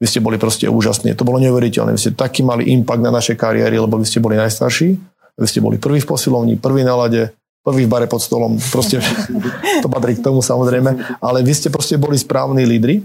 vy 0.00 0.06
ste 0.08 0.18
boli 0.18 0.40
proste 0.40 0.66
úžasní. 0.66 1.12
To 1.14 1.28
bolo 1.28 1.38
neuveriteľné. 1.38 1.94
Vy 1.94 2.00
ste 2.00 2.12
taký 2.16 2.40
mali 2.42 2.72
impact 2.72 3.04
na 3.04 3.12
naše 3.12 3.36
kariéry, 3.36 3.76
lebo 3.76 4.00
vy 4.00 4.08
ste 4.08 4.18
boli 4.18 4.34
najstarší 4.34 4.96
vy 5.40 5.46
ste 5.48 5.64
boli 5.64 5.80
prvý 5.80 6.04
v 6.04 6.08
posilovni, 6.08 6.60
prvý 6.60 6.84
na 6.84 6.92
lade, 6.92 7.32
prvý 7.64 7.88
v 7.88 7.90
bare 7.90 8.04
pod 8.04 8.20
stolom, 8.20 8.60
proste 8.60 9.00
to 9.82 9.88
patrí 9.88 10.20
k 10.20 10.24
tomu 10.24 10.44
samozrejme, 10.44 11.20
ale 11.24 11.40
vy 11.40 11.52
ste 11.56 11.72
proste 11.72 11.96
boli 11.96 12.20
správni 12.20 12.68
lídry 12.68 13.00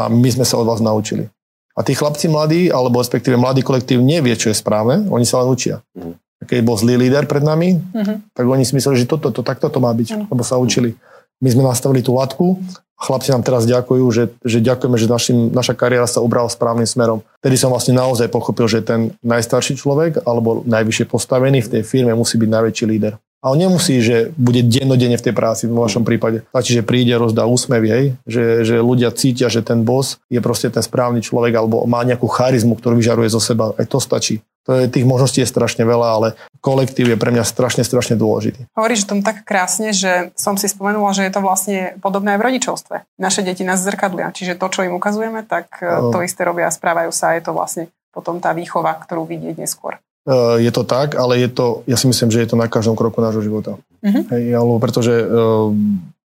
a 0.00 0.08
my 0.08 0.28
sme 0.32 0.48
sa 0.48 0.56
od 0.56 0.64
vás 0.64 0.80
naučili. 0.80 1.28
A 1.76 1.84
tí 1.84 1.92
chlapci 1.92 2.32
mladí, 2.32 2.72
alebo 2.72 2.98
respektíve 2.98 3.36
mladý 3.36 3.60
kolektív 3.60 4.00
nevie, 4.00 4.32
čo 4.34 4.48
je 4.48 4.56
správne, 4.56 5.04
oni 5.12 5.28
sa 5.28 5.44
len 5.44 5.52
učia. 5.52 5.84
Uh-huh. 5.92 6.16
Keď 6.44 6.60
bol 6.64 6.80
zlý 6.80 6.96
líder 6.96 7.28
pred 7.28 7.44
nami, 7.44 7.76
uh-huh. 7.76 8.16
tak 8.32 8.44
oni 8.48 8.64
si 8.64 8.72
mysleli, 8.74 9.04
že 9.04 9.06
toto, 9.06 9.28
to, 9.28 9.44
takto 9.44 9.68
to 9.68 9.78
má 9.78 9.92
byť, 9.92 10.08
uh-huh. 10.08 10.28
lebo 10.32 10.42
sa 10.42 10.56
učili. 10.56 10.96
My 11.40 11.48
sme 11.52 11.64
nastavili 11.64 12.00
tú 12.00 12.16
latku 12.16 12.56
chlapci 13.00 13.32
nám 13.32 13.40
teraz 13.40 13.64
ďakujú, 13.64 14.04
že, 14.12 14.24
že 14.44 14.60
ďakujeme, 14.60 14.96
že 15.00 15.08
našim, 15.08 15.38
naša 15.50 15.72
kariéra 15.72 16.04
sa 16.04 16.20
ubrala 16.20 16.52
správnym 16.52 16.84
smerom. 16.84 17.24
Tedy 17.40 17.56
som 17.56 17.72
vlastne 17.72 17.96
naozaj 17.96 18.28
pochopil, 18.28 18.68
že 18.68 18.84
ten 18.84 19.16
najstarší 19.24 19.80
človek 19.80 20.20
alebo 20.28 20.60
najvyššie 20.68 21.08
postavený 21.08 21.64
v 21.64 21.72
tej 21.72 21.82
firme 21.82 22.12
musí 22.12 22.36
byť 22.36 22.50
najväčší 22.52 22.84
líder. 22.84 23.16
A 23.40 23.56
on 23.56 23.58
nemusí, 23.58 24.04
že 24.04 24.36
bude 24.36 24.60
dennodenne 24.60 25.16
v 25.16 25.24
tej 25.24 25.34
práci, 25.34 25.64
v 25.64 25.72
vašom 25.72 26.04
prípade. 26.04 26.44
Stačí, 26.52 26.76
že 26.76 26.84
príde, 26.84 27.16
rozdá 27.16 27.48
úsmev 27.48 27.80
jej, 27.88 28.04
že, 28.28 28.68
že 28.68 28.84
ľudia 28.84 29.08
cítia, 29.16 29.48
že 29.48 29.64
ten 29.64 29.80
boss 29.80 30.20
je 30.28 30.44
proste 30.44 30.68
ten 30.68 30.84
správny 30.84 31.24
človek 31.24 31.56
alebo 31.56 31.88
má 31.88 32.04
nejakú 32.04 32.28
charizmu, 32.28 32.76
ktorú 32.76 33.00
vyžaruje 33.00 33.32
zo 33.32 33.40
seba. 33.40 33.72
Aj 33.80 33.88
to 33.88 33.96
stačí. 33.96 34.44
To 34.68 34.76
je, 34.76 34.92
tých 34.92 35.08
možností 35.08 35.40
je 35.40 35.48
strašne 35.48 35.88
veľa, 35.88 36.08
ale 36.20 36.28
kolektív 36.60 37.08
je 37.08 37.16
pre 37.16 37.32
mňa 37.32 37.48
strašne, 37.48 37.80
strašne 37.80 38.20
dôležitý. 38.20 38.68
Hovoríš 38.76 39.08
o 39.08 39.16
tom 39.16 39.20
tak 39.24 39.48
krásne, 39.48 39.96
že 39.96 40.36
som 40.36 40.60
si 40.60 40.68
spomenula, 40.68 41.16
že 41.16 41.24
je 41.24 41.32
to 41.32 41.40
vlastne 41.40 41.96
podobné 42.04 42.36
aj 42.36 42.38
v 42.44 42.46
rodičovstve. 42.52 42.96
Naše 43.16 43.40
deti 43.40 43.64
nás 43.64 43.80
zrkadlia, 43.80 44.36
čiže 44.36 44.60
to, 44.60 44.68
čo 44.68 44.84
im 44.84 44.92
ukazujeme, 44.92 45.48
tak 45.48 45.80
uh, 45.80 46.12
to 46.12 46.20
isté 46.20 46.44
robia 46.44 46.68
a 46.68 46.76
správajú 46.76 47.08
sa 47.08 47.32
a 47.32 47.40
je 47.40 47.42
to 47.48 47.56
vlastne 47.56 47.88
potom 48.12 48.36
tá 48.36 48.52
výchova, 48.52 49.00
ktorú 49.00 49.24
vidieť 49.24 49.56
neskôr. 49.56 49.96
Uh, 50.28 50.60
je 50.60 50.68
to 50.68 50.84
tak, 50.84 51.16
ale 51.16 51.40
je 51.40 51.48
to, 51.48 51.80
ja 51.88 51.96
si 51.96 52.04
myslím, 52.04 52.28
že 52.28 52.44
je 52.44 52.48
to 52.52 52.56
na 52.60 52.68
každom 52.68 52.92
kroku 52.92 53.24
nášho 53.24 53.40
života. 53.40 53.80
Uh-huh. 54.04 54.22
Hej, 54.36 54.52
alebo 54.52 54.76
pretože 54.76 55.16
uh, 55.16 55.72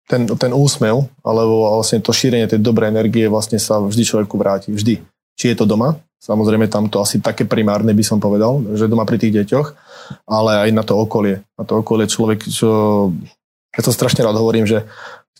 ten, 0.09 0.25
ten 0.27 0.53
úsmev, 0.53 1.13
alebo 1.21 1.77
vlastne 1.77 2.01
to 2.01 2.11
šírenie 2.11 2.49
tej 2.49 2.61
dobrej 2.61 2.89
energie 2.89 3.29
vlastne 3.29 3.61
sa 3.61 3.79
vždy 3.85 4.03
človeku 4.03 4.35
vráti. 4.41 4.73
Vždy. 4.73 4.97
Či 5.37 5.53
je 5.53 5.57
to 5.61 5.69
doma, 5.69 6.01
Samozrejme 6.23 6.71
tam 6.71 6.87
to 6.87 7.03
asi 7.03 7.19
také 7.19 7.43
primárne 7.43 7.91
by 7.91 8.05
som 8.07 8.23
povedal, 8.23 8.63
že 8.79 8.87
doma 8.87 9.03
pri 9.03 9.19
tých 9.19 9.43
deťoch, 9.43 9.75
ale 10.31 10.63
aj 10.63 10.71
na 10.71 10.87
to 10.87 10.95
okolie. 10.95 11.43
Na 11.59 11.67
to 11.67 11.83
okolie 11.83 12.07
človek, 12.07 12.47
čo, 12.47 12.71
ja 13.75 13.83
to 13.83 13.91
strašne 13.91 14.23
rád 14.23 14.39
hovorím, 14.39 14.63
že 14.63 14.87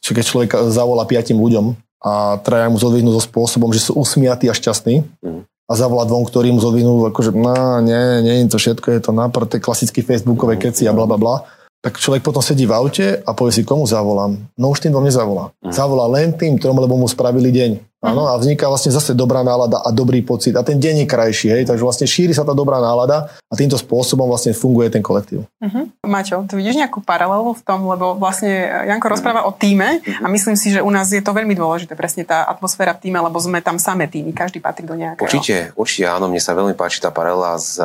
keď 0.03 0.25
človek 0.27 0.51
zavolá 0.75 1.07
piatim 1.07 1.39
ľuďom 1.39 1.79
a 2.03 2.35
traja 2.43 2.67
mu 2.67 2.83
zodvihnú 2.83 3.15
so 3.15 3.23
spôsobom, 3.23 3.71
že 3.71 3.79
sú 3.79 3.95
usmiatí 3.95 4.51
a 4.51 4.59
šťastní 4.59 5.07
mm. 5.23 5.43
A 5.73 5.81
zavolá 5.81 6.05
dvom, 6.05 6.29
ktorí 6.29 6.53
mu 6.53 6.61
zodvihnú 6.61 7.09
akože 7.09 7.33
no, 7.33 7.81
nie, 7.81 8.21
nie 8.21 8.45
to 8.45 8.61
všetko, 8.61 8.93
je 8.93 9.01
to 9.01 9.13
nápad, 9.17 9.49
to 9.49 9.57
je 9.57 9.65
klasický 9.65 10.05
facebookové 10.05 10.61
keci 10.61 10.85
a 10.85 10.93
bla 10.93 11.09
bla 11.09 11.17
bla 11.17 11.62
tak 11.83 11.99
človek 11.99 12.23
potom 12.23 12.39
sedí 12.39 12.63
v 12.63 12.73
aute 12.79 13.07
a 13.27 13.31
povie 13.35 13.59
si, 13.59 13.67
komu 13.67 13.83
zavolám. 13.91 14.39
No 14.55 14.71
už 14.71 14.87
tým 14.87 14.95
vám 14.95 15.03
nezavolá. 15.03 15.51
Mm. 15.67 15.75
Zavolá 15.75 16.07
len 16.15 16.31
tým, 16.31 16.55
ktorom, 16.55 16.79
lebo 16.79 16.95
mu 16.95 17.11
spravili 17.11 17.51
deň. 17.51 17.93
Áno, 18.03 18.27
a 18.27 18.35
vzniká 18.35 18.67
vlastne 18.67 18.91
zase 18.91 19.15
dobrá 19.15 19.47
nálada 19.47 19.79
a 19.79 19.95
dobrý 19.95 20.27
pocit. 20.27 20.51
A 20.59 20.67
ten 20.67 20.75
deň 20.75 21.07
je 21.07 21.07
krajší, 21.07 21.47
hej, 21.55 21.63
takže 21.71 21.87
vlastne 21.87 22.11
šíri 22.11 22.35
sa 22.35 22.43
tá 22.43 22.51
dobrá 22.51 22.83
nálada 22.83 23.31
a 23.47 23.55
týmto 23.55 23.79
spôsobom 23.79 24.27
vlastne 24.27 24.51
funguje 24.51 24.91
ten 24.91 24.99
kolektív. 24.99 25.47
Uh-huh. 25.63 25.87
Maťo, 26.03 26.43
ty 26.51 26.59
vidíš 26.59 26.83
nejakú 26.83 26.99
paralelu 26.99 27.55
v 27.55 27.63
tom, 27.63 27.87
lebo 27.87 28.19
vlastne 28.19 28.51
Janko 28.91 29.07
rozpráva 29.07 29.47
o 29.47 29.55
týme 29.55 30.03
a 30.03 30.27
myslím 30.27 30.59
si, 30.59 30.75
že 30.75 30.83
u 30.83 30.91
nás 30.91 31.15
je 31.15 31.23
to 31.23 31.31
veľmi 31.31 31.55
dôležité, 31.55 31.95
presne 31.95 32.27
tá 32.27 32.43
atmosféra 32.51 32.91
v 32.99 33.07
týme, 33.07 33.23
lebo 33.23 33.39
sme 33.39 33.63
tam 33.63 33.79
samé 33.79 34.11
týmy, 34.11 34.35
každý 34.35 34.59
patrí 34.59 34.83
do 34.83 34.99
nejakého. 34.99 35.23
Určite, 35.23 35.71
určite 35.79 36.11
áno, 36.11 36.27
mne 36.27 36.43
sa 36.43 36.59
veľmi 36.59 36.75
páči 36.75 36.99
tá 36.99 37.15
paralela 37.15 37.55
s, 37.55 37.79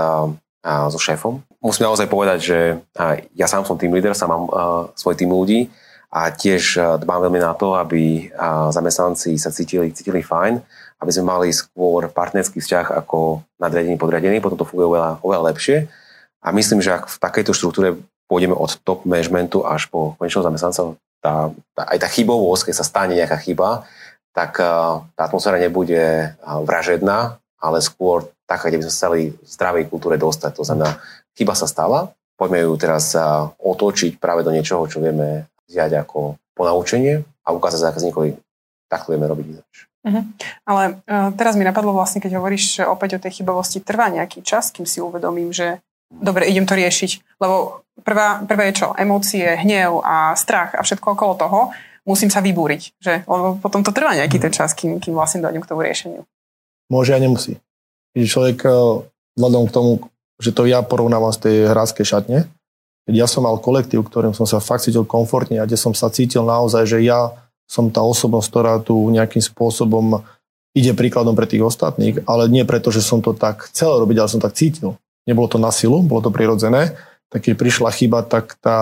a, 0.68 0.92
so 0.92 1.00
šéfom. 1.00 1.40
Musím 1.64 1.88
naozaj 1.88 2.12
povedať, 2.12 2.40
že 2.44 2.60
ja 3.32 3.48
sám 3.48 3.64
som 3.64 3.80
tým 3.80 3.96
líder, 3.96 4.12
sám 4.12 4.36
mám 4.36 4.46
svoj 5.00 5.16
tým 5.16 5.32
ľudí 5.32 5.72
a 6.12 6.28
tiež 6.28 6.76
dbám 7.00 7.28
veľmi 7.28 7.40
na 7.40 7.56
to, 7.56 7.80
aby 7.80 8.32
zamestnanci 8.76 9.40
sa 9.40 9.48
cítili, 9.48 9.96
cítili 9.96 10.20
fajn, 10.20 10.60
aby 11.00 11.12
sme 11.12 11.30
mali 11.30 11.50
skôr 11.56 12.12
partnerský 12.12 12.60
vzťah 12.60 13.00
ako 13.00 13.48
nadriadený, 13.64 13.96
podriadený, 13.96 14.38
potom 14.44 14.60
to 14.60 14.68
funguje 14.68 14.88
oveľa, 14.92 15.12
oveľa 15.24 15.44
lepšie. 15.56 15.78
A 16.44 16.52
myslím, 16.52 16.84
že 16.84 16.96
ak 16.96 17.12
v 17.12 17.18
takejto 17.20 17.52
štruktúre 17.56 17.98
pôjdeme 18.28 18.56
od 18.56 18.76
top 18.84 19.08
managementu 19.08 19.64
až 19.64 19.88
po 19.88 20.20
konečného 20.20 20.48
zamestnanca, 20.48 20.96
tá, 21.24 21.52
tá, 21.74 21.84
aj 21.90 21.98
tá 22.02 22.08
chybovosť, 22.12 22.72
keď 22.72 22.76
sa 22.76 22.86
stane 22.88 23.14
nejaká 23.18 23.40
chyba, 23.42 23.88
tak 24.38 24.62
tá 24.62 25.22
atmosféra 25.22 25.58
nebude 25.58 26.38
vražedná, 26.46 27.42
ale 27.58 27.82
skôr 27.82 28.30
taká, 28.48 28.72
kde 28.72 28.80
by 28.80 28.84
sme 28.88 28.94
sa 28.94 28.98
chceli 28.98 29.22
zdravej 29.44 29.84
kultúre 29.92 30.16
dostať. 30.16 30.52
To 30.58 30.64
znamená, 30.64 30.98
chyba 31.36 31.54
sa 31.54 31.68
stala, 31.68 32.16
poďme 32.40 32.64
ju 32.64 32.74
teraz 32.80 33.14
otočiť 33.60 34.18
práve 34.18 34.42
do 34.48 34.56
niečoho, 34.56 34.88
čo 34.88 35.04
vieme 35.04 35.52
vziať 35.68 36.00
ako 36.00 36.40
ponaučenie 36.56 37.22
a 37.44 37.50
ukázať 37.52 37.92
zákazníkovi, 37.92 38.40
takto 38.88 39.12
vieme 39.12 39.28
robiť 39.28 39.46
ináč. 39.52 39.76
Uh-huh. 40.08 40.24
Ale 40.64 40.84
uh, 41.04 41.36
teraz 41.36 41.60
mi 41.60 41.68
napadlo 41.68 41.92
vlastne, 41.92 42.24
keď 42.24 42.40
hovoríš 42.40 42.80
opäť 42.88 43.20
o 43.20 43.22
tej 43.22 43.44
chybovosti, 43.44 43.84
trvá 43.84 44.08
nejaký 44.08 44.40
čas, 44.40 44.72
kým 44.72 44.88
si 44.88 45.04
uvedomím, 45.04 45.52
že 45.52 45.84
dobre, 46.08 46.48
idem 46.48 46.64
to 46.64 46.80
riešiť. 46.80 47.38
Lebo 47.44 47.84
prvá, 48.08 48.40
prvé 48.48 48.72
je 48.72 48.84
čo? 48.84 48.96
Emócie, 48.96 49.44
hnev 49.44 50.00
a 50.00 50.32
strach 50.40 50.80
a 50.80 50.82
všetko 50.82 51.20
okolo 51.20 51.34
toho. 51.36 51.60
Musím 52.08 52.32
sa 52.32 52.40
vybúriť, 52.40 52.96
že? 53.04 53.28
Lebo 53.28 53.60
potom 53.60 53.84
to 53.84 53.92
trvá 53.92 54.16
nejaký 54.16 54.40
ten 54.40 54.56
čas, 54.56 54.72
kým, 54.72 55.04
kým 55.04 55.12
vlastne 55.12 55.44
dojdem 55.44 55.60
k 55.60 55.68
tomu 55.68 55.84
riešeniu. 55.84 56.24
Môže 56.88 57.12
a 57.12 57.20
nemusí. 57.20 57.60
Keď 58.18 58.26
človek 58.26 58.58
eh, 58.66 58.74
vzhľadom 59.38 59.64
k 59.70 59.76
tomu, 59.78 59.92
že 60.42 60.50
to 60.50 60.66
ja 60.66 60.82
porovnávam 60.82 61.30
z 61.30 61.40
tej 61.46 61.56
hráckej 61.70 62.06
šatne, 62.06 62.50
keď 63.06 63.14
ja 63.14 63.28
som 63.30 63.46
mal 63.46 63.62
kolektív, 63.62 64.10
ktorým 64.10 64.34
som 64.34 64.50
sa 64.50 64.58
fakt 64.58 64.90
cítil 64.90 65.06
komfortne 65.06 65.62
a 65.62 65.70
kde 65.70 65.78
som 65.78 65.94
sa 65.94 66.10
cítil 66.10 66.42
naozaj, 66.42 66.84
že 66.90 67.00
ja 67.06 67.30
som 67.70 67.94
tá 67.94 68.02
osobnosť, 68.02 68.48
ktorá 68.50 68.74
tu 68.82 68.98
nejakým 69.14 69.40
spôsobom 69.40 70.26
ide 70.76 70.92
príkladom 70.92 71.32
pre 71.32 71.48
tých 71.48 71.64
ostatných, 71.64 72.26
ale 72.28 72.52
nie 72.52 72.68
preto, 72.68 72.92
že 72.92 73.00
som 73.00 73.24
to 73.24 73.32
tak 73.32 73.70
chcel 73.72 74.02
robiť, 74.04 74.18
ale 74.20 74.34
som 74.34 74.44
tak 74.44 74.60
cítil. 74.60 75.00
Nebolo 75.24 75.48
to 75.48 75.56
na 75.56 75.72
silu, 75.72 76.04
bolo 76.04 76.20
to 76.26 76.36
prirodzené, 76.36 77.00
tak 77.32 77.48
keď 77.48 77.54
prišla 77.56 77.90
chyba, 77.96 78.28
tak 78.28 78.60
tá 78.60 78.80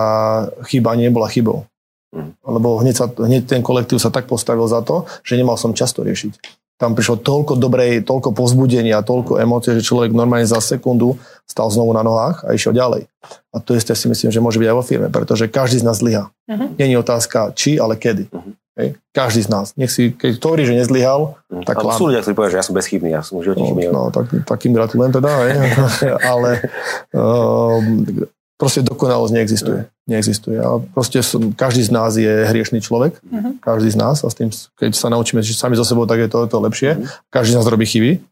chyba 0.66 0.98
nebola 0.98 1.30
chybou. 1.30 1.66
Mm. 2.10 2.34
Lebo 2.42 2.82
hneď, 2.82 2.94
sa, 2.98 3.06
hneď 3.06 3.46
ten 3.46 3.62
kolektív 3.62 4.02
sa 4.02 4.10
tak 4.10 4.26
postavil 4.26 4.66
za 4.66 4.82
to, 4.82 5.06
že 5.22 5.38
nemal 5.38 5.54
som 5.54 5.74
často 5.74 6.02
riešiť 6.02 6.65
tam 6.76 6.92
prišlo 6.92 7.24
toľko 7.24 7.56
dobrej, 7.56 8.04
toľko 8.04 8.36
pozbudenia, 8.36 9.00
toľko 9.00 9.40
emócie, 9.40 9.72
že 9.80 9.84
človek 9.84 10.12
normálne 10.12 10.44
za 10.44 10.60
sekundu 10.60 11.16
stal 11.48 11.72
znovu 11.72 11.96
na 11.96 12.04
nohách 12.04 12.44
a 12.44 12.52
išiel 12.52 12.76
ďalej. 12.76 13.08
A 13.52 13.56
to 13.64 13.72
isté 13.72 13.96
si 13.96 14.12
myslím, 14.12 14.28
že 14.28 14.44
môže 14.44 14.60
byť 14.60 14.68
aj 14.68 14.76
vo 14.76 14.84
firme, 14.84 15.08
pretože 15.08 15.48
každý 15.48 15.80
z 15.80 15.86
nás 15.88 16.04
zlyha. 16.04 16.28
Uh-huh. 16.28 16.68
Není 16.76 17.00
otázka 17.00 17.56
či, 17.56 17.80
ale 17.80 17.96
kedy. 17.96 18.28
Uh-huh. 18.28 18.52
Hej? 18.76 19.00
Každý 19.16 19.40
z 19.40 19.48
nás. 19.48 19.66
Nech 19.80 19.88
si, 19.88 20.12
keď 20.12 20.36
to 20.36 20.46
hovorí, 20.52 20.68
že 20.68 20.76
nezlyhal, 20.76 21.32
uh-huh. 21.32 21.64
tak 21.64 21.80
Ale 21.80 21.96
sú 21.96 22.12
ľudia, 22.12 22.20
ktorí 22.20 22.34
povedia, 22.36 22.52
že 22.52 22.60
ja 22.60 22.66
som 22.68 22.76
bezchybný, 22.76 23.08
ja 23.08 23.24
som 23.24 23.40
už 23.40 23.56
no, 23.56 23.72
no, 23.72 24.02
tak, 24.12 24.28
takým 24.44 24.76
gratulujem 24.76 25.16
teda, 25.16 25.32
hej. 25.48 25.52
ale 26.36 26.60
um, 27.16 28.04
proste 28.56 28.80
dokonalosť 28.80 29.32
neexistuje. 29.36 29.80
Neexistuje. 30.08 30.58
A 30.60 30.80
proste 30.80 31.20
som, 31.20 31.52
každý 31.52 31.84
z 31.84 31.92
nás 31.92 32.16
je 32.16 32.28
hriešný 32.28 32.80
človek. 32.80 33.20
Uh-huh. 33.20 33.56
Každý 33.60 33.92
z 33.92 33.98
nás. 34.00 34.24
A 34.24 34.32
s 34.32 34.36
tým, 34.36 34.48
keď 34.76 34.96
sa 34.96 35.12
naučíme 35.12 35.44
žiť 35.44 35.56
sami 35.56 35.76
so 35.76 35.84
sebou, 35.84 36.08
tak 36.08 36.24
je 36.24 36.28
to, 36.32 36.48
to 36.48 36.56
lepšie. 36.60 36.96
Uh-huh. 36.96 37.08
Každý 37.28 37.52
z 37.52 37.58
nás 37.60 37.68
robí 37.68 37.84
chyby. 37.84 38.24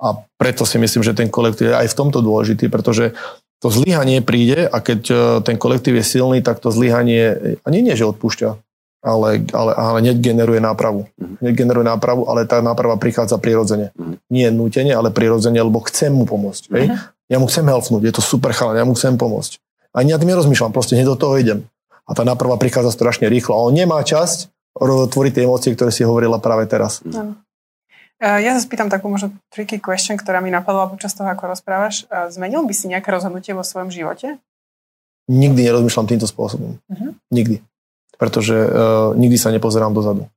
A 0.00 0.16
preto 0.40 0.64
si 0.64 0.80
myslím, 0.80 1.04
že 1.04 1.12
ten 1.12 1.28
kolektív 1.28 1.72
je 1.72 1.76
aj 1.76 1.92
v 1.92 1.98
tomto 1.98 2.24
dôležitý, 2.24 2.72
pretože 2.72 3.12
to 3.60 3.68
zlyhanie 3.68 4.24
príde 4.24 4.64
a 4.64 4.80
keď 4.80 5.00
e, 5.12 5.14
ten 5.44 5.60
kolektív 5.60 6.00
je 6.00 6.04
silný, 6.16 6.40
tak 6.40 6.64
to 6.64 6.72
zlyhanie 6.72 7.60
ani 7.68 7.84
nie, 7.84 7.92
že 7.92 8.08
odpúšťa. 8.08 8.56
ale, 9.04 9.44
ale, 9.52 9.72
ale 9.76 9.96
hneď 10.00 10.16
generuje 10.20 10.60
nápravu. 10.60 11.08
Hneď 11.40 11.52
generuje 11.56 11.84
nápravu, 11.84 12.28
ale 12.28 12.44
tá 12.44 12.60
náprava 12.60 12.96
prichádza 13.00 13.40
prirodzene. 13.40 13.92
Nie 14.28 14.52
nutene, 14.52 14.92
ale 14.92 15.12
prirodzene, 15.12 15.60
lebo 15.60 15.80
chcem 15.88 16.12
mu 16.12 16.28
pomôcť. 16.28 16.62
Hej? 16.72 16.86
Ja 17.32 17.36
mu 17.40 17.48
chcem 17.48 17.64
helfnúť, 17.64 18.02
je 18.10 18.14
to 18.16 18.22
super 18.24 18.52
chalan, 18.52 18.76
ja 18.76 18.84
mu 18.84 18.92
chcem 18.92 19.16
pomôcť. 19.16 19.60
Ani 19.90 20.14
ja 20.14 20.18
tým 20.18 20.30
nerozmýšľam, 20.30 20.70
proste 20.70 20.94
hneď 20.94 21.14
do 21.14 21.18
toho 21.18 21.34
idem. 21.38 21.66
A 22.06 22.14
tá 22.14 22.22
náprava 22.22 22.58
prichádza 22.58 22.94
strašne 22.94 23.26
rýchlo. 23.30 23.54
A 23.54 23.64
on 23.66 23.74
nemá 23.74 23.98
časť 24.02 24.50
tvoriť 24.84 25.32
tie 25.34 25.44
emócie, 25.46 25.74
ktoré 25.74 25.90
si 25.90 26.06
hovorila 26.06 26.38
práve 26.38 26.66
teraz. 26.70 27.02
Áno. 27.06 27.38
Ja 28.20 28.52
sa 28.52 28.60
spýtam 28.60 28.92
takú 28.92 29.08
možno 29.08 29.32
tricky 29.48 29.80
question, 29.80 30.20
ktorá 30.20 30.44
mi 30.44 30.52
napadla 30.52 30.92
počas 30.92 31.16
toho, 31.16 31.26
ako 31.26 31.56
rozprávaš. 31.56 32.04
Zmenil 32.28 32.62
by 32.68 32.74
si 32.76 32.86
nejaké 32.86 33.08
rozhodnutie 33.08 33.56
vo 33.56 33.64
svojom 33.64 33.88
živote? 33.88 34.36
Nikdy 35.30 35.60
nerozmýšľam 35.72 36.06
týmto 36.10 36.28
spôsobom. 36.28 36.76
Uh-huh. 36.90 37.16
Nikdy 37.32 37.64
pretože 38.20 38.52
uh, 38.52 39.16
nikdy 39.16 39.40
sa 39.40 39.48
nepozerám 39.48 39.96
dozadu. 39.96 40.28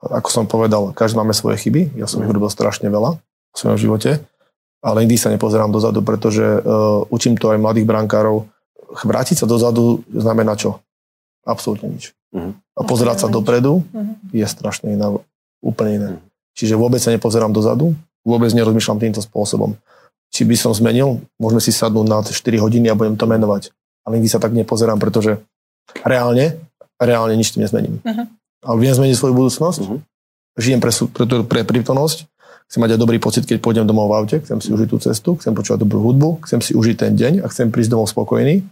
Ako 0.00 0.32
som 0.32 0.48
povedal, 0.48 0.96
každý 0.96 1.20
máme 1.20 1.36
svoje 1.36 1.60
chyby, 1.60 1.92
ja 2.00 2.08
som 2.08 2.24
ich 2.24 2.32
robil 2.32 2.48
strašne 2.48 2.88
veľa 2.88 3.20
v 3.20 3.56
svojom 3.56 3.76
živote, 3.76 4.24
ale 4.80 5.04
nikdy 5.04 5.20
sa 5.20 5.28
nepozerám 5.28 5.68
dozadu, 5.68 6.00
pretože 6.00 6.40
uh, 6.40 7.04
učím 7.12 7.36
to 7.36 7.52
aj 7.52 7.60
mladých 7.60 7.84
brankárov. 7.84 8.48
Vrátiť 8.86 9.42
sa 9.42 9.46
dozadu 9.46 10.06
znamená 10.10 10.54
čo? 10.54 10.78
Absolútne 11.46 11.90
nič. 11.90 12.14
Uh-huh. 12.34 12.54
A 12.76 12.80
pozerať 12.82 13.26
sa 13.26 13.28
dopredu 13.30 13.82
uh-huh. 13.82 14.18
je 14.30 14.46
strašne 14.46 14.94
iná, 14.94 15.14
úplne 15.62 15.92
iné. 15.94 16.10
Uh-huh. 16.16 16.24
Čiže 16.56 16.74
vôbec 16.78 17.02
sa 17.02 17.14
nepozerám 17.14 17.52
dozadu, 17.54 17.94
vôbec 18.26 18.50
nerozmýšľam 18.54 18.98
týmto 19.02 19.22
spôsobom. 19.22 19.78
Či 20.34 20.42
by 20.42 20.56
som 20.58 20.72
zmenil, 20.74 21.22
môžeme 21.38 21.62
si 21.62 21.70
sadnúť 21.70 22.06
na 22.06 22.18
4 22.22 22.34
hodiny 22.62 22.90
a 22.90 22.98
budem 22.98 23.14
to 23.14 23.30
menovať. 23.30 23.70
Ale 24.02 24.18
nikdy 24.18 24.30
sa 24.30 24.42
tak 24.42 24.54
nepozerám, 24.54 24.98
pretože 24.98 25.38
reálne 26.02 26.58
reálne 27.00 27.36
nič 27.36 27.52
tým 27.52 27.64
nezmením. 27.64 28.00
Uh-huh. 28.00 28.26
Ale 28.64 28.76
viem 28.80 28.94
zmeniť 28.96 29.16
svoju 29.16 29.34
budúcnosť, 29.36 29.80
uh-huh. 29.84 30.00
žijem 30.56 30.80
pre, 30.80 30.92
pre, 30.92 31.24
pre 31.44 31.60
prítomnosť, 31.62 32.26
chcem 32.66 32.80
mať 32.82 32.98
aj 32.98 33.00
dobrý 33.00 33.18
pocit, 33.22 33.46
keď 33.46 33.62
pôjdem 33.62 33.86
domov 33.86 34.10
v 34.10 34.16
aute, 34.18 34.36
chcem 34.42 34.58
si 34.58 34.74
užiť 34.74 34.88
tú 34.90 34.98
cestu, 34.98 35.30
chcem 35.38 35.54
počúvať 35.54 35.82
dobrú 35.86 36.02
hudbu, 36.02 36.46
chcem 36.46 36.58
si 36.58 36.74
užiť 36.74 36.96
ten 36.98 37.12
deň 37.14 37.32
a 37.42 37.46
chcem 37.50 37.70
prísť 37.70 37.94
domov 37.94 38.10
spokojný. 38.10 38.66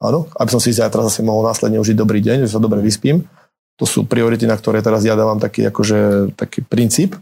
Áno, 0.00 0.32
aby 0.40 0.48
som 0.48 0.62
si 0.62 0.72
zajtra 0.72 1.04
zase 1.04 1.20
mohol 1.20 1.44
následne 1.44 1.76
užiť 1.76 1.96
dobrý 1.98 2.24
deň, 2.24 2.48
že 2.48 2.52
sa 2.56 2.62
dobre 2.62 2.80
vyspím. 2.80 3.28
To 3.76 3.84
sú 3.84 4.08
priority, 4.08 4.48
na 4.48 4.56
ktoré 4.56 4.80
teraz 4.80 5.04
ja 5.04 5.12
dávam 5.12 5.36
taký, 5.36 5.68
akože, 5.68 6.32
taký 6.36 6.64
princíp, 6.64 7.20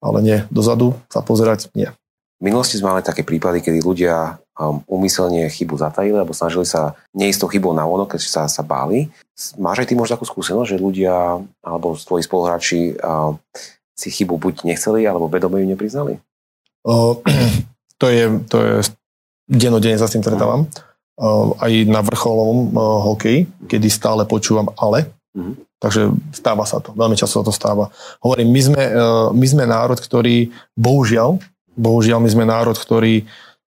ale 0.00 0.18
nie, 0.24 0.38
dozadu 0.48 0.96
sa 1.12 1.20
pozerať, 1.20 1.68
nie. 1.76 1.88
V 2.40 2.52
minulosti 2.52 2.76
sme 2.76 2.92
mali 2.92 3.04
také 3.04 3.24
prípady, 3.24 3.64
kedy 3.64 3.80
ľudia 3.80 4.36
um, 4.58 4.82
umyselne 4.84 5.48
chybu 5.48 5.80
zatajili 5.80 6.18
alebo 6.18 6.36
snažili 6.36 6.66
sa 6.68 6.92
neistou 7.16 7.48
chybou 7.48 7.72
na 7.72 7.88
ono, 7.88 8.04
keď 8.04 8.20
sa, 8.20 8.42
sa 8.50 8.60
báli. 8.60 9.08
Máš 9.56 9.84
aj 9.84 9.88
ty 9.88 9.94
možno 9.96 10.18
takú 10.18 10.26
skúsenosť, 10.28 10.76
že 10.76 10.82
ľudia 10.82 11.40
alebo 11.62 11.96
tvoji 11.96 12.22
spoluhráči 12.26 13.00
um, 13.00 13.38
si 13.94 14.10
chybu 14.10 14.38
buď 14.38 14.66
nechceli, 14.66 15.06
alebo 15.06 15.30
vedome 15.30 15.62
ju 15.62 15.66
nepriznali? 15.70 16.18
Uh, 16.84 17.18
to 18.00 18.06
je, 18.10 18.24
to 18.50 18.56
je 18.60 18.72
denodene 19.48 19.96
sa 19.96 20.10
s 20.10 20.14
tým 20.14 20.22
stretávam. 20.22 20.66
Uh, 21.14 21.54
aj 21.62 21.72
na 21.86 22.02
vrcholovom 22.02 22.74
uh, 22.74 22.78
hokeji, 23.14 23.46
kedy 23.70 23.86
stále 23.86 24.26
počúvam 24.26 24.74
ale. 24.74 25.14
Uh-huh. 25.34 25.54
Takže 25.78 26.10
stáva 26.34 26.66
sa 26.66 26.82
to. 26.82 26.90
Veľmi 26.96 27.14
často 27.14 27.38
sa 27.38 27.46
to 27.46 27.54
stáva. 27.54 27.94
Hovorím, 28.18 28.50
my 28.50 28.60
sme, 28.60 28.82
uh, 28.90 29.28
my 29.30 29.46
sme 29.46 29.64
národ, 29.66 29.98
ktorý 29.98 30.50
bohužiaľ 30.74 31.38
Bohužiaľ, 31.74 32.22
my 32.22 32.30
sme 32.30 32.44
národ, 32.46 32.78
ktorý 32.78 33.26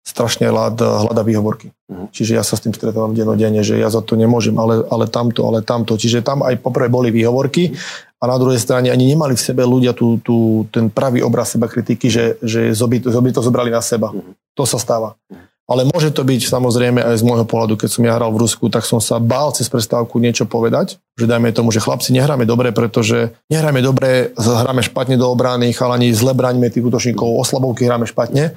strašne 0.07 0.47
hľad, 0.47 0.79
hľada 0.79 1.23
výhovorky. 1.27 1.75
Uh-huh. 1.91 2.07
Čiže 2.15 2.39
ja 2.39 2.45
sa 2.47 2.55
s 2.55 2.63
tým 2.63 2.71
stretávam 2.71 3.17
denodene, 3.17 3.65
že 3.67 3.81
ja 3.81 3.91
za 3.91 4.05
to 4.05 4.15
nemôžem, 4.15 4.55
ale, 4.55 4.87
ale 4.87 5.11
tamto, 5.11 5.43
ale 5.49 5.67
tamto. 5.67 5.99
Čiže 5.99 6.23
tam 6.23 6.47
aj 6.47 6.63
poprvé 6.63 6.87
boli 6.87 7.11
výhovorky 7.11 7.75
a 8.17 8.25
na 8.25 8.37
druhej 8.41 8.57
strane 8.57 8.89
ani 8.89 9.13
nemali 9.13 9.37
v 9.37 9.45
sebe 9.45 9.63
ľudia 9.63 9.93
tú, 9.93 10.17
tú, 10.25 10.65
ten 10.73 10.89
pravý 10.89 11.21
obraz 11.21 11.53
seba 11.53 11.69
kritiky, 11.69 12.09
že, 12.09 12.41
že 12.41 12.73
zoby, 12.73 13.05
zoby 13.05 13.31
to 13.33 13.45
zobrali 13.45 13.69
na 13.69 13.85
seba. 13.85 14.09
Uh-huh. 14.09 14.33
To 14.57 14.65
sa 14.65 14.81
stáva. 14.81 15.21
Uh-huh. 15.29 15.45
Ale 15.67 15.83
môže 15.83 16.15
to 16.15 16.23
byť 16.23 16.47
samozrejme 16.47 17.03
aj 17.03 17.19
z 17.19 17.27
môjho 17.27 17.43
pohľadu, 17.43 17.75
keď 17.75 17.91
som 17.91 18.07
ja 18.07 18.15
hral 18.15 18.31
v 18.31 18.39
Rusku, 18.39 18.71
tak 18.71 18.87
som 18.87 19.03
sa 19.03 19.19
bál 19.19 19.51
cez 19.51 19.67
prestávku 19.67 20.23
niečo 20.23 20.47
povedať, 20.47 21.03
že 21.19 21.27
dajme 21.27 21.51
tomu, 21.51 21.75
že 21.75 21.83
chlapci 21.83 22.15
nehráme 22.15 22.47
dobre, 22.47 22.71
pretože 22.71 23.35
nehráme 23.51 23.83
dobre, 23.83 24.31
hráme 24.39 24.87
špatne 24.87 25.19
do 25.19 25.27
obrany, 25.27 25.75
chalani 25.75 26.15
zle 26.15 26.39
bránime 26.39 26.71
tých 26.71 26.87
útočníkov, 26.87 27.43
oslabovky 27.43 27.83
hráme 27.83 28.07
špatne, 28.07 28.55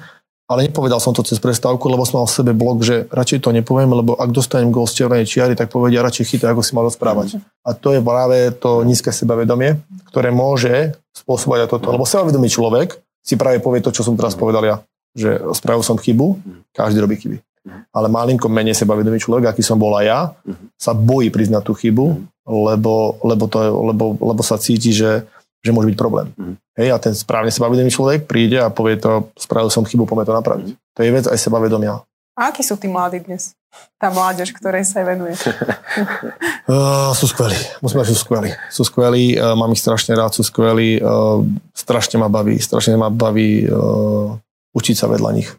ale 0.50 0.66
nepovedal 0.66 0.98
som 0.98 1.14
to 1.14 1.22
cez 1.22 1.38
prestávku, 1.38 1.86
lebo 1.86 2.02
som 2.02 2.18
mal 2.18 2.26
v 2.26 2.34
sebe 2.34 2.50
blok, 2.50 2.82
že 2.82 3.06
radšej 3.06 3.38
to 3.46 3.54
nepoviem, 3.54 3.94
lebo 3.94 4.18
ak 4.18 4.34
dostanem 4.34 4.74
gol 4.74 4.90
z 4.90 5.06
červenej 5.06 5.30
čiary, 5.30 5.54
tak 5.54 5.70
povedia 5.70 6.02
radšej 6.02 6.26
chytaj, 6.26 6.50
ako 6.50 6.62
si 6.66 6.74
mal 6.74 6.90
rozprávať. 6.90 7.38
A 7.62 7.70
to 7.70 7.94
je 7.94 8.02
práve 8.02 8.50
to 8.58 8.82
nízke 8.82 9.14
sebavedomie, 9.14 9.78
ktoré 10.10 10.34
môže 10.34 10.98
spôsobovať 11.14 11.70
toto. 11.70 11.94
Lebo 11.94 12.02
sebavedomý 12.02 12.50
človek 12.50 12.98
si 13.22 13.38
práve 13.38 13.62
povie 13.62 13.78
to, 13.78 13.94
čo 13.94 14.02
som 14.02 14.18
teraz 14.18 14.34
povedal 14.34 14.66
ja 14.66 14.82
že 15.14 15.42
spravil 15.58 15.82
som 15.82 15.98
chybu, 15.98 16.38
každý 16.70 17.02
robí 17.02 17.18
chyby. 17.18 17.38
Ale 17.92 18.08
malinko 18.08 18.48
menej 18.48 18.78
sebavedomý 18.78 19.20
človek, 19.20 19.52
aký 19.52 19.60
som 19.60 19.76
bol 19.76 19.92
aj 19.98 20.06
ja, 20.06 20.20
sa 20.80 20.96
bojí 20.96 21.28
priznať 21.28 21.62
tú 21.66 21.74
chybu, 21.76 22.06
lebo, 22.46 23.20
lebo, 23.20 23.44
to, 23.50 23.58
lebo, 23.60 24.04
lebo 24.16 24.42
sa 24.42 24.56
cíti, 24.56 24.94
že, 24.96 25.26
že 25.60 25.70
môže 25.72 25.92
byť 25.92 25.96
problém. 25.96 26.32
Hej, 26.76 26.88
a 26.92 26.96
ten 26.96 27.12
správne 27.12 27.52
sebavedomý 27.52 27.92
človek 27.92 28.24
príde 28.24 28.56
a 28.56 28.72
povie 28.72 28.96
to, 28.96 29.28
spravil 29.36 29.68
som 29.68 29.84
chybu, 29.84 30.08
poďme 30.08 30.24
to 30.24 30.34
napraviť. 30.36 30.68
To 30.96 31.00
je 31.04 31.10
vec 31.12 31.26
aj 31.28 31.38
sebavedomia. 31.38 32.00
A 32.40 32.48
akí 32.48 32.64
sú 32.64 32.80
tí 32.80 32.88
mladí 32.88 33.20
dnes? 33.20 33.52
Tá 34.00 34.08
mládež, 34.08 34.56
ktorej 34.56 34.82
sa 34.88 35.04
venuje. 35.04 35.36
uh, 35.36 37.12
sú 37.20 37.28
skvelí. 37.28 37.54
Musím 37.84 38.02
sú 38.02 38.16
skvelí. 38.16 38.50
Sú 38.72 38.82
skvelí, 38.82 39.36
uh, 39.36 39.52
mám 39.54 39.70
ich 39.76 39.84
strašne 39.84 40.16
rád, 40.16 40.32
sú 40.32 40.42
skvelí. 40.42 40.98
Uh, 40.98 41.44
strašne 41.76 42.16
ma 42.16 42.32
baví, 42.32 42.56
strašne 42.58 42.96
ma 42.96 43.12
baví 43.12 43.68
uh, 43.68 44.34
učiť 44.72 44.96
sa 44.96 45.06
vedľa 45.06 45.30
nich. 45.36 45.52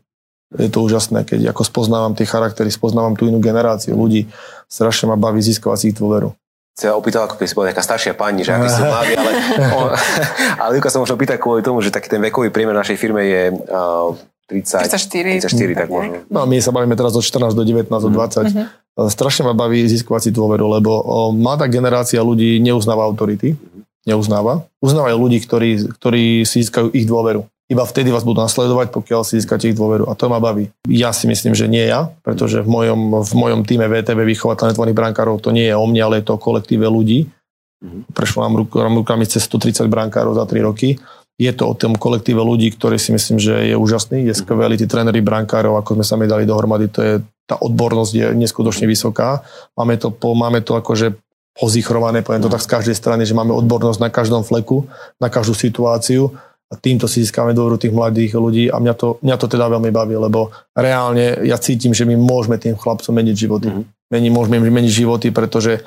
Je 0.52 0.68
to 0.68 0.84
úžasné, 0.84 1.24
keď 1.24 1.56
ako 1.56 1.64
spoznávam 1.64 2.12
tie 2.12 2.28
charaktery, 2.28 2.68
spoznávam 2.68 3.16
tú 3.16 3.30
inú 3.30 3.40
generáciu 3.40 3.96
ľudí, 3.96 4.28
strašne 4.68 5.08
ma 5.08 5.16
baví 5.16 5.40
získovať 5.40 5.78
si 5.80 5.86
ich 5.94 5.98
dôveru. 6.02 6.36
Sa 6.72 6.96
opýtal, 6.96 7.28
ako 7.28 7.36
si 7.44 7.52
bola 7.52 7.70
nejaká 7.70 7.84
staršia 7.84 8.16
pani, 8.16 8.48
že 8.48 8.56
aký 8.56 8.72
sú 8.72 8.82
mladí, 8.88 9.14
ale, 9.20 9.32
on, 9.78 9.88
ale 10.64 10.72
Luka 10.80 10.88
sa 10.88 11.04
možno 11.04 11.20
pýta 11.20 11.36
kvôli 11.36 11.60
tomu, 11.60 11.84
že 11.84 11.92
taký 11.92 12.08
ten 12.08 12.24
vekový 12.24 12.48
priemer 12.48 12.72
našej 12.72 12.96
firme 12.96 13.28
je 13.28 13.52
uh, 13.52 14.16
30, 14.48 14.88
34, 14.88 15.48
34 15.48 15.80
tak 15.84 15.88
možno. 15.92 16.24
No 16.28 16.44
my 16.48 16.60
sa 16.64 16.72
bavíme 16.76 16.96
teraz 16.96 17.16
od 17.16 17.24
14 17.24 17.56
do 17.56 17.64
19, 17.64 17.88
do 17.88 18.12
20. 18.12 18.52
Mm-hmm. 18.52 18.68
Strašne 19.08 19.48
ma 19.48 19.56
baví 19.56 19.84
získovať 19.88 20.28
si 20.28 20.32
dôveru, 20.36 20.68
lebo 20.80 20.92
o, 20.92 21.32
mladá 21.32 21.68
generácia 21.72 22.20
ľudí 22.20 22.60
neuznáva 22.60 23.08
autority, 23.08 23.56
neuznáva. 24.04 24.68
Uznávajú 24.84 25.16
ľudí, 25.16 25.40
ktorí, 25.44 25.70
ktorí 25.96 26.44
si 26.44 26.68
získajú 26.68 26.92
ich 26.92 27.08
dôveru 27.08 27.48
iba 27.72 27.88
vtedy 27.88 28.12
vás 28.12 28.28
budú 28.28 28.44
nasledovať, 28.44 28.92
pokiaľ 28.92 29.24
si 29.24 29.40
získate 29.40 29.72
ich 29.72 29.80
dôveru. 29.80 30.12
A 30.12 30.14
to 30.20 30.28
ma 30.28 30.44
baví. 30.44 30.68
Ja 30.92 31.16
si 31.16 31.24
myslím, 31.32 31.56
že 31.56 31.72
nie 31.72 31.88
ja, 31.88 32.12
pretože 32.20 32.60
v 32.60 32.68
mojom, 32.68 33.24
v 33.24 33.34
mojom 33.34 33.64
týme 33.64 33.88
VTV 33.88 34.28
výchova 34.28 34.60
talentovaných 34.60 35.00
brankárov 35.00 35.40
to 35.40 35.56
nie 35.56 35.72
je 35.72 35.76
o 35.80 35.88
mne, 35.88 36.04
ale 36.04 36.20
je 36.20 36.28
to 36.28 36.36
o 36.36 36.44
kolektíve 36.44 36.84
ľudí. 36.92 37.32
Mhm. 37.80 38.12
Prešlo 38.12 38.44
nám 38.44 38.60
rukami 38.68 39.24
cez 39.24 39.48
130 39.48 39.88
brankárov 39.88 40.36
za 40.36 40.44
3 40.44 40.68
roky. 40.68 41.00
Je 41.40 41.50
to 41.56 41.72
o 41.72 41.74
tom 41.74 41.96
kolektíve 41.96 42.44
ľudí, 42.44 42.76
ktorý 42.76 43.00
si 43.00 43.16
myslím, 43.16 43.40
že 43.40 43.74
je 43.74 43.76
úžasný, 43.80 44.28
je 44.30 44.36
skvelý. 44.36 44.76
Tí 44.76 44.86
tréneri 44.86 45.24
brankárov, 45.24 45.80
ako 45.80 45.98
sme 45.98 46.06
sa 46.06 46.20
mi 46.20 46.30
dali 46.30 46.46
dohromady, 46.46 46.92
to 46.92 47.00
je, 47.02 47.14
tá 47.48 47.56
odbornosť 47.58 48.14
je 48.14 48.26
neskutočne 48.36 48.86
vysoká. 48.86 49.42
Máme 49.74 49.98
to, 49.98 50.14
po, 50.14 50.38
máme 50.38 50.62
to 50.62 50.78
akože 50.78 51.18
pozichrované, 51.58 52.22
poviem 52.22 52.46
to 52.46 52.52
tak 52.52 52.62
z 52.62 52.70
každej 52.70 52.96
strany, 52.96 53.24
že 53.26 53.34
máme 53.34 53.58
odbornosť 53.58 54.00
na 54.00 54.14
každom 54.14 54.46
fleku, 54.46 54.86
na 55.18 55.34
každú 55.34 55.58
situáciu 55.58 56.36
a 56.72 56.80
týmto 56.80 57.04
si 57.04 57.28
získame 57.28 57.52
dôveru 57.52 57.76
tých 57.76 57.92
mladých 57.92 58.40
ľudí 58.40 58.72
a 58.72 58.80
mňa 58.80 58.94
to, 58.96 59.20
mňa 59.20 59.36
to 59.36 59.48
teda 59.52 59.68
veľmi 59.68 59.92
baví, 59.92 60.16
lebo 60.16 60.56
reálne 60.72 61.44
ja 61.44 61.60
cítim, 61.60 61.92
že 61.92 62.08
my 62.08 62.16
môžeme 62.16 62.56
tým 62.56 62.80
chlapcom 62.80 63.12
meniť 63.12 63.36
životy. 63.36 63.68
Mm-hmm. 63.68 63.86
Meni, 64.12 64.28
môžeme 64.32 64.60
im 64.60 64.72
meniť 64.72 65.04
životy, 65.04 65.36
pretože 65.36 65.84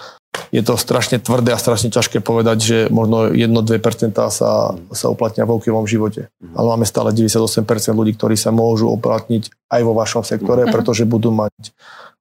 je 0.53 0.61
to 0.61 0.77
strašne 0.77 1.21
tvrdé 1.21 1.57
a 1.57 1.61
strašne 1.61 1.89
ťažké 1.89 2.21
povedať, 2.21 2.59
že 2.61 2.79
možno 2.93 3.33
1-2% 3.33 4.17
sa, 4.29 4.77
sa 4.77 5.07
uplatnia 5.09 5.49
v 5.49 5.57
hokejovom 5.57 5.89
živote. 5.89 6.29
Mm-hmm. 6.29 6.57
Ale 6.57 6.67
máme 6.77 6.85
stále 6.85 7.17
98% 7.17 7.65
ľudí, 7.97 8.13
ktorí 8.21 8.37
sa 8.37 8.53
môžu 8.53 8.93
uplatniť 8.93 9.73
aj 9.73 9.81
vo 9.81 9.97
vašom 9.97 10.21
sektore, 10.21 10.69
mm-hmm. 10.69 10.75
pretože 10.77 11.09
budú 11.09 11.33
mať 11.33 11.53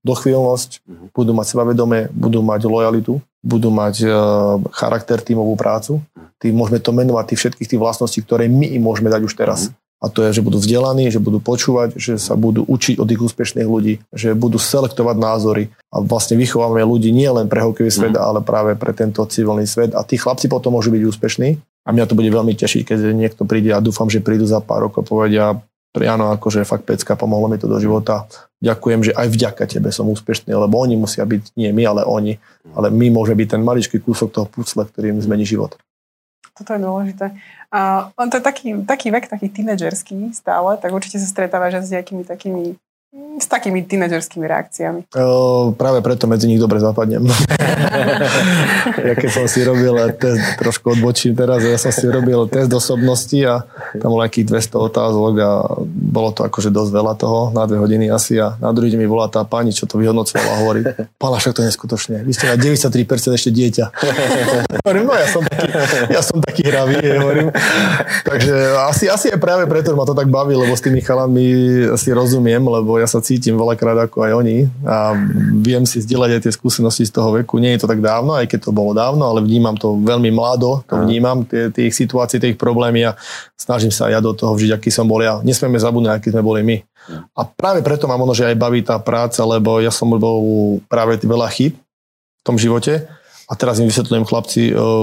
dochvíľnosť, 0.08 0.70
mm-hmm. 0.88 1.08
budú 1.12 1.32
mať 1.36 1.46
sebavedomie, 1.52 2.02
budú 2.16 2.40
mať 2.40 2.62
lojalitu, 2.64 3.20
budú 3.44 3.70
mať 3.70 3.96
uh, 4.08 4.16
charakter, 4.72 5.20
tímovú 5.20 5.60
prácu. 5.60 6.00
Tý, 6.40 6.56
môžeme 6.56 6.80
to 6.80 6.96
menovať 6.96 7.36
tých 7.36 7.40
všetkých 7.44 7.70
tých 7.76 7.82
vlastností, 7.84 8.24
ktoré 8.24 8.48
my 8.48 8.72
im 8.72 8.82
môžeme 8.82 9.12
dať 9.12 9.22
už 9.28 9.36
teraz. 9.36 9.68
Mm-hmm. 9.68 9.82
A 10.04 10.12
to 10.12 10.20
je, 10.28 10.36
že 10.36 10.44
budú 10.44 10.60
vzdelaní, 10.60 11.08
že 11.08 11.24
budú 11.24 11.40
počúvať, 11.40 11.96
že 11.96 12.20
sa 12.20 12.36
budú 12.36 12.68
učiť 12.68 13.00
od 13.00 13.08
tých 13.08 13.24
úspešných 13.24 13.64
ľudí, 13.64 14.04
že 14.12 14.36
budú 14.36 14.60
selektovať 14.60 15.16
názory 15.16 15.72
a 15.96 16.04
vlastne 16.04 16.36
vychovávame 16.36 16.84
ľudí 16.84 17.16
nie 17.16 17.32
len 17.32 17.48
pre 17.48 17.64
hokejový 17.64 17.88
svet, 17.88 18.16
mm. 18.16 18.20
ale 18.20 18.44
práve 18.44 18.76
pre 18.76 18.92
tento 18.92 19.24
civilný 19.24 19.64
svet. 19.64 19.96
A 19.96 20.04
tí 20.04 20.20
chlapci 20.20 20.52
potom 20.52 20.76
môžu 20.76 20.92
byť 20.92 21.04
úspešní. 21.08 21.56
A 21.84 21.92
mňa 21.96 22.08
to 22.08 22.20
bude 22.20 22.32
veľmi 22.32 22.52
tešiť, 22.52 22.84
keď 22.84 23.00
niekto 23.16 23.44
príde 23.48 23.72
a 23.72 23.84
dúfam, 23.84 24.12
že 24.12 24.24
prídu 24.24 24.44
za 24.44 24.60
pár 24.60 24.88
rokov 24.88 25.04
a 25.04 25.08
povedia, 25.08 25.46
Jano 26.02 26.34
akože 26.34 26.66
fakt 26.66 26.90
pecka, 26.90 27.14
pomohlo 27.14 27.46
mi 27.46 27.62
to 27.62 27.70
do 27.70 27.78
života. 27.78 28.26
Ďakujem, 28.66 29.00
že 29.06 29.12
aj 29.14 29.28
vďaka 29.30 29.64
tebe 29.70 29.94
som 29.94 30.10
úspešný, 30.10 30.50
lebo 30.50 30.82
oni 30.82 30.98
musia 30.98 31.22
byť, 31.22 31.54
nie 31.54 31.70
my, 31.70 31.84
ale 31.86 32.02
oni, 32.02 32.34
ale 32.74 32.90
my 32.90 33.14
môže 33.14 33.38
byť 33.38 33.48
ten 33.54 33.62
maličký 33.62 34.02
kúsok 34.02 34.34
toho 34.34 34.50
pucle, 34.50 34.82
ktorý 34.82 35.14
im 35.14 35.22
zmení 35.22 35.46
život. 35.46 35.78
Toto 36.54 36.74
je 36.74 36.82
dôležité. 36.82 37.34
A 37.74 38.10
on 38.14 38.30
to 38.30 38.38
je 38.38 38.46
taký, 38.46 38.78
taký 38.86 39.10
vek, 39.10 39.26
taký 39.26 39.50
tínedžerský 39.50 40.34
stále, 40.38 40.78
tak 40.78 40.94
určite 40.94 41.18
sa 41.18 41.26
stretávaš 41.26 41.82
s 41.86 41.94
nejakými 41.94 42.22
takými 42.26 42.78
s 43.14 43.46
takými 43.46 43.86
tínedžerskými 43.86 44.42
reakciami. 44.50 45.00
O, 45.14 45.70
práve 45.78 46.02
preto 46.02 46.26
medzi 46.26 46.50
nich 46.50 46.58
dobre 46.58 46.82
zapadnem. 46.82 47.22
ja 49.10 49.14
keď 49.14 49.30
som 49.30 49.46
si 49.46 49.62
robil 49.62 49.94
test, 50.18 50.42
trošku 50.58 50.98
odbočím 50.98 51.38
teraz, 51.38 51.62
ja 51.62 51.78
som 51.78 51.94
si 51.94 52.10
robil 52.10 52.50
test 52.50 52.74
osobnosti 52.74 53.38
a 53.46 53.70
tam 54.02 54.18
bolo 54.18 54.26
nejakých 54.26 54.50
200 54.50 54.90
otázok 54.90 55.34
a 55.46 55.52
bolo 55.86 56.34
to 56.34 56.42
akože 56.42 56.74
dosť 56.74 56.90
veľa 56.90 57.14
toho, 57.14 57.54
na 57.54 57.70
dve 57.70 57.78
hodiny 57.86 58.10
asi 58.10 58.42
a 58.42 58.58
na 58.58 58.74
druhý 58.74 58.90
deň 58.90 59.06
mi 59.06 59.10
volá 59.10 59.30
tá 59.30 59.46
pani, 59.46 59.70
čo 59.70 59.86
to 59.86 60.02
vyhodnocovala 60.02 60.50
a 60.50 60.60
hovorí, 60.66 60.82
pána, 61.22 61.38
však 61.38 61.54
to 61.54 61.62
je 61.62 61.68
neskutočne, 61.70 62.16
vy 62.26 62.34
ste 62.34 62.50
na 62.50 62.58
93% 62.58 62.98
ešte 63.30 63.54
dieťa. 63.54 63.86
hovorím, 64.90 65.06
no 65.06 65.14
ja 65.14 65.30
som 65.30 65.46
taký, 65.46 65.70
ja 66.10 66.22
som 66.26 66.38
taký 66.42 66.66
hravý, 66.66 66.98
hovorím. 67.22 67.50
Takže 68.26 68.54
asi, 68.90 69.06
asi 69.06 69.30
je 69.30 69.38
práve 69.38 69.70
preto, 69.70 69.94
že 69.94 69.98
ma 70.02 70.06
to 70.10 70.18
tak 70.18 70.34
baví, 70.34 70.58
lebo 70.58 70.74
s 70.74 70.82
tými 70.82 70.98
chalami 71.06 71.46
si 71.94 72.10
rozumiem, 72.10 72.62
lebo 72.62 73.03
ja 73.04 73.08
sa 73.12 73.20
cítim 73.20 73.60
veľakrát 73.60 74.08
ako 74.08 74.24
aj 74.24 74.32
oni 74.40 74.72
a 74.88 75.12
viem 75.60 75.84
si 75.84 76.00
zdieľať 76.00 76.40
aj 76.40 76.42
tie 76.48 76.54
skúsenosti 76.56 77.04
z 77.04 77.12
toho 77.12 77.36
veku. 77.36 77.60
Nie 77.60 77.76
je 77.76 77.84
to 77.84 77.92
tak 77.92 78.00
dávno, 78.00 78.40
aj 78.40 78.48
keď 78.48 78.60
to 78.64 78.72
bolo 78.72 78.96
dávno, 78.96 79.28
ale 79.28 79.44
vnímam 79.44 79.76
to 79.76 80.00
veľmi 80.00 80.32
mlado, 80.32 80.80
to 80.88 80.96
vnímam, 81.04 81.44
tie, 81.44 81.68
tie 81.76 81.92
ich 81.92 81.96
situácie, 82.00 82.40
tie 82.40 82.56
ich 82.56 82.60
problémy 82.60 83.12
a 83.12 83.20
snažím 83.60 83.92
sa 83.92 84.08
ja 84.08 84.24
do 84.24 84.32
toho 84.32 84.56
vžiť, 84.56 84.80
aký 84.80 84.88
som 84.88 85.04
bol 85.04 85.20
ja. 85.20 85.44
Nesmieme 85.44 85.76
zabudnúť, 85.76 86.16
aký 86.16 86.32
sme 86.32 86.40
boli 86.40 86.64
my. 86.64 86.78
A 87.36 87.44
práve 87.44 87.84
preto 87.84 88.08
ma 88.08 88.16
možno, 88.16 88.40
že 88.40 88.48
aj 88.48 88.56
baví 88.56 88.80
tá 88.80 88.96
práca, 88.96 89.44
lebo 89.44 89.84
ja 89.84 89.92
som 89.92 90.08
bol 90.08 90.80
práve 90.88 91.20
veľa 91.20 91.52
chyb 91.52 91.76
v 91.76 92.44
tom 92.48 92.56
živote 92.56 93.04
a 93.52 93.54
teraz 93.60 93.84
im 93.84 93.92
vysvetľujem 93.92 94.24
chlapci, 94.24 94.62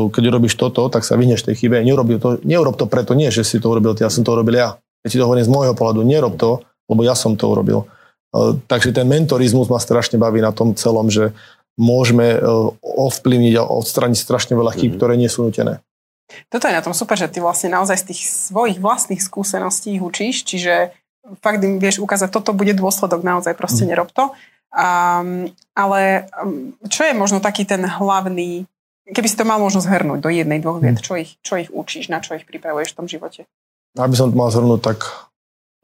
keď 0.09 0.23
urobíš 0.33 0.57
toto, 0.57 0.89
tak 0.89 1.05
sa 1.05 1.21
vyhneš 1.21 1.45
tej 1.45 1.61
chybe. 1.61 1.85
Neurob 1.85 2.09
to, 2.17 2.41
neurob 2.41 2.81
to 2.81 2.89
preto 2.89 3.13
nie, 3.13 3.29
že 3.29 3.45
si 3.45 3.61
to 3.61 3.69
urobil 3.69 3.93
ty, 3.93 4.09
ja 4.09 4.11
som 4.11 4.25
to 4.25 4.33
urobil 4.33 4.57
ja. 4.57 4.81
Ja 5.05 5.09
ti 5.09 5.17
to 5.17 5.25
hovorím 5.29 5.45
z 5.45 5.53
môjho 5.53 5.73
pohľadu, 5.77 6.01
nerob 6.05 6.41
to, 6.41 6.65
lebo 6.91 7.07
ja 7.07 7.15
som 7.15 7.39
to 7.39 7.47
urobil. 7.47 7.87
E, 8.35 8.59
takže 8.67 8.91
ten 8.91 9.07
mentorizmus 9.07 9.71
ma 9.71 9.79
strašne 9.79 10.19
baví 10.19 10.43
na 10.43 10.51
tom 10.51 10.75
celom, 10.75 11.07
že 11.07 11.31
môžeme 11.79 12.37
e, 12.37 12.39
ovplyvniť 12.83 13.55
a 13.57 13.63
odstraniť 13.65 14.19
strašne 14.19 14.59
veľa 14.59 14.75
chýb, 14.75 14.93
mm-hmm. 14.93 14.99
ktoré 14.99 15.15
nie 15.15 15.31
sú 15.31 15.47
nutené. 15.47 15.79
Toto 16.47 16.71
je 16.71 16.77
na 16.77 16.83
tom 16.83 16.95
super, 16.95 17.19
že 17.19 17.31
ty 17.31 17.43
vlastne 17.43 17.75
naozaj 17.75 18.07
z 18.07 18.15
tých 18.15 18.21
svojich 18.31 18.79
vlastných 18.79 19.19
skúseností 19.19 19.99
ich 19.99 20.05
učíš, 20.05 20.47
čiže 20.47 20.95
fakt 21.43 21.63
im 21.63 21.83
vieš 21.83 21.99
ukázať, 21.99 22.31
toto 22.31 22.55
bude 22.55 22.75
dôsledok, 22.75 23.23
naozaj 23.23 23.55
proste 23.59 23.87
mm. 23.87 23.89
nerob 23.91 24.11
to. 24.15 24.31
Um, 24.71 25.51
ale 25.75 26.31
čo 26.87 27.03
je 27.03 27.19
možno 27.19 27.43
taký 27.43 27.67
ten 27.67 27.83
hlavný, 27.83 28.71
keby 29.11 29.27
si 29.27 29.35
to 29.35 29.43
mal 29.43 29.59
možno 29.59 29.83
zhrnúť 29.83 30.23
do 30.23 30.31
jednej, 30.31 30.63
dvoch 30.63 30.79
viet, 30.79 31.03
mm. 31.03 31.05
čo, 31.05 31.15
ich, 31.19 31.35
čo 31.43 31.59
ich 31.59 31.71
učíš, 31.71 32.07
na 32.07 32.23
čo 32.23 32.39
ich 32.39 32.47
pripravuješ 32.47 32.95
v 32.95 32.99
tom 33.03 33.07
živote? 33.11 33.51
Aby 33.99 34.15
som 34.15 34.31
to 34.31 34.39
mal 34.39 34.55
zhrnúť, 34.55 34.81
tak 34.87 34.99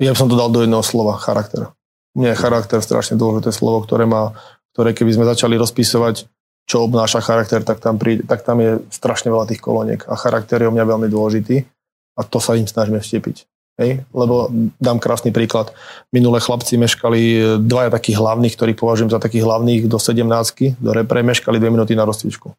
ja 0.01 0.13
by 0.13 0.19
som 0.19 0.29
to 0.29 0.37
dal 0.37 0.53
do 0.53 0.61
jedného 0.61 0.85
slova, 0.85 1.17
charakter. 1.17 1.73
Mne 2.17 2.33
je 2.33 2.41
charakter 2.41 2.81
strašne 2.81 3.17
dôležité 3.17 3.53
slovo, 3.53 3.85
ktoré 3.85 4.05
má, 4.05 4.37
ktoré 4.77 4.93
keby 4.93 5.17
sme 5.17 5.25
začali 5.29 5.57
rozpisovať, 5.57 6.29
čo 6.67 6.83
obnáša 6.83 7.23
charakter, 7.23 7.63
tak 7.63 7.79
tam, 7.79 7.97
príde, 7.97 8.27
tak 8.27 8.43
tam 8.43 8.59
je 8.59 8.83
strašne 8.91 9.31
veľa 9.31 9.47
tých 9.47 9.63
koloniek 9.63 10.03
a 10.11 10.19
charakter 10.19 10.59
je 10.59 10.69
o 10.69 10.75
mňa 10.75 10.85
veľmi 10.85 11.09
dôležitý 11.09 11.63
a 12.19 12.21
to 12.27 12.43
sa 12.43 12.59
im 12.59 12.67
snažíme 12.67 12.99
vstepiť. 12.99 13.47
Hej? 13.79 14.03
Lebo 14.11 14.51
dám 14.81 14.99
krásny 14.99 15.31
príklad. 15.31 15.71
Minulé 16.11 16.43
chlapci 16.43 16.81
meškali 16.81 17.61
dvaja 17.63 17.93
takých 17.93 18.19
hlavných, 18.19 18.57
ktorých 18.57 18.81
považujem 18.81 19.11
za 19.13 19.21
takých 19.23 19.47
hlavných 19.47 19.87
do 19.87 20.01
17 20.01 20.81
do 20.81 20.91
repre, 20.91 21.23
meškali 21.23 21.61
dve 21.61 21.71
minúty 21.71 21.95
na 21.95 22.09
rozcvičku. 22.09 22.51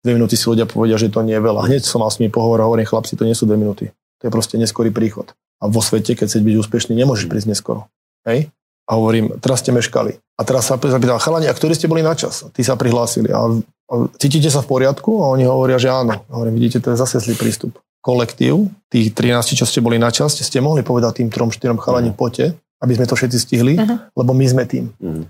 Dve 0.00 0.12
minúty 0.16 0.38
si 0.38 0.48
ľudia 0.48 0.64
povedia, 0.64 0.96
že 0.96 1.12
to 1.12 1.20
nie 1.20 1.36
je 1.36 1.44
veľa. 1.44 1.68
Hneď 1.68 1.84
som 1.84 2.00
mal 2.00 2.08
s 2.08 2.16
nimi 2.16 2.32
pohovor 2.32 2.62
a 2.62 2.66
hovorím, 2.70 2.88
chlapci, 2.88 3.18
to 3.18 3.28
nie 3.28 3.36
sú 3.36 3.44
dve 3.44 3.60
minúty. 3.60 3.92
To 4.22 4.30
je 4.30 4.32
proste 4.32 4.56
neskorý 4.56 4.88
príchod. 4.88 5.36
A 5.60 5.68
vo 5.68 5.84
svete, 5.84 6.16
keď 6.16 6.26
chceš 6.26 6.42
byť 6.42 6.56
úspešný, 6.56 6.92
nemôžeš 6.96 7.28
prísť 7.28 7.52
neskoro. 7.52 7.92
Hej? 8.24 8.48
A 8.88 8.96
hovorím, 8.96 9.36
teraz 9.38 9.60
ste 9.60 9.70
meškali. 9.70 10.16
A 10.34 10.42
teraz 10.42 10.66
sa 10.66 10.80
zapýtam, 10.80 11.20
chalani, 11.20 11.46
a 11.46 11.54
ktorí 11.54 11.76
ste 11.76 11.86
boli 11.86 12.00
na 12.00 12.16
čas? 12.16 12.48
Tí 12.50 12.64
sa 12.64 12.80
prihlásili. 12.80 13.28
A, 13.30 13.46
a 13.86 13.94
cítite 14.16 14.48
sa 14.48 14.64
v 14.64 14.70
poriadku? 14.72 15.20
A 15.20 15.30
oni 15.30 15.44
hovoria, 15.44 15.76
že 15.76 15.92
áno. 15.92 16.16
A 16.26 16.32
hovorím, 16.32 16.56
vidíte, 16.56 16.80
to 16.80 16.90
je 16.90 16.98
zase 16.98 17.20
zlý 17.20 17.36
prístup. 17.36 17.76
Kolektív, 18.00 18.72
tých 18.88 19.12
13, 19.12 19.60
čo 19.60 19.68
ste 19.68 19.84
boli 19.84 20.00
na 20.00 20.08
čas, 20.08 20.32
ste 20.32 20.58
mohli 20.64 20.80
povedať 20.80 21.20
tým 21.20 21.28
trom, 21.28 21.52
štyrom 21.52 21.76
chalani, 21.76 22.10
uh-huh. 22.10 22.18
poďte, 22.18 22.56
aby 22.80 22.96
sme 22.96 23.04
to 23.04 23.12
všetci 23.12 23.38
stihli, 23.38 23.76
uh-huh. 23.76 24.16
lebo 24.16 24.32
my 24.32 24.46
sme 24.48 24.64
tým. 24.64 24.88
Uh-huh. 24.96 25.28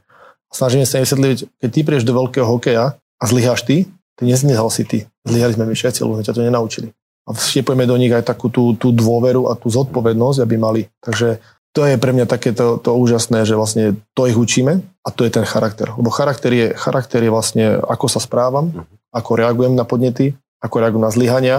Snažíme 0.54 0.86
sa 0.86 1.02
vysvetliť, 1.02 1.58
keď 1.58 1.68
ty 1.74 1.80
prieš 1.82 2.06
do 2.06 2.14
veľkého 2.14 2.46
hokeja 2.46 2.94
a 2.94 3.24
zlyháš 3.26 3.66
ty, 3.66 3.90
ty 3.90 4.22
nezlyhal 4.22 4.70
si 4.70 4.86
ty. 4.86 5.10
Zlyhali 5.26 5.58
sme 5.58 5.66
my 5.66 5.74
všetci, 5.74 5.98
lebo 6.06 6.14
sme 6.14 6.22
ťa 6.22 6.34
to 6.38 6.46
nenaučili 6.46 6.94
a 7.30 7.32
vštiepujeme 7.32 7.86
do 7.86 7.94
nich 7.94 8.10
aj 8.10 8.26
takú 8.26 8.50
tú, 8.50 8.74
tú 8.74 8.90
dôveru 8.90 9.46
a 9.46 9.54
tú 9.54 9.70
zodpovednosť, 9.70 10.38
aby 10.42 10.54
mali. 10.58 10.82
Takže 10.98 11.38
to 11.70 11.86
je 11.86 11.94
pre 11.94 12.10
mňa 12.10 12.26
takéto 12.26 12.82
to 12.82 12.90
úžasné, 12.98 13.46
že 13.46 13.54
vlastne 13.54 13.94
to 14.18 14.26
ich 14.26 14.34
učíme 14.34 14.82
a 14.82 15.08
to 15.14 15.22
je 15.22 15.30
ten 15.30 15.46
charakter. 15.46 15.94
Lebo 15.94 16.10
charakter 16.10 16.50
je, 16.50 16.66
charakter 16.74 17.22
je 17.22 17.30
vlastne, 17.30 17.78
ako 17.78 18.10
sa 18.10 18.18
správam, 18.18 18.74
mhm. 18.74 18.82
ako 19.14 19.30
reagujem 19.38 19.78
na 19.78 19.86
podnety, 19.86 20.34
ako 20.58 20.74
reagujem 20.82 21.06
na 21.06 21.14
zlyhania, 21.14 21.58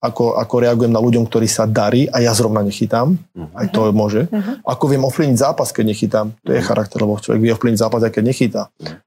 ako, 0.00 0.40
ako 0.40 0.54
reagujem 0.64 0.92
na 0.96 1.04
ľuďom, 1.04 1.28
ktorí 1.28 1.44
sa 1.44 1.68
darí 1.68 2.08
a 2.08 2.24
ja 2.24 2.32
zrovna 2.32 2.64
nechytám, 2.64 3.20
uh-huh. 3.20 3.52
aj 3.52 3.66
to 3.68 3.92
môže. 3.92 4.32
Uh-huh. 4.32 4.56
Ako 4.64 4.88
viem 4.88 5.04
ovplyvniť 5.04 5.36
zápas, 5.36 5.76
keď 5.76 5.92
nechytám, 5.92 6.26
to 6.40 6.56
je 6.56 6.64
charakter, 6.64 7.04
lebo 7.04 7.20
človek 7.20 7.44
vie 7.44 7.52
ovplyvniť 7.52 7.80
zápas, 7.84 8.00
aj 8.08 8.12
keď 8.16 8.24
nechytá. 8.24 8.62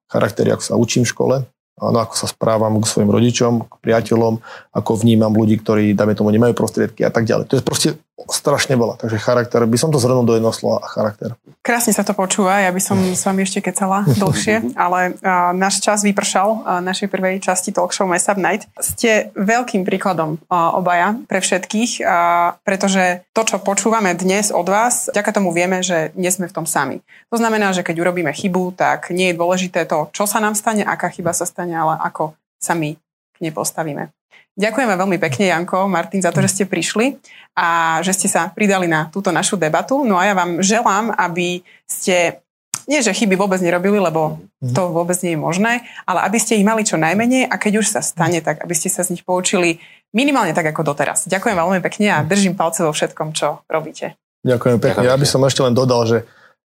Charakter 0.05 0.45
je, 0.45 0.53
ako 0.53 0.63
sa 0.63 0.77
učím 0.77 1.01
v 1.01 1.09
škole, 1.09 1.35
Áno, 1.73 1.97
ako 1.97 2.13
sa 2.13 2.29
správam 2.29 2.77
k 2.77 2.85
svojim 2.85 3.09
rodičom, 3.09 3.65
k 3.65 3.73
priateľom, 3.81 4.37
ako 4.77 4.91
vnímam 5.01 5.33
ľudí, 5.33 5.57
ktorí, 5.57 5.97
dáme 5.97 6.13
tomu, 6.13 6.29
nemajú 6.29 6.53
prostriedky 6.53 7.01
a 7.01 7.09
tak 7.09 7.25
ďalej. 7.25 7.49
To 7.49 7.57
je 7.57 7.65
proste 7.65 7.89
strašne 8.29 8.77
veľa. 8.77 9.01
Takže 9.01 9.17
charakter, 9.17 9.65
by 9.65 9.77
som 9.77 9.89
to 9.89 9.97
zhrnul 9.97 10.21
do 10.21 10.37
jedného 10.37 10.53
slova, 10.53 10.85
charakter. 10.85 11.33
Krásne 11.65 11.95
sa 11.95 12.05
to 12.05 12.13
počúva, 12.13 12.61
ja 12.61 12.69
by 12.69 12.81
som 12.81 12.97
s 13.01 13.25
vami 13.25 13.41
ešte 13.41 13.63
kecala 13.65 14.05
dlhšie, 14.05 14.77
ale 14.77 15.17
uh, 15.17 15.49
náš 15.55 15.81
čas 15.81 16.05
vypršal 16.05 16.49
uh, 16.53 16.59
našej 16.83 17.09
prvej 17.09 17.41
časti 17.41 17.73
talk 17.73 17.89
show 17.89 18.05
Mess 18.05 18.29
Up 18.29 18.37
Night. 18.37 18.69
Ste 18.77 19.33
veľkým 19.33 19.81
príkladom 19.81 20.37
uh, 20.37 20.77
obaja 20.77 21.17
pre 21.25 21.41
všetkých, 21.41 22.05
uh, 22.05 22.59
pretože 22.61 23.25
to, 23.33 23.41
čo 23.43 23.57
počúvame 23.57 24.13
dnes 24.13 24.53
od 24.53 24.69
vás, 24.69 25.09
vďaka 25.09 25.31
tomu 25.33 25.49
vieme, 25.49 25.81
že 25.81 26.13
nie 26.13 26.29
sme 26.29 26.45
v 26.45 26.55
tom 26.55 26.69
sami. 26.69 27.01
To 27.33 27.41
znamená, 27.41 27.73
že 27.73 27.81
keď 27.81 27.97
urobíme 27.97 28.29
chybu, 28.29 28.77
tak 28.77 29.09
nie 29.09 29.33
je 29.33 29.39
dôležité 29.39 29.89
to, 29.89 30.13
čo 30.13 30.29
sa 30.29 30.37
nám 30.37 30.53
stane, 30.53 30.85
aká 30.85 31.09
chyba 31.09 31.33
sa 31.33 31.49
stane, 31.49 31.73
ale 31.73 31.97
ako 31.97 32.37
sa 32.61 32.77
my 32.77 32.93
k 33.33 33.37
nej 33.41 33.51
postavíme. 33.51 34.13
Ďakujeme 34.53 34.93
veľmi 34.93 35.17
pekne, 35.17 35.49
Janko, 35.49 35.89
Martin, 35.89 36.21
za 36.21 36.29
to, 36.29 36.37
že 36.45 36.53
ste 36.53 36.63
prišli 36.69 37.17
a 37.57 37.97
že 38.05 38.13
ste 38.13 38.29
sa 38.29 38.53
pridali 38.53 38.85
na 38.85 39.09
túto 39.09 39.33
našu 39.33 39.57
debatu. 39.57 40.05
No 40.05 40.21
a 40.21 40.29
ja 40.29 40.37
vám 40.37 40.61
želám, 40.61 41.09
aby 41.17 41.65
ste 41.89 42.45
nie, 42.85 43.01
že 43.01 43.15
chyby 43.15 43.33
vôbec 43.33 43.57
nerobili, 43.63 43.97
lebo 43.97 44.43
to 44.61 44.91
vôbec 44.93 45.15
nie 45.25 45.33
je 45.33 45.39
možné, 45.39 45.73
ale 46.05 46.21
aby 46.27 46.37
ste 46.37 46.59
ich 46.59 46.67
mali 46.67 46.85
čo 46.85 46.99
najmenej 46.99 47.49
a 47.49 47.55
keď 47.57 47.81
už 47.81 47.87
sa 47.97 48.01
stane, 48.03 48.43
tak 48.45 48.61
aby 48.61 48.75
ste 48.77 48.93
sa 48.93 49.01
z 49.01 49.17
nich 49.17 49.23
poučili 49.25 49.81
minimálne 50.13 50.53
tak 50.53 50.69
ako 50.69 50.93
doteraz. 50.93 51.25
Ďakujem 51.25 51.57
veľmi 51.57 51.79
pekne 51.81 52.07
a 52.13 52.21
držím 52.21 52.53
palce 52.53 52.85
vo 52.85 52.93
všetkom, 52.93 53.33
čo 53.33 53.63
robíte. 53.65 54.19
Ďakujem 54.45 54.77
pekne. 54.83 55.07
Ja 55.07 55.17
by 55.17 55.25
som 55.25 55.41
ešte 55.47 55.63
len 55.63 55.73
dodal, 55.73 56.05
že 56.05 56.17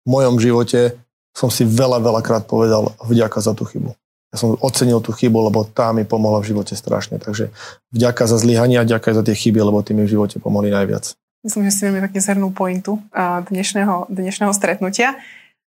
v 0.07 0.09
mojom 0.09 0.39
živote 0.39 0.97
som 1.37 1.53
si 1.53 1.67
veľa, 1.67 2.01
veľakrát 2.01 2.49
povedal 2.49 2.95
vďaka 3.05 3.43
za 3.43 3.53
tú 3.53 3.69
chybu 3.69 3.93
ja 4.37 4.39
som 4.39 4.53
ocenil 4.61 5.01
tú 5.01 5.17
chybu, 5.17 5.49
lebo 5.49 5.65
tá 5.65 5.97
mi 5.97 6.05
pomohla 6.05 6.45
v 6.45 6.53
živote 6.53 6.77
strašne. 6.77 7.17
Takže 7.17 7.49
vďaka 7.97 8.29
za 8.29 8.37
zlyhania, 8.37 8.85
vďaka 8.85 9.17
za 9.17 9.25
tie 9.25 9.33
chyby, 9.33 9.65
lebo 9.65 9.81
ty 9.81 9.97
mi 9.97 10.05
v 10.05 10.13
živote 10.13 10.37
pomohli 10.37 10.69
najviac. 10.69 11.17
Myslím, 11.41 11.65
že 11.65 11.73
si 11.73 11.83
veľmi 11.89 12.05
pekne 12.05 12.21
zhrnul 12.21 12.53
pointu 12.53 13.01
dnešného, 13.49 14.13
dnešného 14.13 14.53
stretnutia. 14.53 15.17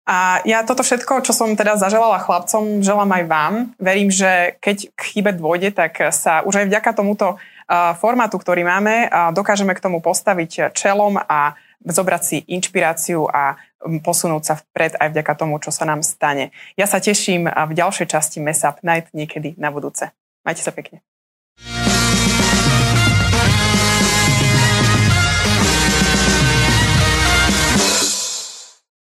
A 0.06 0.42
ja 0.46 0.62
toto 0.62 0.86
všetko, 0.86 1.22
čo 1.26 1.34
som 1.34 1.54
teda 1.54 1.78
zaželala 1.78 2.22
chlapcom, 2.22 2.82
želám 2.82 3.10
aj 3.10 3.24
vám. 3.26 3.54
Verím, 3.78 4.10
že 4.10 4.58
keď 4.62 4.90
k 4.94 5.00
chybe 5.14 5.34
dôjde, 5.34 5.74
tak 5.74 5.98
sa 6.14 6.42
už 6.42 6.62
aj 6.62 6.66
vďaka 6.70 6.90
tomuto 6.94 7.38
formátu, 7.98 8.38
ktorý 8.38 8.62
máme, 8.62 9.10
dokážeme 9.34 9.74
k 9.74 9.82
tomu 9.82 9.98
postaviť 9.98 10.70
čelom 10.74 11.18
a 11.18 11.58
zobrať 11.82 12.22
si 12.22 12.36
inšpiráciu 12.46 13.26
a 13.26 13.58
posunúť 13.80 14.42
sa 14.44 14.54
vpred 14.56 14.96
aj 14.96 15.08
vďaka 15.12 15.32
tomu, 15.36 15.60
čo 15.60 15.72
sa 15.72 15.84
nám 15.84 16.00
stane. 16.00 16.54
Ja 16.76 16.88
sa 16.88 17.02
teším 17.02 17.48
v 17.48 17.72
ďalšej 17.72 18.06
časti 18.08 18.38
Mesap 18.40 18.80
Night 18.80 19.12
niekedy 19.12 19.56
na 19.60 19.72
budúce. 19.72 20.12
Majte 20.46 20.62
sa 20.62 20.72
pekne. 20.72 21.02